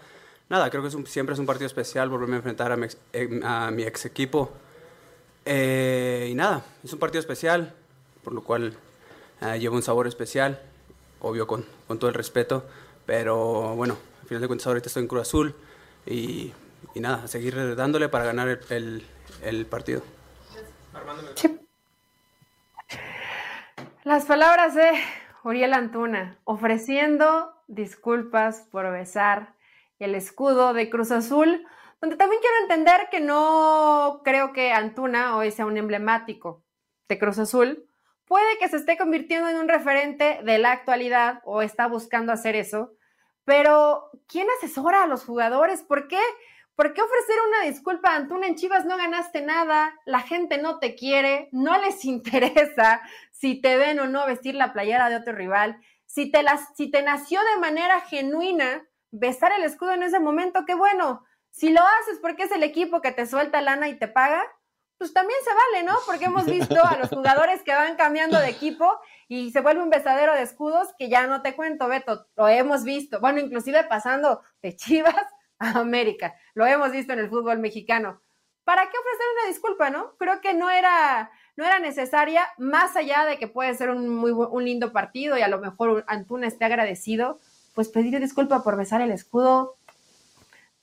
nada, 0.48 0.70
creo 0.70 0.82
que 0.82 0.88
es 0.88 0.94
un- 0.94 1.06
siempre 1.06 1.34
es 1.34 1.38
un 1.38 1.46
partido 1.46 1.66
especial 1.66 2.08
volverme 2.08 2.34
a 2.34 2.38
enfrentar 2.38 2.72
a 2.72 2.76
mi 2.76 2.86
ex, 2.86 2.96
eh, 3.12 3.40
a 3.44 3.70
mi 3.70 3.82
ex 3.84 4.04
equipo. 4.06 4.50
Eh, 5.44 6.28
y 6.30 6.34
nada, 6.34 6.62
es 6.82 6.92
un 6.92 6.98
partido 6.98 7.20
especial, 7.20 7.72
por 8.24 8.32
lo 8.32 8.42
cual 8.42 8.76
eh, 9.42 9.58
lleva 9.60 9.76
un 9.76 9.82
sabor 9.82 10.06
especial, 10.06 10.60
obvio 11.20 11.46
con, 11.46 11.64
con 11.86 11.98
todo 11.98 12.08
el 12.08 12.14
respeto, 12.14 12.64
Pero 13.06 13.76
bueno, 13.76 13.96
al 14.22 14.26
final 14.28 14.40
de 14.42 14.46
cuentas 14.48 14.66
ahorita 14.66 14.88
estoy 14.88 15.02
en 15.04 15.08
Cruz 15.08 15.22
Azul 15.22 15.54
y, 16.06 16.52
y 16.94 16.98
nada, 17.00 17.22
a 17.24 17.28
seguir 17.28 17.76
dándole 17.76 18.08
para 18.08 18.24
ganar 18.24 18.48
el, 18.48 18.58
el, 18.70 19.06
el 19.42 19.66
partido. 19.66 20.02
Las 24.02 24.24
palabras 24.24 24.74
de 24.74 24.90
Uriel 25.46 25.74
Antuna, 25.74 26.40
ofreciendo 26.42 27.54
disculpas 27.68 28.62
por 28.72 28.90
besar 28.90 29.54
el 30.00 30.16
escudo 30.16 30.74
de 30.74 30.90
Cruz 30.90 31.12
Azul, 31.12 31.64
donde 32.00 32.16
también 32.16 32.42
quiero 32.42 32.56
entender 32.62 33.08
que 33.12 33.20
no 33.20 34.22
creo 34.24 34.52
que 34.52 34.72
Antuna 34.72 35.36
hoy 35.36 35.52
sea 35.52 35.66
un 35.66 35.76
emblemático 35.76 36.64
de 37.08 37.20
Cruz 37.20 37.38
Azul. 37.38 37.88
Puede 38.24 38.58
que 38.58 38.68
se 38.68 38.76
esté 38.76 38.98
convirtiendo 38.98 39.48
en 39.48 39.58
un 39.58 39.68
referente 39.68 40.40
de 40.42 40.58
la 40.58 40.72
actualidad 40.72 41.42
o 41.44 41.62
está 41.62 41.86
buscando 41.86 42.32
hacer 42.32 42.56
eso, 42.56 42.94
pero 43.44 44.10
¿quién 44.26 44.48
asesora 44.58 45.04
a 45.04 45.06
los 45.06 45.24
jugadores? 45.24 45.80
¿Por 45.80 46.08
qué? 46.08 46.18
¿Por 46.76 46.92
qué 46.92 47.00
ofrecer 47.00 47.36
una 47.48 47.70
disculpa, 47.70 48.14
Antuna? 48.14 48.46
En 48.46 48.54
Chivas 48.54 48.84
no 48.84 48.98
ganaste 48.98 49.40
nada, 49.40 49.98
la 50.04 50.20
gente 50.20 50.58
no 50.58 50.78
te 50.78 50.94
quiere, 50.94 51.48
no 51.50 51.76
les 51.78 52.04
interesa 52.04 53.00
si 53.32 53.60
te 53.60 53.76
ven 53.78 53.98
o 53.98 54.06
no 54.06 54.26
vestir 54.26 54.54
la 54.54 54.74
playera 54.74 55.08
de 55.08 55.16
otro 55.16 55.34
rival. 55.34 55.80
Si 56.04 56.30
te, 56.30 56.42
las, 56.42 56.76
si 56.76 56.90
te 56.90 57.02
nació 57.02 57.40
de 57.54 57.60
manera 57.60 58.00
genuina 58.02 58.86
besar 59.10 59.52
el 59.52 59.64
escudo 59.64 59.92
en 59.92 60.02
ese 60.02 60.20
momento, 60.20 60.64
qué 60.66 60.74
bueno. 60.74 61.24
Si 61.50 61.70
lo 61.70 61.80
haces 61.80 62.18
porque 62.20 62.42
es 62.42 62.52
el 62.52 62.62
equipo 62.62 63.00
que 63.00 63.12
te 63.12 63.24
suelta 63.24 63.62
lana 63.62 63.88
y 63.88 63.98
te 63.98 64.08
paga, 64.08 64.44
pues 64.98 65.14
también 65.14 65.38
se 65.44 65.50
vale, 65.54 65.86
¿no? 65.86 65.94
Porque 66.04 66.26
hemos 66.26 66.44
visto 66.44 66.84
a 66.84 66.98
los 66.98 67.08
jugadores 67.08 67.62
que 67.62 67.74
van 67.74 67.96
cambiando 67.96 68.38
de 68.38 68.50
equipo 68.50 68.98
y 69.28 69.50
se 69.50 69.62
vuelve 69.62 69.82
un 69.82 69.90
besadero 69.90 70.34
de 70.34 70.42
escudos 70.42 70.88
que 70.98 71.08
ya 71.08 71.26
no 71.26 71.40
te 71.40 71.54
cuento, 71.54 71.88
Beto, 71.88 72.26
lo 72.36 72.48
hemos 72.48 72.84
visto. 72.84 73.20
Bueno, 73.20 73.40
inclusive 73.40 73.84
pasando 73.84 74.42
de 74.62 74.76
Chivas 74.76 75.26
a 75.58 75.78
América, 75.78 76.34
lo 76.54 76.66
hemos 76.66 76.92
visto 76.92 77.12
en 77.12 77.20
el 77.20 77.28
fútbol 77.28 77.58
mexicano. 77.58 78.20
¿Para 78.64 78.82
qué 78.82 78.98
ofrecer 78.98 79.26
una 79.38 79.48
disculpa, 79.48 79.90
no? 79.90 80.16
Creo 80.18 80.40
que 80.40 80.52
no 80.52 80.70
era, 80.70 81.30
no 81.56 81.64
era 81.64 81.78
necesaria, 81.78 82.48
más 82.58 82.96
allá 82.96 83.24
de 83.24 83.38
que 83.38 83.46
puede 83.46 83.74
ser 83.74 83.90
un, 83.90 84.08
un 84.08 84.64
lindo 84.64 84.92
partido 84.92 85.38
y 85.38 85.42
a 85.42 85.48
lo 85.48 85.60
mejor 85.60 86.04
Antuna 86.08 86.48
esté 86.48 86.64
agradecido, 86.64 87.38
pues 87.74 87.88
pedir 87.88 88.18
disculpa 88.18 88.64
por 88.64 88.76
besar 88.76 89.00
el 89.02 89.12
escudo 89.12 89.76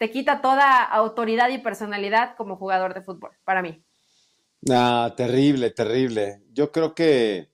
te 0.03 0.11
quita 0.11 0.41
toda 0.41 0.83
autoridad 0.83 1.47
y 1.49 1.59
personalidad 1.59 2.35
como 2.35 2.57
jugador 2.57 2.93
de 2.93 3.01
fútbol, 3.01 3.31
para 3.45 3.61
mí. 3.61 3.81
Ah, 4.69 5.13
terrible, 5.15 5.69
terrible. 5.71 6.41
Yo 6.51 6.73
creo 6.73 6.93
que 6.93 7.51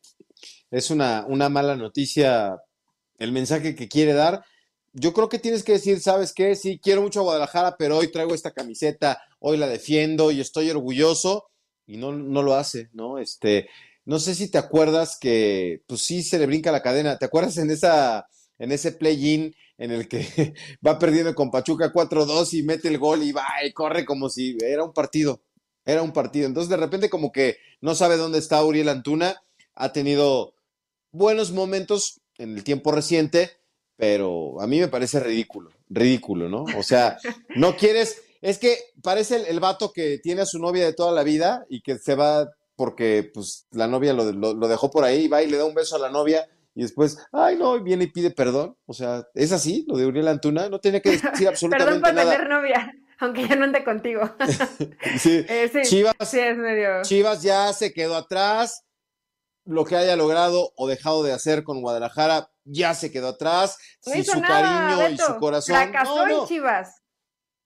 es 0.71 0.89
una, 0.89 1.25
una 1.27 1.49
mala 1.49 1.75
noticia 1.75 2.59
el 3.19 3.31
mensaje 3.31 3.75
que 3.75 3.87
quiere 3.87 4.13
dar. 4.13 4.43
Yo 4.93 5.13
creo 5.13 5.29
que 5.29 5.39
tienes 5.39 5.63
que 5.63 5.73
decir, 5.73 5.99
¿sabes 5.99 6.33
qué? 6.33 6.55
Sí, 6.55 6.79
quiero 6.81 7.01
mucho 7.01 7.19
a 7.19 7.23
Guadalajara, 7.23 7.75
pero 7.77 7.97
hoy 7.97 8.11
traigo 8.11 8.33
esta 8.33 8.51
camiseta, 8.51 9.21
hoy 9.39 9.57
la 9.57 9.67
defiendo 9.67 10.31
y 10.31 10.41
estoy 10.41 10.69
orgulloso. 10.69 11.49
Y 11.85 11.97
no, 11.97 12.11
no 12.11 12.43
lo 12.43 12.53
hace, 12.55 12.89
¿no? 12.93 13.17
Este, 13.17 13.67
no 14.05 14.19
sé 14.19 14.35
si 14.35 14.49
te 14.49 14.57
acuerdas 14.57 15.17
que, 15.19 15.83
pues 15.87 16.01
sí, 16.01 16.23
se 16.23 16.39
le 16.39 16.45
brinca 16.45 16.71
la 16.71 16.81
cadena. 16.81 17.17
¿Te 17.17 17.25
acuerdas 17.25 17.57
en 17.57 17.71
esa, 17.71 18.27
en 18.57 18.71
ese 18.71 18.91
play-in 18.91 19.55
en 19.77 19.91
el 19.91 20.07
que 20.07 20.53
va 20.85 20.99
perdiendo 20.99 21.33
con 21.35 21.51
Pachuca 21.51 21.91
4-2 21.91 22.53
y 22.53 22.63
mete 22.63 22.87
el 22.87 22.97
gol 22.97 23.23
y 23.23 23.31
va 23.31 23.45
y 23.65 23.71
corre 23.73 24.05
como 24.05 24.29
si 24.29 24.57
era 24.61 24.83
un 24.83 24.93
partido? 24.93 25.43
Era 25.85 26.01
un 26.01 26.11
partido. 26.11 26.47
Entonces, 26.47 26.69
de 26.69 26.77
repente, 26.77 27.09
como 27.09 27.31
que 27.31 27.57
no 27.81 27.95
sabe 27.95 28.17
dónde 28.17 28.39
está 28.39 28.63
Uriel 28.63 28.89
Antuna. 28.89 29.41
Ha 29.75 29.93
tenido 29.93 30.53
buenos 31.11 31.51
momentos 31.51 32.21
en 32.37 32.55
el 32.55 32.63
tiempo 32.63 32.91
reciente, 32.91 33.58
pero 33.99 34.61
a 34.61 34.65
mí 34.65 34.79
me 34.79 34.87
parece 34.87 35.19
ridículo, 35.19 35.71
ridículo, 35.89 36.47
¿no? 36.47 36.63
O 36.77 36.83
sea, 36.83 37.17
no 37.57 37.75
quieres, 37.75 38.21
es 38.41 38.57
que 38.57 38.77
parece 39.03 39.35
el, 39.35 39.45
el 39.47 39.59
vato 39.59 39.91
que 39.91 40.19
tiene 40.19 40.41
a 40.41 40.45
su 40.45 40.57
novia 40.57 40.85
de 40.85 40.93
toda 40.93 41.11
la 41.11 41.23
vida 41.23 41.65
y 41.67 41.81
que 41.81 41.97
se 41.97 42.15
va 42.15 42.49
porque 42.77 43.29
pues 43.33 43.67
la 43.71 43.87
novia 43.87 44.13
lo, 44.13 44.31
lo, 44.31 44.53
lo, 44.53 44.67
dejó 44.69 44.89
por 44.89 45.03
ahí, 45.03 45.27
va 45.27 45.43
y 45.43 45.47
le 45.47 45.57
da 45.57 45.65
un 45.65 45.73
beso 45.73 45.97
a 45.97 45.99
la 45.99 46.09
novia 46.09 46.47
y 46.73 46.81
después, 46.81 47.17
ay 47.33 47.57
no, 47.57 47.77
viene 47.83 48.05
y 48.05 48.07
pide 48.07 48.31
perdón. 48.31 48.77
O 48.85 48.93
sea, 48.93 49.27
¿es 49.33 49.51
así 49.51 49.83
lo 49.85 49.97
de 49.97 50.05
Uriel 50.05 50.29
Antuna? 50.29 50.69
No 50.69 50.79
tenía 50.79 51.01
que 51.01 51.11
decir 51.11 51.27
absolutamente 51.49 51.99
perdón 51.99 52.01
por 52.01 52.13
nada. 52.13 52.31
tener 52.31 52.47
novia, 52.47 52.93
aunque 53.19 53.49
ya 53.49 53.57
no 53.57 53.65
ande 53.65 53.83
contigo. 53.83 54.21
sí. 55.19 55.45
Eh, 55.49 55.69
sí, 55.73 55.81
Chivas, 55.83 56.15
sí, 56.23 56.39
es 56.39 56.57
medio... 56.57 57.01
Chivas 57.01 57.41
ya 57.41 57.73
se 57.73 57.91
quedó 57.91 58.15
atrás. 58.15 58.85
Lo 59.65 59.83
que 59.83 59.97
haya 59.97 60.15
logrado 60.15 60.71
o 60.77 60.87
dejado 60.87 61.21
de 61.21 61.33
hacer 61.33 61.65
con 61.65 61.81
Guadalajara 61.81 62.49
ya 62.71 62.93
se 62.93 63.11
quedó 63.11 63.29
atrás. 63.29 63.77
No 64.05 64.13
si 64.13 64.23
su 64.23 64.39
nada, 64.39 64.97
cariño 64.97 65.09
y 65.09 65.17
su 65.17 65.37
corazón. 65.39 65.75
Fracasó 65.75 66.15
no, 66.15 66.27
no. 66.27 66.41
en 66.41 66.47
Chivas. 66.47 67.01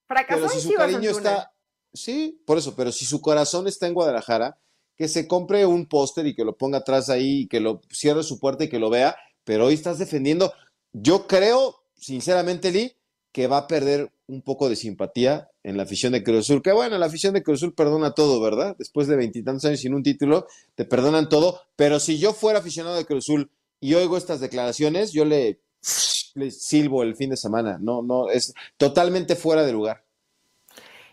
Fracasó 0.06 0.40
Pero 0.40 0.48
si 0.48 0.56
en 0.56 0.62
su 0.62 0.68
Chivas. 0.70 0.82
cariño 0.82 1.10
Antuna. 1.10 1.30
está. 1.30 1.52
Sí, 1.92 2.42
por 2.44 2.58
eso, 2.58 2.74
pero 2.74 2.90
si 2.90 3.04
su 3.04 3.20
corazón 3.20 3.68
está 3.68 3.86
en 3.86 3.94
Guadalajara, 3.94 4.58
que 4.96 5.08
se 5.08 5.28
compre 5.28 5.64
un 5.66 5.86
póster 5.86 6.26
y 6.26 6.34
que 6.34 6.44
lo 6.44 6.56
ponga 6.56 6.78
atrás 6.78 7.08
ahí 7.08 7.42
y 7.42 7.48
que 7.48 7.60
lo 7.60 7.80
cierre 7.90 8.22
su 8.22 8.38
puerta 8.40 8.64
y 8.64 8.68
que 8.68 8.78
lo 8.78 8.90
vea. 8.90 9.16
Pero 9.44 9.66
hoy 9.66 9.74
estás 9.74 9.98
defendiendo. 9.98 10.52
Yo 10.92 11.26
creo, 11.26 11.84
sinceramente, 11.96 12.70
Lee, 12.70 12.96
que 13.32 13.46
va 13.46 13.58
a 13.58 13.66
perder 13.66 14.12
un 14.26 14.42
poco 14.42 14.68
de 14.68 14.76
simpatía 14.76 15.50
en 15.62 15.76
la 15.76 15.82
afición 15.82 16.12
de 16.12 16.22
Cruz 16.22 16.46
Azul. 16.46 16.62
Que 16.62 16.72
bueno, 16.72 16.96
la 16.98 17.06
afición 17.06 17.34
de 17.34 17.42
Cruz 17.42 17.60
Azul 17.60 17.74
perdona 17.74 18.12
todo, 18.12 18.40
¿verdad? 18.40 18.74
Después 18.78 19.06
de 19.06 19.16
veintitantos 19.16 19.64
años 19.64 19.80
sin 19.80 19.94
un 19.94 20.02
título, 20.02 20.46
te 20.74 20.84
perdonan 20.84 21.28
todo. 21.28 21.60
Pero 21.76 22.00
si 22.00 22.18
yo 22.18 22.32
fuera 22.32 22.60
aficionado 22.60 22.96
de 22.96 23.04
Cruz 23.04 23.24
Azul 23.24 23.50
y 23.84 23.94
oigo 23.94 24.16
estas 24.16 24.40
declaraciones, 24.40 25.12
yo 25.12 25.26
le, 25.26 25.60
silbo 25.82 27.02
el 27.02 27.16
fin 27.16 27.28
de 27.28 27.36
semana. 27.36 27.76
No, 27.78 28.00
no, 28.00 28.30
es 28.30 28.54
totalmente 28.78 29.36
fuera 29.36 29.62
de 29.62 29.72
lugar. 29.72 30.02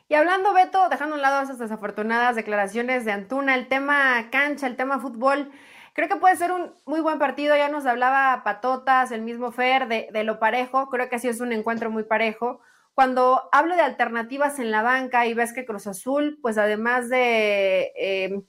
Y 0.08 0.14
hablando, 0.14 0.54
Beto, 0.54 0.88
dejando 0.88 1.16
a 1.16 1.18
un 1.18 1.22
lado 1.22 1.42
esas 1.42 1.60
desafortunadas 1.60 2.38
declaraciones 2.38 3.04
de 3.04 3.12
Antuna, 3.12 3.56
el 3.56 3.68
tema 3.68 4.30
cancha, 4.32 4.68
el 4.68 4.78
tema 4.78 5.02
fútbol, 5.02 5.52
creo 5.92 6.08
que 6.08 6.16
puede 6.16 6.38
ser 6.38 6.54
un 6.54 6.74
muy 6.86 7.02
buen 7.02 7.20
partido. 7.20 7.58
Ya 7.58 7.68
nos 7.68 7.86
hablaba 7.86 8.42
Patotas, 8.46 9.12
el 9.12 9.22
mismo 9.22 9.52
Fer, 9.52 9.90
de, 9.90 10.24
lo 10.24 10.40
parejo. 10.40 10.88
Creo 10.88 11.10
que 11.10 11.18
así 11.18 11.28
es 11.28 11.42
un 11.42 11.52
encuentro 11.52 11.92
muy 11.92 12.04
parejo. 12.04 12.62
Cuando 12.94 13.50
hablo 13.52 13.76
de 13.76 13.82
alternativas 13.82 14.60
en 14.60 14.72
la 14.72 14.82
banca 14.82 15.26
y 15.26 15.34
ves 15.34 15.52
que 15.52 15.66
Cruz 15.66 15.88
Azul, 15.88 16.40
pues 16.42 16.58
además 16.58 17.10
de. 17.10 17.92
Eh, 17.98 18.42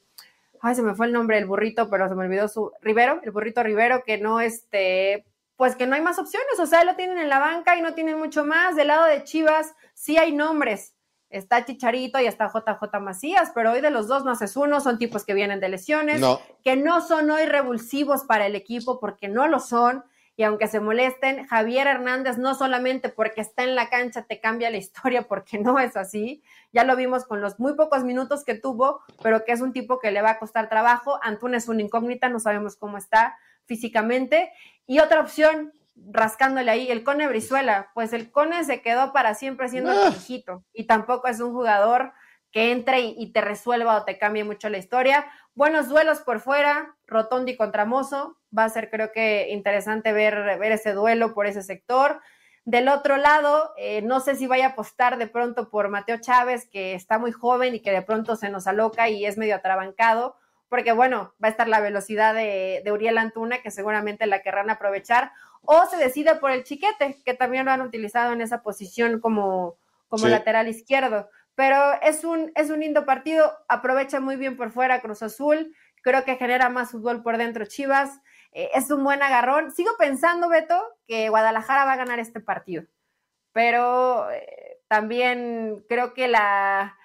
ay, 0.62 0.74
se 0.74 0.82
me 0.82 0.94
fue 0.94 1.06
el 1.06 1.12
nombre 1.12 1.36
del 1.36 1.46
burrito, 1.46 1.90
pero 1.90 2.08
se 2.08 2.14
me 2.14 2.24
olvidó 2.24 2.48
su. 2.48 2.72
Rivero, 2.80 3.20
el 3.22 3.30
burrito 3.30 3.62
Rivero, 3.62 4.02
que 4.04 4.16
no 4.18 4.40
este. 4.40 5.26
Pues 5.56 5.76
que 5.76 5.86
no 5.86 5.94
hay 5.94 6.00
más 6.00 6.18
opciones, 6.18 6.58
o 6.58 6.66
sea, 6.66 6.82
lo 6.82 6.96
tienen 6.96 7.18
en 7.18 7.28
la 7.28 7.38
banca 7.38 7.76
y 7.76 7.82
no 7.82 7.94
tienen 7.94 8.18
mucho 8.18 8.44
más. 8.44 8.74
Del 8.74 8.88
lado 8.88 9.04
de 9.04 9.22
Chivas, 9.22 9.74
sí 9.94 10.16
hay 10.16 10.32
nombres, 10.32 10.94
está 11.28 11.64
Chicharito 11.64 12.18
y 12.18 12.26
está 12.26 12.48
JJ 12.48 12.98
Macías, 13.00 13.52
pero 13.54 13.72
hoy 13.72 13.80
de 13.80 13.90
los 13.90 14.08
dos 14.08 14.24
no 14.24 14.32
haces 14.32 14.56
uno, 14.56 14.80
son 14.80 14.98
tipos 14.98 15.24
que 15.24 15.34
vienen 15.34 15.60
de 15.60 15.68
lesiones, 15.68 16.20
No. 16.20 16.40
que 16.64 16.74
no 16.76 17.00
son 17.00 17.30
hoy 17.30 17.44
revulsivos 17.46 18.24
para 18.24 18.46
el 18.46 18.56
equipo 18.56 18.98
porque 18.98 19.28
no 19.28 19.46
lo 19.46 19.60
son. 19.60 20.04
Y 20.34 20.44
aunque 20.44 20.66
se 20.66 20.80
molesten, 20.80 21.46
Javier 21.46 21.86
Hernández 21.86 22.38
no 22.38 22.54
solamente 22.54 23.10
porque 23.10 23.42
está 23.42 23.64
en 23.64 23.74
la 23.74 23.90
cancha 23.90 24.22
te 24.22 24.40
cambia 24.40 24.70
la 24.70 24.78
historia, 24.78 25.22
porque 25.28 25.58
no 25.58 25.78
es 25.78 25.96
así. 25.96 26.42
Ya 26.72 26.84
lo 26.84 26.96
vimos 26.96 27.24
con 27.26 27.40
los 27.40 27.58
muy 27.60 27.74
pocos 27.74 28.02
minutos 28.04 28.44
que 28.44 28.54
tuvo, 28.54 29.02
pero 29.22 29.44
que 29.44 29.52
es 29.52 29.60
un 29.60 29.72
tipo 29.72 29.98
que 29.98 30.10
le 30.10 30.22
va 30.22 30.30
a 30.30 30.38
costar 30.38 30.68
trabajo. 30.68 31.18
Antuna 31.22 31.58
es 31.58 31.68
una 31.68 31.82
incógnita, 31.82 32.28
no 32.28 32.40
sabemos 32.40 32.76
cómo 32.76 32.96
está 32.96 33.36
físicamente. 33.66 34.52
Y 34.86 35.00
otra 35.00 35.20
opción, 35.20 35.72
rascándole 35.96 36.70
ahí, 36.70 36.90
el 36.90 37.04
Cone 37.04 37.26
Brizuela. 37.28 37.90
Pues 37.94 38.12
el 38.12 38.30
Cone 38.30 38.64
se 38.64 38.80
quedó 38.80 39.12
para 39.12 39.34
siempre 39.34 39.68
siendo 39.68 39.90
Ah. 39.90 40.06
el 40.08 40.12
hijito 40.14 40.64
y 40.72 40.84
tampoco 40.86 41.28
es 41.28 41.40
un 41.40 41.52
jugador 41.52 42.12
que 42.50 42.70
entre 42.72 43.00
y, 43.00 43.14
y 43.18 43.32
te 43.32 43.40
resuelva 43.40 43.96
o 43.96 44.04
te 44.04 44.18
cambie 44.18 44.44
mucho 44.44 44.68
la 44.68 44.78
historia. 44.78 45.26
Buenos 45.54 45.88
duelos 45.88 46.20
por 46.20 46.40
fuera, 46.40 46.96
Rotondi 47.06 47.56
contra 47.56 47.84
Mozo. 47.84 48.38
Va 48.56 48.64
a 48.64 48.68
ser, 48.68 48.90
creo 48.90 49.12
que, 49.12 49.48
interesante 49.50 50.12
ver, 50.12 50.58
ver 50.58 50.72
ese 50.72 50.92
duelo 50.92 51.34
por 51.34 51.46
ese 51.46 51.62
sector. 51.62 52.20
Del 52.64 52.88
otro 52.88 53.16
lado, 53.16 53.72
eh, 53.76 54.02
no 54.02 54.20
sé 54.20 54.36
si 54.36 54.46
vaya 54.46 54.66
a 54.66 54.70
apostar 54.70 55.18
de 55.18 55.26
pronto 55.26 55.68
por 55.68 55.88
Mateo 55.88 56.18
Chávez, 56.20 56.68
que 56.70 56.94
está 56.94 57.18
muy 57.18 57.32
joven 57.32 57.74
y 57.74 57.80
que 57.80 57.90
de 57.90 58.02
pronto 58.02 58.36
se 58.36 58.50
nos 58.50 58.66
aloca 58.66 59.08
y 59.08 59.26
es 59.26 59.36
medio 59.36 59.56
atrabancado, 59.56 60.36
porque 60.68 60.92
bueno, 60.92 61.34
va 61.42 61.48
a 61.48 61.50
estar 61.50 61.66
la 61.68 61.80
velocidad 61.80 62.34
de, 62.34 62.82
de 62.84 62.92
Uriel 62.92 63.18
Antuna, 63.18 63.62
que 63.62 63.70
seguramente 63.70 64.26
la 64.26 64.42
querrán 64.42 64.70
aprovechar, 64.70 65.32
o 65.62 65.86
se 65.86 65.96
decide 65.96 66.36
por 66.36 66.50
el 66.50 66.64
Chiquete, 66.64 67.18
que 67.24 67.34
también 67.34 67.64
lo 67.66 67.72
han 67.72 67.82
utilizado 67.82 68.32
en 68.32 68.40
esa 68.40 68.62
posición 68.62 69.20
como, 69.20 69.76
como 70.08 70.24
Sí. 70.26 70.30
lateral 70.30 70.68
izquierdo. 70.68 71.28
Pero 71.54 71.76
es 72.00 72.24
un, 72.24 72.52
es 72.54 72.70
un 72.70 72.80
lindo 72.80 73.04
partido, 73.04 73.52
aprovecha 73.68 74.20
muy 74.20 74.36
bien 74.36 74.56
por 74.56 74.70
fuera 74.70 75.00
Cruz 75.00 75.22
Azul, 75.22 75.74
creo 76.02 76.24
que 76.24 76.36
genera 76.36 76.68
más 76.68 76.92
fútbol 76.92 77.22
por 77.22 77.36
dentro 77.38 77.66
Chivas, 77.66 78.20
eh, 78.52 78.70
es 78.74 78.90
un 78.90 79.04
buen 79.04 79.22
agarrón. 79.22 79.70
Sigo 79.72 79.90
pensando, 79.98 80.48
Beto, 80.48 80.80
que 81.06 81.28
Guadalajara 81.28 81.84
va 81.84 81.92
a 81.94 81.96
ganar 81.96 82.18
este 82.18 82.40
partido, 82.40 82.84
pero 83.52 84.30
eh, 84.30 84.80
también 84.88 85.84
creo 85.88 86.14
que 86.14 86.28
la, 86.28 86.96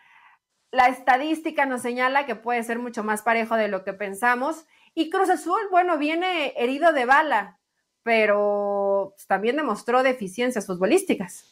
la 0.71 0.87
estadística 0.87 1.65
nos 1.65 1.81
señala 1.81 2.25
que 2.25 2.35
puede 2.35 2.63
ser 2.63 2.79
mucho 2.79 3.03
más 3.03 3.21
parejo 3.21 3.55
de 3.55 3.67
lo 3.67 3.83
que 3.83 3.93
pensamos. 3.93 4.65
Y 4.93 5.09
Cruz 5.09 5.29
Azul, 5.29 5.59
bueno, 5.71 5.97
viene 5.97 6.53
herido 6.57 6.91
de 6.91 7.05
bala, 7.05 7.59
pero 8.03 8.87
pero 8.97 9.15
también 9.27 9.55
demostró 9.55 10.03
deficiencias 10.03 10.65
futbolísticas. 10.65 11.45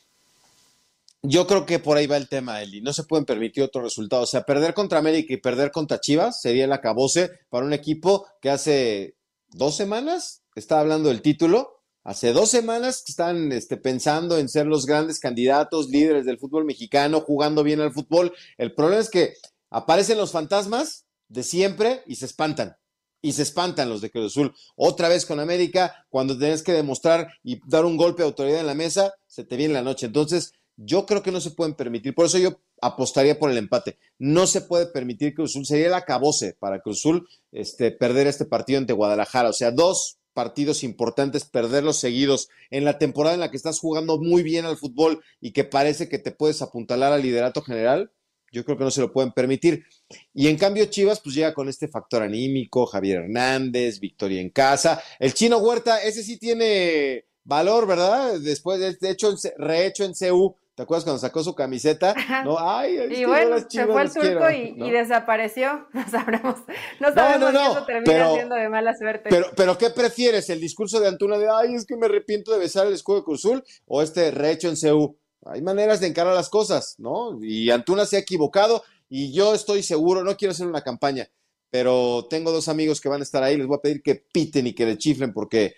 Yo 1.22 1.48
creo 1.48 1.66
que 1.66 1.80
por 1.80 1.98
ahí 1.98 2.06
va 2.06 2.18
el 2.18 2.30
tema, 2.30 2.62
Eli. 2.62 2.82
No 2.82 2.94
se 2.94 3.04
pueden 3.04 3.26
permitir 3.26 3.64
otros 3.64 3.84
resultados. 3.84 4.30
O 4.30 4.32
sea, 4.32 4.44
perder 4.44 4.76
contra 4.76 5.00
América 5.00 5.34
y 5.34 5.38
perder 5.38 5.72
contra 5.72 6.00
Chivas 6.00 6.40
sería 6.40 6.66
el 6.66 6.72
acabose 6.72 7.32
para 7.50 7.66
un 7.66 7.74
equipo 7.74 8.28
que 8.42 8.52
hace 8.52 9.16
dos 9.50 9.76
semanas 9.76 10.44
estaba 10.56 10.82
hablando 10.82 11.10
del 11.10 11.22
título. 11.22 11.82
Hace 12.04 12.34
dos 12.34 12.50
semanas 12.50 13.04
que 13.06 13.12
están 13.12 13.52
este, 13.52 13.78
pensando 13.78 14.38
en 14.38 14.48
ser 14.48 14.68
los 14.68 14.86
grandes 14.86 15.20
candidatos, 15.20 15.90
líderes 15.90 16.26
del 16.26 16.38
fútbol 16.38 16.66
mexicano, 16.66 17.22
jugando 17.22 17.64
bien 17.64 17.82
al 17.82 17.94
fútbol. 17.94 18.34
El 18.58 18.74
problema 18.74 19.02
es 19.02 19.10
que 19.10 19.34
aparecen 19.70 20.18
los 20.18 20.32
fantasmas 20.32 21.06
de 21.28 21.44
siempre 21.44 22.04
y 22.06 22.16
se 22.16 22.26
espantan. 22.26 22.78
Y 23.22 23.34
se 23.34 23.42
espantan 23.42 23.90
los 23.90 24.02
de 24.02 24.12
Cruz 24.12 24.34
Azul. 24.34 24.54
Otra 24.76 25.10
vez 25.10 25.26
con 25.26 25.40
América, 25.40 26.06
cuando 26.10 26.38
tenés 26.38 26.62
que 26.62 26.74
demostrar 26.74 27.34
y 27.44 27.60
dar 27.68 27.86
un 27.86 27.98
golpe 27.98 28.22
de 28.22 28.28
autoridad 28.28 28.60
en 28.60 28.68
la 28.68 28.76
mesa, 28.76 29.14
se 29.26 29.44
te 29.44 29.58
viene 29.58 29.74
la 29.74 29.82
noche. 29.82 30.06
Entonces, 30.06 30.52
yo 30.78 31.06
creo 31.06 31.24
que 31.24 31.32
no 31.32 31.42
se 31.42 31.52
pueden 31.52 31.76
permitir. 31.76 32.14
Por 32.14 32.26
eso 32.26 32.38
yo 32.38 32.60
apostaría 32.82 33.40
por 33.40 33.52
el 33.52 33.58
empate. 33.58 33.98
No 34.20 34.48
se 34.48 34.62
puede 34.62 34.88
permitir 34.88 35.30
que 35.30 35.36
Cruz 35.36 35.52
Azul, 35.52 35.66
sería 35.66 35.88
el 35.88 35.94
acabose 35.94 36.54
para 36.60 36.82
Cruz 36.82 37.00
Azul 37.00 37.28
este, 37.52 37.92
perder 37.92 38.28
este 38.28 38.46
partido 38.46 38.80
ante 38.80 38.94
Guadalajara. 38.94 39.50
O 39.50 39.54
sea, 39.54 39.72
dos 39.72 40.18
partidos 40.34 40.84
importantes, 40.84 41.46
perderlos 41.46 41.98
seguidos 41.98 42.50
en 42.70 42.84
la 42.84 42.98
temporada 42.98 43.36
en 43.36 43.40
la 43.40 43.50
que 43.50 43.58
estás 43.58 43.80
jugando 43.80 44.18
muy 44.18 44.44
bien 44.44 44.66
al 44.66 44.78
fútbol 44.78 45.24
y 45.40 45.52
que 45.52 45.64
parece 45.64 46.10
que 46.10 46.20
te 46.20 46.32
puedes 46.32 46.62
apuntalar 46.62 47.14
al 47.14 47.22
liderato 47.22 47.62
general, 47.62 48.12
yo 48.52 48.66
creo 48.66 48.78
que 48.78 48.84
no 48.84 48.92
se 48.92 49.02
lo 49.02 49.14
pueden 49.14 49.32
permitir. 49.32 49.86
Y 50.34 50.48
en 50.48 50.58
cambio 50.58 50.86
Chivas 50.86 51.22
pues 51.22 51.36
llega 51.36 51.54
con 51.54 51.70
este 51.70 51.88
factor 51.88 52.22
anímico, 52.22 52.86
Javier 52.86 53.24
Hernández, 53.24 54.00
victoria 54.00 54.42
en 54.42 54.50
casa. 54.50 55.02
El 55.20 55.34
chino 55.34 55.58
Huerta, 55.58 56.04
ese 56.04 56.22
sí 56.22 56.38
tiene 56.38 57.26
valor, 57.46 57.88
¿verdad? 57.88 58.40
Después, 58.40 59.00
de 59.00 59.10
hecho, 59.10 59.34
rehecho 59.58 60.04
en 60.04 60.14
CU, 60.14 60.56
¿Te 60.76 60.84
acuerdas 60.84 61.06
cuando 61.06 61.20
sacó 61.20 61.42
su 61.42 61.56
camiseta? 61.56 62.14
No, 62.44 62.58
ay, 62.60 62.98
y 63.10 63.24
bueno, 63.24 63.58
se 63.68 63.86
fue 63.86 64.02
el 64.02 64.12
turco 64.12 64.52
y, 64.52 64.92
desapareció. 64.92 65.88
No 65.94 66.10
sabremos, 66.10 66.56
no 67.00 67.14
sabemos 67.14 67.52
si 67.52 67.58
eso 67.58 67.86
termina 67.86 68.34
siendo 68.34 68.56
de 68.56 68.70
mala 68.70 68.96
suerte. 68.96 69.30
Pero, 69.30 69.48
pero, 69.56 69.78
¿qué 69.78 69.90
prefieres? 69.90 70.50
¿El 70.50 70.60
discurso 70.60 71.00
de 71.00 71.08
Antuna 71.08 71.38
de 71.38 71.48
ay, 71.50 71.76
es 71.76 71.86
que 71.86 71.96
me 71.96 72.08
arrepiento 72.08 72.52
de 72.52 72.60
besar 72.60 72.88
el 72.88 72.94
escudo 72.94 73.18
de 73.18 73.24
Cruzul? 73.24 73.64
¿O 73.88 74.02
este 74.02 74.32
rehecho 74.32 74.68
en 74.68 74.76
CU? 74.76 75.18
Hay 75.46 75.62
maneras 75.62 76.02
de 76.02 76.08
encarar 76.08 76.36
las 76.36 76.50
cosas, 76.50 76.96
¿no? 76.98 77.40
Y 77.42 77.72
Antuna 77.72 78.06
se 78.06 78.18
ha 78.18 78.20
equivocado 78.20 78.84
y 79.08 79.32
yo 79.32 79.54
estoy 79.54 79.82
seguro, 79.82 80.24
no 80.24 80.36
quiero 80.36 80.52
hacer 80.52 80.68
una 80.68 80.82
campaña, 80.82 81.30
pero 81.70 82.28
tengo 82.30 82.52
dos 82.52 82.68
amigos 82.68 83.00
que 83.00 83.10
van 83.10 83.22
a 83.22 83.24
estar 83.24 83.44
ahí, 83.44 83.56
les 83.56 83.68
voy 83.68 83.78
a 83.78 83.82
pedir 83.82 84.02
que 84.02 84.16
piten 84.16 84.68
y 84.68 84.74
que 84.74 84.86
le 84.86 84.98
chiflen 84.98 85.32
porque, 85.32 85.76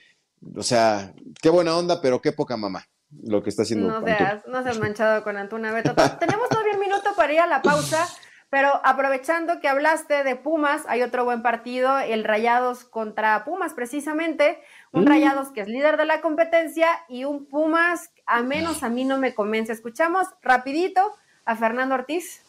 o 0.56 0.64
sea, 0.64 1.14
qué 1.42 1.50
buena 1.50 1.78
onda, 1.78 2.02
pero 2.02 2.20
qué 2.20 2.32
poca 2.32 2.58
mamá 2.58 2.88
lo 3.12 3.44
que 3.44 3.50
está 3.50 3.64
haciendo. 3.64 4.00
No 4.00 4.06
seas, 4.06 4.46
no 4.48 4.64
seas 4.64 4.80
manchado 4.80 5.24
con 5.24 5.38
Antuna 5.38 5.72
Beto. 5.72 5.94
Tenemos 6.20 6.50
todavía 6.50 6.74
un 6.74 6.80
minuto 6.80 7.10
para 7.16 7.34
ir 7.34 7.40
a 7.40 7.48
la 7.48 7.62
pausa, 7.62 8.08
pero 8.50 8.82
aprovechando 8.84 9.60
que 9.60 9.68
hablaste 9.68 10.24
de 10.24 10.36
Pumas, 10.36 10.84
hay 10.88 11.02
otro 11.02 11.26
buen 11.26 11.42
partido, 11.42 11.98
el 12.00 12.24
Rayados 12.24 12.84
contra 12.84 13.44
Pumas, 13.46 13.74
precisamente. 13.74 14.62
Un 14.92 15.04
mm. 15.04 15.08
Rayados 15.08 15.50
que 15.50 15.62
es 15.62 15.68
líder 15.68 15.98
de 15.98 16.06
la 16.06 16.22
competencia 16.22 16.88
y 17.08 17.26
un 17.26 17.46
Pumas, 17.46 18.12
a 18.26 18.42
menos 18.42 18.84
a 18.84 18.90
mí 18.90 19.06
no 19.06 19.18
me 19.18 19.34
convence. 19.34 19.72
Escuchamos 19.72 20.28
rapidito 20.42 21.14
a 21.46 21.56
Fernando 21.56 21.96
Ortiz. 21.96 22.42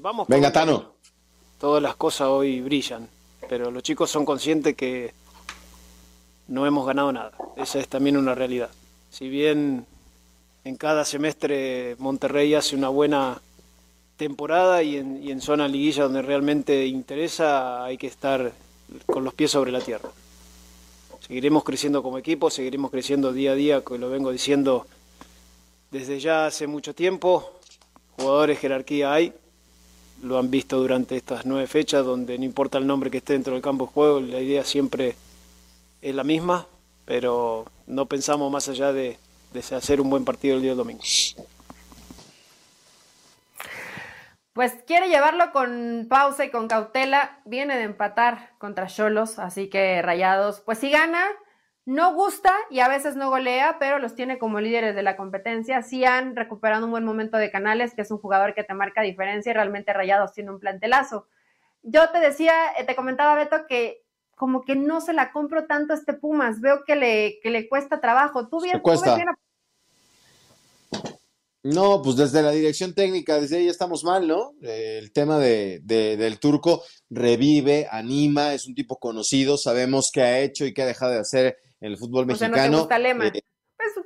Vamos. 0.00 0.28
Venga, 0.28 0.52
Tano. 0.52 0.94
Todas 1.58 1.82
las 1.82 1.96
cosas 1.96 2.28
hoy 2.28 2.60
brillan, 2.60 3.08
pero 3.48 3.70
los 3.70 3.82
chicos 3.82 4.10
son 4.10 4.24
conscientes 4.24 4.74
que 4.76 5.14
no 6.46 6.66
hemos 6.66 6.86
ganado 6.86 7.12
nada. 7.12 7.32
Esa 7.56 7.78
es 7.78 7.88
también 7.88 8.16
una 8.16 8.34
realidad. 8.34 8.70
Si 9.14 9.28
bien 9.28 9.86
en 10.64 10.74
cada 10.74 11.04
semestre 11.04 11.94
Monterrey 12.00 12.52
hace 12.54 12.74
una 12.74 12.88
buena 12.88 13.40
temporada 14.16 14.82
y 14.82 14.96
en, 14.96 15.40
zona 15.40 15.68
liguilla 15.68 16.02
donde 16.02 16.20
realmente 16.20 16.84
interesa, 16.86 17.84
hay 17.84 17.96
que 17.96 18.08
estar 18.08 18.50
con 19.06 19.22
los 19.22 19.32
pies 19.32 19.52
sobre 19.52 19.70
la 19.70 19.80
tierra. 19.80 20.08
Seguiremos 21.24 21.62
creciendo 21.62 22.02
como 22.02 22.18
equipo, 22.18 22.50
seguiremos 22.50 22.90
creciendo 22.90 23.32
día 23.32 23.52
a 23.52 23.54
día, 23.54 23.84
que 23.84 23.98
lo 23.98 24.10
vengo 24.10 24.32
diciendo 24.32 24.84
desde 25.92 26.18
ya 26.18 26.46
hace 26.46 26.66
mucho 26.66 26.92
tiempo. 26.92 27.52
Jugadores, 28.16 28.58
jerarquía 28.58 29.12
hay, 29.12 29.32
lo 30.24 30.38
han 30.38 30.50
visto 30.50 30.76
durante 30.80 31.16
estas 31.16 31.46
nueve 31.46 31.68
fechas, 31.68 32.04
donde 32.04 32.36
no 32.36 32.44
importa 32.44 32.78
el 32.78 32.86
nombre 32.88 33.12
que 33.12 33.18
esté 33.18 33.34
dentro 33.34 33.52
del 33.52 33.62
campo 33.62 33.86
de 33.86 33.92
juego, 33.92 34.20
la 34.20 34.40
idea 34.40 34.64
siempre 34.64 35.14
es 36.02 36.14
la 36.16 36.24
misma, 36.24 36.66
pero 37.04 37.66
no 37.86 38.06
pensamos 38.06 38.50
más 38.50 38.68
allá 38.68 38.92
de, 38.92 39.18
hacer 39.76 40.00
un 40.00 40.10
buen 40.10 40.24
partido 40.24 40.56
el 40.56 40.62
día 40.62 40.74
domingo. 40.74 41.02
Pues 44.52 44.72
quiere 44.86 45.08
llevarlo 45.08 45.50
con 45.52 46.06
pausa 46.08 46.44
y 46.44 46.50
con 46.50 46.68
cautela. 46.68 47.40
Viene 47.44 47.76
de 47.76 47.82
empatar 47.82 48.52
contra 48.58 48.86
Cholos, 48.86 49.38
así 49.38 49.68
que 49.68 50.00
Rayados, 50.00 50.60
pues 50.60 50.78
si 50.78 50.90
gana, 50.90 51.24
no 51.86 52.14
gusta 52.14 52.52
y 52.70 52.80
a 52.80 52.88
veces 52.88 53.16
no 53.16 53.30
golea, 53.30 53.78
pero 53.78 53.98
los 53.98 54.14
tiene 54.14 54.38
como 54.38 54.60
líderes 54.60 54.94
de 54.94 55.02
la 55.02 55.16
competencia. 55.16 55.82
Sí 55.82 56.04
han 56.04 56.36
recuperado 56.36 56.84
un 56.84 56.92
buen 56.92 57.04
momento 57.04 57.36
de 57.36 57.50
Canales, 57.50 57.94
que 57.94 58.02
es 58.02 58.10
un 58.10 58.18
jugador 58.18 58.54
que 58.54 58.64
te 58.64 58.74
marca 58.74 59.02
diferencia 59.02 59.50
y 59.50 59.54
realmente 59.54 59.92
Rayados 59.92 60.32
tiene 60.32 60.50
un 60.50 60.60
plantelazo. 60.60 61.26
Yo 61.82 62.08
te 62.10 62.20
decía, 62.20 62.54
eh, 62.78 62.84
te 62.84 62.96
comentaba 62.96 63.34
Beto 63.34 63.66
que 63.66 64.03
como 64.36 64.64
que 64.64 64.76
no 64.76 65.00
se 65.00 65.12
la 65.12 65.32
compro 65.32 65.66
tanto 65.66 65.92
a 65.92 65.96
este 65.96 66.14
Pumas, 66.14 66.60
veo 66.60 66.84
que 66.86 66.96
le, 66.96 67.38
que 67.42 67.50
le 67.50 67.68
cuesta 67.68 68.00
trabajo. 68.00 68.48
¿Tú 68.48 68.60
bien, 68.60 68.80
cuesta. 68.80 69.18
No, 71.64 72.02
pues 72.02 72.16
desde 72.16 72.42
la 72.42 72.50
dirección 72.50 72.94
técnica, 72.94 73.40
desde 73.40 73.56
ahí 73.56 73.68
estamos 73.68 74.04
mal, 74.04 74.28
¿no? 74.28 74.52
el 74.60 75.12
tema 75.12 75.38
de, 75.38 75.80
del 75.82 76.38
turco 76.38 76.82
revive, 77.08 77.88
anima, 77.90 78.52
es 78.52 78.66
un 78.66 78.74
tipo 78.74 78.98
conocido, 78.98 79.56
sabemos 79.56 80.10
qué 80.12 80.20
ha 80.20 80.40
hecho 80.40 80.66
y 80.66 80.74
qué 80.74 80.82
ha 80.82 80.86
dejado 80.86 81.12
de 81.12 81.20
hacer 81.20 81.56
en 81.80 81.92
el 81.92 81.96
fútbol 81.96 82.26
mexicano. 82.26 82.86
Lema. 82.98 83.28
Eh, 83.28 83.40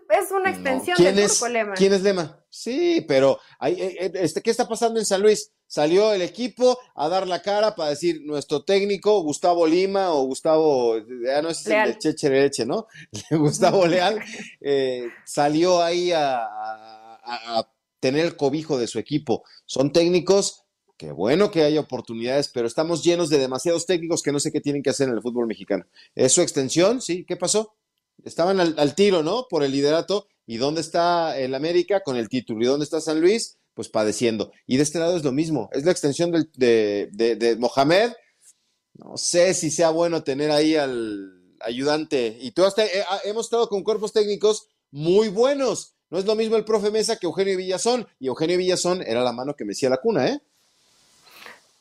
es 0.09 0.31
una 0.31 0.51
extensión 0.51 0.97
del 0.97 1.29
turco 1.29 1.49
Lema. 1.49 1.75
¿Quién 1.75 1.93
es 1.93 2.03
Lema? 2.03 2.45
Sí, 2.49 3.05
pero 3.07 3.39
hay, 3.59 3.75
eh, 3.75 3.97
eh, 4.01 4.13
este, 4.15 4.43
¿qué 4.43 4.51
está 4.51 4.67
pasando 4.67 4.99
en 4.99 5.07
San 5.07 5.23
Luis? 5.23 5.53
salió 5.69 6.15
el 6.15 6.23
equipo 6.23 6.79
a 6.95 7.09
dar 7.09 7.29
la 7.29 7.43
cara 7.43 7.77
para 7.77 7.91
decir 7.91 8.23
nuestro 8.25 8.65
técnico 8.65 9.23
Gustavo 9.23 9.67
Lima 9.67 10.13
o 10.13 10.25
Gustavo, 10.25 10.99
ya 10.99 11.43
no 11.43 11.51
es 11.51 11.65
el 11.67 11.93
de 11.93 11.99
Chechereche, 11.99 12.67
¿no? 12.67 12.89
Gustavo 13.31 13.87
Leal 13.87 14.19
eh, 14.61 15.09
salió 15.25 15.81
ahí 15.83 16.11
a, 16.13 16.49
tener 18.01 18.25
el 18.25 18.37
cobijo 18.37 18.79
de 18.79 18.87
su 18.87 18.99
equipo. 18.99 19.43
Son 19.67 19.93
técnicos, 19.93 20.65
qué 20.97 21.13
bueno 21.13 21.51
que 21.51 21.65
haya 21.65 21.81
oportunidades, 21.81 22.49
pero 22.49 22.67
estamos 22.67 23.05
llenos 23.05 23.29
de 23.29 23.39
demasiados 23.39 23.87
técnicos 23.87 24.23
que 24.23 24.33
no 24.33 24.41
sé 24.41 24.51
qué 24.51 24.61
tienen 24.61 24.83
que 24.83 24.91
hacer 24.91 25.09
en 25.09 25.17
el 25.17 25.21
fútbol 25.21 25.47
mexicano. 25.47 25.85
¿Es 26.15 26.33
su 26.33 26.41
extensión? 26.41 27.03
Sí, 27.03 27.25
¿qué 27.25 27.37
pasó? 27.37 27.75
Estaban 28.25 28.61
al, 28.61 28.75
al 28.79 28.95
tiro, 28.95 29.23
¿no? 29.23 29.47
Por 29.49 29.63
el 29.63 29.73
liderato. 29.73 30.27
¿Y 30.47 30.57
dónde 30.57 30.81
está 30.81 31.39
el 31.39 31.55
América 31.55 32.01
con 32.01 32.17
el 32.17 32.29
título? 32.29 32.63
¿Y 32.63 32.67
dónde 32.67 32.85
está 32.85 33.01
San 33.01 33.21
Luis? 33.21 33.59
pues 33.79 33.89
padeciendo. 33.89 34.51
Y 34.67 34.77
de 34.77 34.83
este 34.83 34.99
lado 34.99 35.17
es 35.17 35.23
lo 35.23 35.31
mismo, 35.31 35.71
es 35.71 35.85
la 35.85 35.93
extensión 35.93 36.33
de, 36.33 37.09
de, 37.13 37.57
Mohamed. 37.61 38.11
No 38.95 39.17
sé 39.17 39.55
si 39.55 39.71
sea 39.71 39.91
bueno 39.91 40.25
tener 40.25 40.51
ahí 40.51 40.75
al 40.75 41.55
ayudante. 41.61 42.37
Y 42.41 42.51
tú 42.51 42.65
hasta, 42.65 42.85
eh, 42.85 43.05
ah, 43.09 43.21
hemos 43.23 43.47
estado 43.47 43.69
con 43.69 43.85
cuerpos 43.85 44.13
técnicos 44.13 44.67
muy 44.91 45.29
buenos. 45.29 45.95
No 46.11 46.19
es 46.19 46.25
lo 46.25 46.35
mismo 46.35 46.57
el 46.57 46.65
profe 46.65 46.91
Mesa 46.91 47.19
que 47.19 47.27
Eugenio 47.27 47.57
Villazón. 47.57 48.09
Y 48.19 48.27
Eugenio 48.27 48.59
Villazón 48.59 49.01
era 49.03 49.23
la 49.23 49.33
mano 49.33 49.55
que 49.55 49.65
me 49.65 49.75
hacía 49.75 49.91
la 49.91 49.99
cuna, 49.99 50.27
¿eh? 50.27 50.41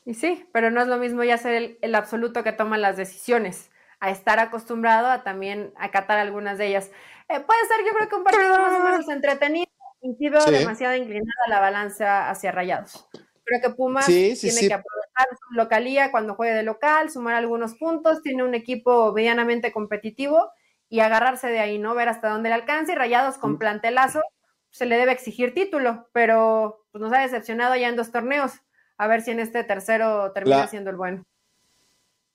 Y 0.06 0.14
sí, 0.14 0.44
pero 0.52 0.70
no 0.70 0.80
es 0.80 0.86
lo 0.86 0.98
mismo 0.98 1.24
ya 1.24 1.36
ser 1.36 1.78
el, 1.82 1.94
absoluto 1.96 2.44
que 2.44 2.52
toma 2.52 2.78
las 2.78 2.96
decisiones, 2.96 3.70
a 4.00 4.10
estar 4.10 4.38
acostumbrado 4.38 5.08
a 5.08 5.22
también 5.22 5.72
acatar 5.76 6.18
algunas 6.18 6.58
de 6.58 6.66
ellas. 6.66 6.90
Eh, 7.28 7.40
puede 7.40 7.60
ser, 7.66 7.84
yo 7.86 7.92
creo 7.94 8.08
que 8.08 8.16
un 8.16 8.24
partido 8.24 8.58
más 8.58 8.72
o 8.72 8.82
menos 8.82 9.08
entretenido 9.08 9.70
y 10.00 10.14
sí 10.14 10.28
veo 10.28 10.44
demasiado 10.44 10.94
inclinada 10.94 11.48
la 11.48 11.60
balanza 11.60 12.30
hacia 12.30 12.52
Rayados. 12.52 13.08
Creo 13.44 13.60
que 13.62 13.70
Pumas 13.70 14.06
tiene 14.06 14.34
que 14.36 14.74
aprovechar 14.74 15.26
su 15.38 15.54
localía 15.54 16.10
cuando 16.10 16.34
juegue 16.34 16.54
de 16.54 16.62
local, 16.62 17.10
sumar 17.10 17.34
algunos 17.34 17.74
puntos, 17.76 18.22
tiene 18.22 18.44
un 18.44 18.54
equipo 18.54 19.12
medianamente 19.12 19.72
competitivo 19.72 20.50
y 20.88 21.00
agarrarse 21.00 21.48
de 21.48 21.58
ahí, 21.58 21.78
¿no? 21.78 21.94
Ver 21.94 22.08
hasta 22.08 22.28
dónde 22.28 22.50
le 22.50 22.54
alcanza 22.54 22.92
y 22.92 22.94
Rayados 22.94 23.38
con 23.38 23.58
plantelazo 23.58 24.22
se 24.70 24.86
le 24.86 24.96
debe 24.96 25.12
exigir 25.12 25.54
título, 25.54 26.08
pero 26.12 26.86
pues, 26.92 27.02
nos 27.02 27.12
ha 27.12 27.20
decepcionado 27.20 27.74
ya 27.76 27.88
en 27.88 27.96
dos 27.96 28.12
torneos. 28.12 28.52
A 28.96 29.06
ver 29.06 29.22
si 29.22 29.30
en 29.30 29.40
este 29.40 29.64
tercero 29.64 30.32
termina 30.32 30.66
siendo 30.66 30.90
el 30.90 30.96
bueno. 30.96 31.24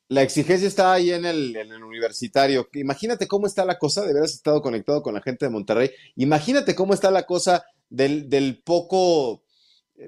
La 0.09 0.21
exigencia 0.21 0.67
está 0.67 0.93
ahí 0.93 1.11
en 1.11 1.25
el, 1.25 1.55
en 1.55 1.71
el, 1.71 1.83
universitario. 1.83 2.67
Imagínate 2.73 3.27
cómo 3.27 3.47
está 3.47 3.65
la 3.65 3.77
cosa, 3.79 4.03
de 4.03 4.11
haber 4.11 4.23
estado 4.25 4.61
conectado 4.61 5.01
con 5.01 5.13
la 5.13 5.21
gente 5.21 5.45
de 5.45 5.51
Monterrey. 5.51 5.91
Imagínate 6.15 6.75
cómo 6.75 6.93
está 6.93 7.09
la 7.09 7.23
cosa 7.23 7.65
del, 7.89 8.29
del 8.29 8.61
poco 8.63 9.43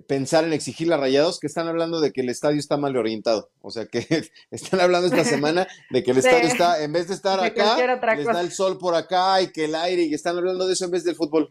pensar 0.08 0.43
en 0.43 0.54
exigir 0.54 0.91
a 0.91 0.98
Rayados, 0.98 1.39
que 1.39 1.48
están 1.48 1.68
hablando 1.68 2.00
de 2.02 2.12
que 2.12 2.22
el 2.22 2.30
estadio 2.30 2.60
está 2.60 2.78
mal 2.78 2.96
orientado. 2.98 3.52
O 3.62 3.72
sea, 3.72 3.86
que 3.86 4.06
están 4.52 4.80
hablando 4.80 5.08
esta 5.08 5.24
semana 5.24 5.68
de 5.89 6.04
que 6.04 6.12
el 6.12 6.18
Sí. 6.22 6.28
estadio 6.28 6.48
está, 6.48 6.84
en 6.84 6.91
vez 6.91 7.08
de 7.08 7.14
estar 7.14 7.39
De 7.39 7.48
acá, 7.48 8.16
les 8.16 8.26
da 8.26 8.41
el 8.41 8.52
sol 8.52 8.78
por 8.78 8.96
acá 8.96 9.41
y 9.41 9.52
que 9.52 9.66
el 9.66 9.76
aire, 9.76 10.04
y 10.04 10.14
están 10.14 10.38
hablando 10.38 10.68
de 10.68 10.74
eso 10.74 10.86
en 10.86 10.91
vez 10.91 11.04
del 11.04 11.16
fútbol. 11.16 11.50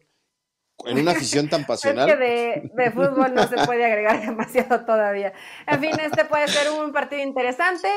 En 0.86 0.98
una 0.98 1.12
afición 1.12 1.48
tan 1.48 1.60
Es 1.62 1.66
pasional. 1.66 2.06
que 2.06 2.16
de, 2.16 2.70
de 2.74 2.90
fútbol 2.90 3.32
no 3.34 3.46
se 3.48 3.56
puede 3.64 3.84
agregar 3.84 4.20
demasiado 4.20 4.84
todavía. 4.84 5.32
En 5.66 5.80
fin, 5.80 5.92
este 6.00 6.24
puede 6.24 6.48
ser 6.48 6.70
un 6.72 6.92
partido 6.92 7.22
interesante. 7.22 7.88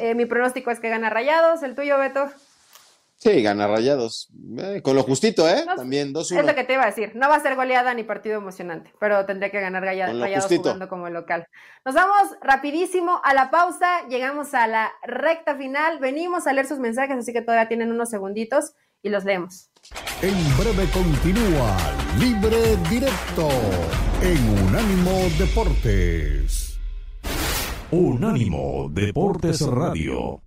Eh, 0.00 0.14
mi 0.14 0.26
pronóstico 0.26 0.70
es 0.70 0.80
que 0.80 0.88
gana 0.88 1.10
Rayados. 1.10 1.62
¿El 1.62 1.74
tuyo, 1.74 1.98
Beto? 1.98 2.28
Sí, 3.18 3.42
gana 3.42 3.66
Rayados. 3.66 4.28
Eh, 4.58 4.82
con 4.82 4.94
lo 4.94 5.02
justito, 5.02 5.48
¿eh? 5.48 5.64
No, 5.66 5.74
También 5.76 6.12
2-1. 6.12 6.38
Es 6.40 6.46
lo 6.46 6.54
que 6.54 6.64
te 6.64 6.74
iba 6.74 6.82
a 6.82 6.86
decir. 6.86 7.12
No 7.16 7.30
va 7.30 7.36
a 7.36 7.40
ser 7.40 7.56
goleada 7.56 7.94
ni 7.94 8.02
partido 8.04 8.36
emocionante, 8.36 8.92
pero 9.00 9.24
tendría 9.24 9.50
que 9.50 9.58
ganar 9.60 9.82
Raya- 9.82 10.06
Con 10.08 10.18
lo 10.18 10.24
Rayados 10.24 10.44
justito. 10.44 10.62
jugando 10.64 10.88
como 10.88 11.08
local. 11.08 11.46
Nos 11.86 11.94
vamos 11.94 12.36
rapidísimo 12.42 13.20
a 13.24 13.32
la 13.32 13.50
pausa. 13.50 14.06
Llegamos 14.08 14.52
a 14.52 14.66
la 14.66 14.92
recta 15.02 15.56
final. 15.56 15.98
Venimos 15.98 16.46
a 16.46 16.52
leer 16.52 16.66
sus 16.66 16.78
mensajes, 16.78 17.16
así 17.16 17.32
que 17.32 17.40
todavía 17.40 17.68
tienen 17.68 17.90
unos 17.90 18.10
segunditos 18.10 18.74
y 19.02 19.08
los 19.08 19.24
leemos. 19.24 19.70
En 20.20 20.34
breve 20.58 20.86
continúa 20.92 21.74
Libre 22.18 22.76
Directo 22.90 23.48
en 24.20 24.66
Unánimo 24.68 25.12
Deportes. 25.38 26.65
Unánimo 27.98 28.90
Deportes 28.90 29.62
Radio. 29.62 30.42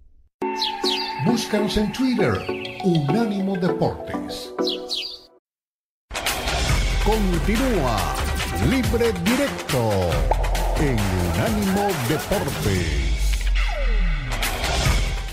Búscanos 1.25 1.75
en 1.77 1.91
Twitter, 1.91 2.33
Unánimo 2.83 3.57
Deportes. 3.57 4.53
Continúa 7.03 7.97
Libre 8.69 9.11
Directo 9.23 9.89
en 10.79 10.99
Unánimo 11.33 11.87
Deportes. 12.07 13.08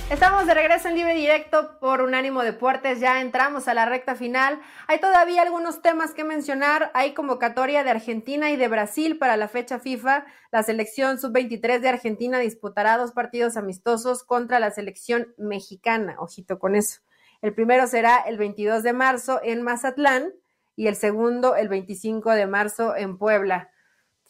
Estamos 0.08 0.46
de 0.46 0.54
regreso 0.54 0.86
en 0.86 0.94
Libre 0.94 1.14
Directo 1.14 1.80
por 1.80 2.00
Unánimo 2.00 2.44
Deportes, 2.44 3.00
ya 3.00 3.20
entramos 3.20 3.66
a 3.66 3.74
la 3.74 3.86
recta 3.86 4.14
final. 4.14 4.60
Hay 4.86 5.00
todavía 5.00 5.42
algunos 5.42 5.82
temas 5.82 6.14
que 6.14 6.22
mencionar. 6.22 6.92
Hay 6.94 7.12
convocatoria 7.12 7.82
de 7.82 7.90
Argentina 7.90 8.52
y 8.52 8.56
de 8.56 8.68
Brasil 8.68 9.18
para 9.18 9.36
la 9.36 9.48
fecha 9.48 9.80
FIFA. 9.80 10.24
La 10.52 10.62
selección 10.62 11.18
sub-23 11.18 11.80
de 11.80 11.88
Argentina 11.88 12.38
disputará 12.38 12.96
dos 12.98 13.10
partidos 13.10 13.56
amistosos 13.56 14.22
contra 14.22 14.60
la 14.60 14.70
selección 14.70 15.34
mexicana. 15.38 16.14
Ojito 16.20 16.60
con 16.60 16.76
eso. 16.76 17.00
El 17.42 17.52
primero 17.52 17.88
será 17.88 18.18
el 18.18 18.38
22 18.38 18.84
de 18.84 18.92
marzo 18.92 19.40
en 19.42 19.62
Mazatlán 19.62 20.32
y 20.76 20.86
el 20.86 20.94
segundo 20.94 21.56
el 21.56 21.68
25 21.68 22.30
de 22.30 22.46
marzo 22.46 22.94
en 22.94 23.18
Puebla. 23.18 23.70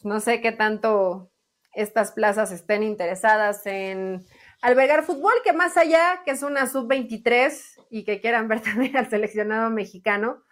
No 0.01 0.21
sé 0.21 0.41
qué 0.41 0.51
tanto 0.51 1.29
estas 1.77 2.13
plazas 2.13 2.51
estén 2.51 2.81
interesadas 2.81 3.63
en 3.67 4.25
albergar 4.61 5.03
fútbol, 5.03 5.33
que 5.43 5.53
más 5.53 5.77
allá 5.77 6.21
que 6.25 6.31
es 6.31 6.43
una 6.43 6.67
sub-23 6.67 7.85
y 7.89 8.03
que 8.03 8.19
quieran 8.21 8.47
ver 8.47 8.61
también 8.61 8.97
al 8.97 9.09
seleccionado 9.09 9.69
mexicano, 9.69 10.43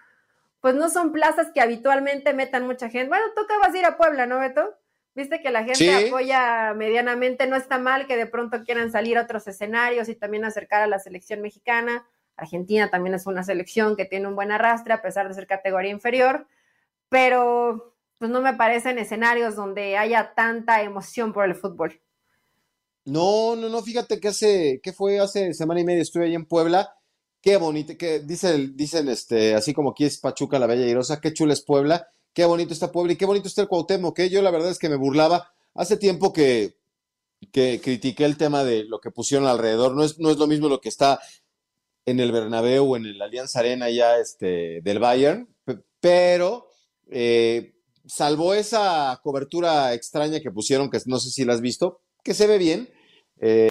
pues 0.62 0.76
no 0.76 0.90
son 0.90 1.12
plazas 1.12 1.52
que 1.54 1.62
habitualmente 1.62 2.34
metan 2.34 2.66
mucha 2.66 2.90
gente. 2.90 3.10
Bueno, 3.10 3.26
tú 3.36 3.44
acabas 3.44 3.72
de 3.74 3.80
ir 3.80 3.86
a 3.86 3.98
Puebla, 3.98 4.26
¿no, 4.26 4.40
Beto? 4.40 4.76
Viste 5.14 5.40
que 5.42 5.52
la 5.52 5.60
gente 5.64 5.76
Sí. 5.78 6.08
apoya 6.08 6.74
medianamente, 6.76 7.48
no 7.48 7.56
está 7.56 7.78
mal 7.78 8.06
que 8.08 8.18
de 8.18 8.26
pronto 8.26 8.64
quieran 8.64 8.92
salir 8.92 9.18
a 9.18 9.22
otros 9.22 9.48
escenarios 9.48 10.10
y 10.10 10.16
también 10.16 10.44
acercar 10.44 10.82
a 10.82 10.88
la 10.88 11.00
selección 11.00 11.42
mexicana. 11.42 12.06
Argentina 12.36 12.90
también 12.90 13.14
es 13.16 13.26
una 13.26 13.44
selección 13.44 13.96
que 13.96 14.04
tiene 14.06 14.28
un 14.28 14.36
buen 14.36 14.52
arrastre 14.52 14.94
a 14.94 15.02
pesar 15.02 15.28
de 15.30 15.34
ser 15.36 15.48
categoría 15.48 15.92
inferior, 15.92 16.48
pero 17.10 17.96
pues 18.18 18.32
no 18.32 18.42
me 18.42 18.54
parecen 18.54 18.98
escenarios 18.98 19.56
donde 19.56 19.98
haya 19.98 20.34
tanta 20.36 20.82
emoción 20.82 21.32
por 21.32 21.46
el 21.46 21.56
fútbol. 21.56 22.02
No, 23.06 23.56
no, 23.56 23.70
no, 23.70 23.82
fíjate 23.84 24.20
que 24.20 24.30
hace, 24.30 24.80
¿qué 24.82 24.92
fue? 24.92 25.20
Hace 25.20 25.54
semana 25.54 25.80
y 25.82 25.84
media 25.86 26.02
estuve 26.02 26.26
ahí 26.26 26.34
en 26.36 26.46
Puebla. 26.46 26.96
Qué 27.42 27.58
bonito, 27.58 27.96
que 27.98 28.20
dicen, 28.22 28.76
dicen 28.76 29.08
este, 29.10 29.54
así 29.54 29.74
como 29.74 29.92
aquí 29.92 30.06
es 30.06 30.18
Pachuca 30.18 30.58
la 30.58 30.66
Bella 30.66 30.88
Irosa, 30.88 31.22
qué 31.22 31.32
chula 31.32 31.54
es 31.54 31.62
Puebla, 31.62 32.08
qué 32.34 32.46
bonito 32.46 32.74
está 32.74 32.92
Puebla 32.92 33.14
y 33.14 33.16
qué 33.18 33.26
bonito 33.26 33.48
está 33.48 33.62
el 33.62 33.68
Cuauhtémoc, 33.68 34.16
que 34.16 34.30
yo 34.32 34.42
la 34.42 34.50
verdad 34.50 34.72
es 34.72 34.80
que 34.80 34.90
me 34.90 34.96
burlaba. 34.96 35.52
Hace 35.76 35.98
tiempo 35.98 36.34
que, 36.34 36.78
que 37.52 37.80
critiqué 37.84 38.26
el 38.26 38.38
tema 38.38 38.64
de 38.64 38.86
lo 38.86 39.00
que 39.00 39.12
pusieron 39.12 39.48
alrededor. 39.48 39.96
No 39.96 40.04
es, 40.04 40.20
no 40.20 40.32
es 40.32 40.38
lo 40.38 40.48
mismo 40.48 40.70
lo 40.70 40.82
que 40.82 40.90
está 40.90 41.20
en 42.06 42.20
el 42.20 42.32
Bernabéu 42.32 42.94
o 42.94 42.98
en 42.98 43.06
el 43.06 43.22
Allianz 43.22 43.56
Arena 43.56 43.90
ya 43.90 44.18
este, 44.20 44.82
del 44.82 45.00
Bayern, 45.00 45.48
pe- 45.66 45.80
pero 46.00 46.70
eh, 47.12 47.76
salvo 48.06 48.54
esa 48.54 49.20
cobertura 49.24 49.94
extraña 49.94 50.40
que 50.40 50.52
pusieron, 50.52 50.90
que 50.90 51.00
no 51.06 51.20
sé 51.20 51.30
si 51.32 51.46
la 51.46 51.54
has 51.54 51.62
visto, 51.62 52.02
que 52.26 52.34
se 52.34 52.48
ve 52.48 52.58
bien. 52.58 52.90
eh, 53.40 53.70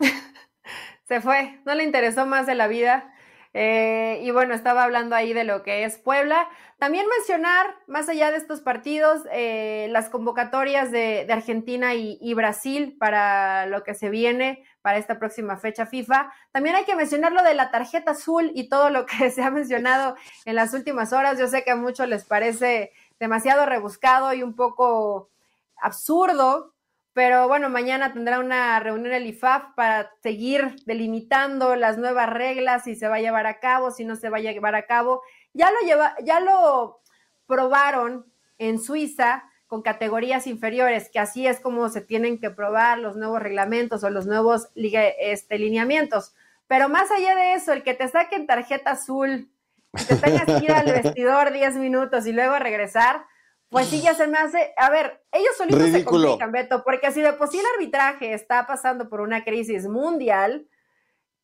se 1.06 1.20
fue, 1.20 1.60
no 1.66 1.74
le 1.74 1.84
interesó 1.84 2.26
más 2.26 2.46
de 2.46 2.54
la 2.56 2.66
vida. 2.66 3.14
Eh, 3.52 4.20
y 4.22 4.30
bueno, 4.30 4.54
estaba 4.54 4.84
hablando 4.84 5.16
ahí 5.16 5.32
de 5.32 5.44
lo 5.44 5.62
que 5.62 5.84
es 5.84 5.98
Puebla. 5.98 6.48
También 6.78 7.04
mencionar, 7.18 7.76
más 7.88 8.08
allá 8.08 8.30
de 8.30 8.38
estos 8.38 8.60
partidos, 8.60 9.22
eh, 9.32 9.88
las 9.90 10.08
convocatorias 10.08 10.90
de, 10.90 11.26
Argentina 11.30 11.94
y 11.94 12.32
Brasil 12.32 12.96
para 12.98 13.66
lo 13.66 13.82
que 13.82 13.94
se 13.94 14.08
viene 14.08 14.64
para 14.82 14.98
esta 14.98 15.18
próxima 15.18 15.58
fecha 15.58 15.84
FIFA. 15.84 16.32
También 16.52 16.76
hay 16.76 16.84
que 16.84 16.96
mencionar 16.96 17.32
lo 17.32 17.42
de 17.42 17.54
la 17.54 17.70
tarjeta 17.70 18.12
azul 18.12 18.50
y 18.54 18.68
todo 18.68 18.88
lo 18.88 19.04
que 19.04 19.30
se 19.30 19.42
ha 19.42 19.50
mencionado 19.50 20.16
en 20.46 20.54
las 20.54 20.72
últimas 20.72 21.12
horas. 21.12 21.38
Yo 21.38 21.48
sé 21.48 21.64
que 21.64 21.72
a 21.72 21.76
muchos 21.76 22.08
les 22.08 22.24
parece 22.24 22.92
demasiado 23.20 23.66
rebuscado 23.66 24.32
y 24.32 24.42
un 24.42 24.56
poco 24.56 25.30
absurdo, 25.76 26.74
pero 27.12 27.48
bueno, 27.48 27.68
mañana 27.68 28.12
tendrá 28.12 28.38
una 28.38 28.80
reunión 28.80 29.12
el 29.12 29.26
IFAF 29.26 29.74
para 29.76 30.10
seguir 30.22 30.76
delimitando 30.86 31.76
las 31.76 31.98
nuevas 31.98 32.30
reglas, 32.30 32.84
si 32.84 32.94
se 32.94 33.08
va 33.08 33.16
a 33.16 33.20
llevar 33.20 33.46
a 33.46 33.60
cabo, 33.60 33.90
si 33.90 34.04
no 34.04 34.16
se 34.16 34.30
va 34.30 34.38
a 34.38 34.40
llevar 34.40 34.74
a 34.74 34.86
cabo. 34.86 35.22
Ya 35.52 35.70
lo, 35.70 35.80
lleva, 35.80 36.14
ya 36.24 36.40
lo 36.40 37.00
probaron 37.46 38.32
en 38.58 38.78
Suiza 38.80 39.44
con 39.66 39.82
categorías 39.82 40.46
inferiores, 40.46 41.10
que 41.12 41.18
así 41.18 41.46
es 41.46 41.60
como 41.60 41.88
se 41.90 42.00
tienen 42.00 42.40
que 42.40 42.50
probar 42.50 42.98
los 42.98 43.16
nuevos 43.16 43.42
reglamentos 43.42 44.02
o 44.02 44.10
los 44.10 44.26
nuevos 44.26 44.68
este, 44.74 45.58
lineamientos. 45.58 46.34
Pero 46.66 46.88
más 46.88 47.10
allá 47.10 47.34
de 47.34 47.54
eso, 47.54 47.72
el 47.72 47.82
que 47.82 47.94
te 47.94 48.08
saquen 48.08 48.46
tarjeta 48.46 48.92
azul 48.92 49.50
te 49.92 50.16
tengas 50.16 50.44
que 50.44 50.64
ir 50.64 50.72
al 50.72 50.86
vestidor 50.86 51.52
10 51.52 51.76
minutos 51.76 52.26
y 52.26 52.32
luego 52.32 52.58
regresar, 52.58 53.24
pues 53.68 53.86
sí, 53.86 54.00
ya 54.02 54.14
se 54.14 54.26
me 54.26 54.38
hace. 54.38 54.72
A 54.76 54.90
ver, 54.90 55.22
ellos 55.32 55.56
solitos 55.56 55.90
se 55.90 56.04
complican, 56.04 56.52
Beto, 56.52 56.82
porque 56.84 57.12
si 57.12 57.22
de 57.22 57.32
por 57.32 57.48
sí 57.48 57.58
el 57.58 57.66
arbitraje 57.74 58.32
está 58.32 58.66
pasando 58.66 59.08
por 59.08 59.20
una 59.20 59.44
crisis 59.44 59.86
mundial, 59.86 60.66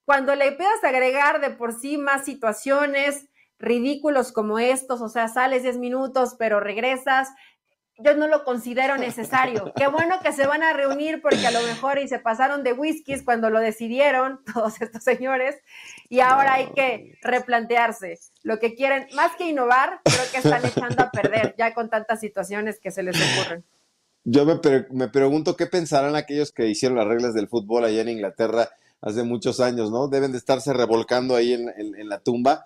cuando 0.05 0.35
le 0.35 0.53
puedas 0.53 0.83
agregar 0.85 1.41
de 1.41 1.51
por 1.51 1.73
sí 1.73 1.99
más 1.99 2.25
situaciones 2.25 3.29
ridículos 3.59 4.33
como 4.33 4.59
estos, 4.59 5.01
o 5.01 5.09
sea, 5.09 5.29
sales 5.29 5.63
10 5.63 5.79
minutos, 5.79 6.37
pero 6.39 6.61
regresas, 6.61 7.31
yo 7.99 8.15
no 8.15 8.27
lo 8.29 8.45
considero 8.45 8.97
necesario. 8.99 9.73
Qué 9.77 9.87
bueno 9.87 10.17
que 10.23 10.33
se 10.33 10.47
van 10.47 10.63
a 10.63 10.73
reunir 10.73 11.21
porque 11.23 11.47
a 11.47 11.51
lo 11.51 11.63
mejor 11.63 11.99
y 11.99 12.09
se 12.09 12.19
pasaron 12.19 12.63
de 12.63 12.73
whiskies 12.73 13.23
cuando 13.23 13.51
lo 13.51 13.59
decidieron 13.61 14.41
todos 14.55 14.81
estos 14.83 15.03
señores 15.03 15.57
y 16.09 16.21
ahora 16.21 16.55
hay 16.55 16.67
que 16.75 17.19
replantearse 17.23 18.19
lo 18.43 18.59
que 18.59 18.75
quieren, 18.75 19.07
más 19.15 19.35
que 19.37 19.49
innovar, 19.49 20.01
creo 20.05 20.25
que 20.31 20.39
están 20.39 20.65
echando 20.65 21.03
a 21.03 21.11
perder 21.11 21.55
ya 21.59 21.75
con 21.75 21.91
tantas 21.91 22.21
situaciones 22.21 22.79
que 22.81 22.91
se 22.91 23.03
les 23.03 23.17
ocurren. 23.17 23.65
Yo 24.25 24.45
me, 24.45 24.57
pre- 24.57 24.87
me 24.91 25.09
pregunto 25.09 25.57
qué 25.57 25.67
pensarán 25.67 26.17
aquellos 26.17 26.53
que 26.53 26.67
hicieron 26.67 26.99
las 26.99 27.07
reglas 27.07 27.35
del 27.35 27.49
fútbol 27.49 27.85
allá 27.85 28.01
en 28.03 28.09
Inglaterra 28.09 28.69
hace 29.01 29.23
muchos 29.23 29.61
años, 29.61 29.91
¿no? 29.91 30.09
Deben 30.09 30.33
de 30.33 30.39
estarse 30.39 30.73
revolcando 30.73 31.37
ahí 31.37 31.53
en, 31.53 31.69
en- 31.77 31.95
en 31.95 32.09
la 32.09 32.19
tumba. 32.21 32.65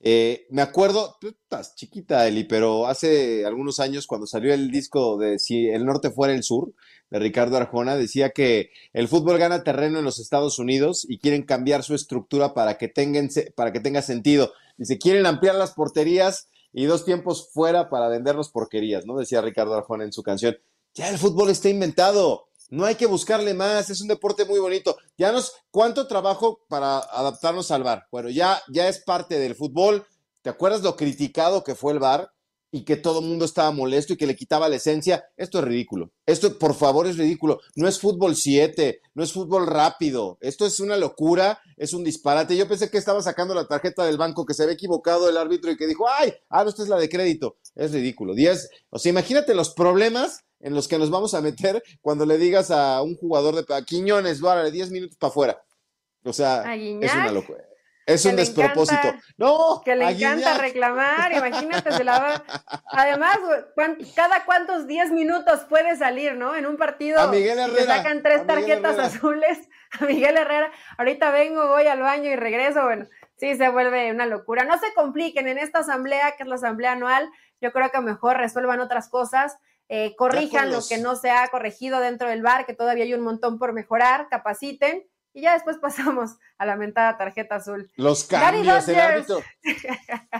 Eh, 0.00 0.46
me 0.50 0.62
acuerdo, 0.62 1.16
estás 1.20 1.74
chiquita, 1.74 2.28
Eli, 2.28 2.44
pero 2.44 2.86
hace 2.86 3.44
algunos 3.44 3.80
años 3.80 4.06
cuando 4.06 4.26
salió 4.26 4.54
el 4.54 4.70
disco 4.70 5.18
de 5.18 5.40
Si 5.40 5.68
el 5.68 5.84
norte 5.84 6.10
fuera 6.10 6.34
el 6.34 6.44
sur, 6.44 6.72
de 7.10 7.18
Ricardo 7.18 7.56
Arjona, 7.56 7.96
decía 7.96 8.30
que 8.30 8.70
el 8.92 9.08
fútbol 9.08 9.38
gana 9.38 9.64
terreno 9.64 9.98
en 9.98 10.04
los 10.04 10.18
Estados 10.18 10.58
Unidos 10.58 11.06
y 11.08 11.18
quieren 11.18 11.42
cambiar 11.42 11.82
su 11.82 11.94
estructura 11.94 12.54
para 12.54 12.76
que, 12.76 12.88
tengan, 12.88 13.28
para 13.54 13.72
que 13.72 13.80
tenga 13.80 14.02
sentido. 14.02 14.52
Dice, 14.76 14.98
quieren 14.98 15.26
ampliar 15.26 15.54
las 15.54 15.72
porterías 15.72 16.48
y 16.72 16.84
dos 16.84 17.04
tiempos 17.04 17.48
fuera 17.52 17.88
para 17.88 18.08
vendernos 18.08 18.50
porquerías, 18.50 19.06
¿no? 19.06 19.16
Decía 19.16 19.40
Ricardo 19.40 19.74
Arjona 19.74 20.04
en 20.04 20.12
su 20.12 20.22
canción. 20.22 20.56
Ya 20.94 21.08
el 21.08 21.18
fútbol 21.18 21.50
está 21.50 21.68
inventado. 21.68 22.48
No 22.70 22.84
hay 22.84 22.96
que 22.96 23.06
buscarle 23.06 23.54
más, 23.54 23.88
es 23.90 24.00
un 24.00 24.08
deporte 24.08 24.44
muy 24.44 24.58
bonito. 24.58 24.96
Ya 25.16 25.32
nos, 25.32 25.52
¿cuánto 25.70 26.06
trabajo 26.06 26.60
para 26.68 26.98
adaptarnos 26.98 27.70
al 27.70 27.82
VAR? 27.82 28.06
Bueno, 28.12 28.28
ya, 28.28 28.62
ya 28.68 28.88
es 28.88 29.00
parte 29.00 29.38
del 29.38 29.54
fútbol. 29.54 30.06
¿Te 30.42 30.50
acuerdas 30.50 30.82
lo 30.82 30.96
criticado 30.96 31.64
que 31.64 31.74
fue 31.74 31.92
el 31.92 31.98
VAR? 31.98 32.30
y 32.70 32.84
que 32.84 32.96
todo 32.96 33.20
el 33.20 33.26
mundo 33.26 33.44
estaba 33.44 33.70
molesto 33.70 34.12
y 34.12 34.16
que 34.16 34.26
le 34.26 34.36
quitaba 34.36 34.68
la 34.68 34.76
esencia. 34.76 35.24
Esto 35.36 35.58
es 35.58 35.64
ridículo. 35.64 36.12
Esto, 36.26 36.58
por 36.58 36.74
favor, 36.74 37.06
es 37.06 37.16
ridículo. 37.16 37.60
No 37.76 37.88
es 37.88 37.98
fútbol 37.98 38.36
7, 38.36 39.00
no 39.14 39.22
es 39.22 39.32
fútbol 39.32 39.66
rápido. 39.66 40.36
Esto 40.40 40.66
es 40.66 40.78
una 40.80 40.96
locura, 40.96 41.60
es 41.76 41.94
un 41.94 42.04
disparate. 42.04 42.56
Yo 42.56 42.68
pensé 42.68 42.90
que 42.90 42.98
estaba 42.98 43.22
sacando 43.22 43.54
la 43.54 43.66
tarjeta 43.66 44.04
del 44.04 44.18
banco, 44.18 44.44
que 44.44 44.54
se 44.54 44.62
había 44.64 44.74
equivocado 44.74 45.28
el 45.28 45.36
árbitro 45.36 45.70
y 45.70 45.76
que 45.76 45.86
dijo, 45.86 46.06
ay, 46.08 46.34
ah, 46.50 46.62
no, 46.62 46.70
esta 46.70 46.82
es 46.82 46.88
la 46.88 46.98
de 46.98 47.08
crédito. 47.08 47.56
Es 47.74 47.92
ridículo. 47.92 48.34
Diez, 48.34 48.68
o 48.90 48.98
sea, 48.98 49.10
imagínate 49.10 49.54
los 49.54 49.72
problemas 49.72 50.44
en 50.60 50.74
los 50.74 50.88
que 50.88 50.98
nos 50.98 51.10
vamos 51.10 51.34
a 51.34 51.40
meter 51.40 51.82
cuando 52.00 52.26
le 52.26 52.38
digas 52.38 52.70
a 52.70 53.02
un 53.02 53.16
jugador 53.16 53.54
de 53.54 53.74
a 53.74 53.82
Quiñones, 53.82 54.40
vale, 54.40 54.70
10 54.70 54.90
minutos 54.90 55.16
para 55.16 55.30
afuera. 55.30 55.62
O 56.24 56.32
sea, 56.32 56.74
es 56.74 57.14
una 57.14 57.32
locura. 57.32 57.64
Es 58.08 58.24
un 58.24 58.36
despropósito. 58.36 59.14
no, 59.36 59.82
que 59.84 59.94
le 59.94 60.08
encanta 60.08 60.56
reclamar, 60.56 61.30
imagínate, 61.30 61.92
se 61.92 62.04
la 62.04 62.18
va. 62.18 62.44
Además, 62.86 63.38
cada 64.16 64.46
cuántos 64.46 64.86
10 64.86 65.12
minutos 65.12 65.66
puede 65.68 65.94
salir, 65.94 66.34
¿no? 66.34 66.56
En 66.56 66.64
un 66.64 66.78
partido 66.78 67.20
a 67.20 67.26
Miguel 67.26 67.58
Herrera, 67.58 67.76
que 67.76 67.84
sacan 67.84 68.22
tres 68.22 68.46
tarjetas 68.46 68.98
azules 68.98 69.58
a 70.00 70.06
Miguel 70.06 70.38
Herrera. 70.38 70.72
Ahorita 70.96 71.30
vengo, 71.30 71.68
voy 71.68 71.86
al 71.86 72.00
baño 72.00 72.30
y 72.30 72.36
regreso. 72.36 72.82
Bueno, 72.82 73.06
sí, 73.36 73.56
se 73.56 73.68
vuelve 73.68 74.10
una 74.10 74.24
locura. 74.24 74.64
No 74.64 74.78
se 74.78 74.94
compliquen 74.94 75.46
en 75.46 75.58
esta 75.58 75.80
asamblea, 75.80 76.34
que 76.36 76.44
es 76.44 76.48
la 76.48 76.54
asamblea 76.54 76.92
anual. 76.92 77.28
Yo 77.60 77.72
creo 77.72 77.90
que 77.90 78.00
mejor 78.00 78.38
resuelvan 78.38 78.80
otras 78.80 79.10
cosas. 79.10 79.58
Eh, 79.88 80.14
corrijan 80.16 80.70
lo 80.70 80.80
que 80.86 80.98
no 80.98 81.16
se 81.16 81.30
ha 81.30 81.48
corregido 81.48 82.00
dentro 82.00 82.28
del 82.28 82.42
bar, 82.42 82.66
que 82.66 82.74
todavía 82.74 83.04
hay 83.04 83.14
un 83.14 83.22
montón 83.22 83.58
por 83.58 83.72
mejorar, 83.72 84.28
capaciten 84.28 85.06
y 85.32 85.42
ya 85.42 85.54
después 85.54 85.78
pasamos 85.82 86.36
a 86.58 86.66
la 86.66 86.76
mentada 86.76 87.16
tarjeta 87.16 87.56
azul. 87.56 87.90
Los 87.96 88.24
cambios, 88.24 88.88
el 88.88 89.00
árbitro, 89.00 89.42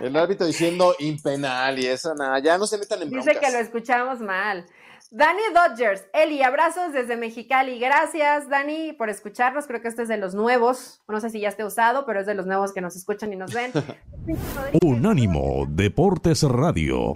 el 0.01 0.15
árbitro 0.15 0.45
diciendo 0.45 0.95
impenal 0.99 1.79
y 1.79 1.87
eso, 1.87 2.13
nada, 2.13 2.39
ya 2.39 2.57
no 2.57 2.67
se 2.67 2.77
metan 2.77 3.01
en 3.01 3.09
broncas. 3.09 3.33
Dice 3.33 3.39
que 3.39 3.51
lo 3.51 3.59
escuchamos 3.59 4.19
mal. 4.19 4.65
Dani 5.11 5.41
Dodgers, 5.55 6.03
Eli, 6.13 6.43
abrazos 6.43 6.93
desde 6.93 7.17
Mexicali. 7.17 7.79
Gracias, 7.79 8.47
Dani, 8.47 8.93
por 8.93 9.09
escucharnos. 9.09 9.65
Creo 9.65 9.81
que 9.81 9.87
este 9.87 10.03
es 10.03 10.07
de 10.07 10.17
los 10.17 10.35
nuevos. 10.35 11.01
No 11.07 11.19
sé 11.19 11.31
si 11.31 11.39
ya 11.39 11.49
esté 11.49 11.63
usado, 11.63 12.05
pero 12.05 12.19
es 12.19 12.27
de 12.27 12.35
los 12.35 12.45
nuevos 12.45 12.73
que 12.73 12.81
nos 12.81 12.95
escuchan 12.95 13.33
y 13.33 13.35
nos 13.35 13.51
ven. 13.51 13.71
Unánimo 14.83 15.65
Deportes 15.67 16.43
Radio. 16.43 17.15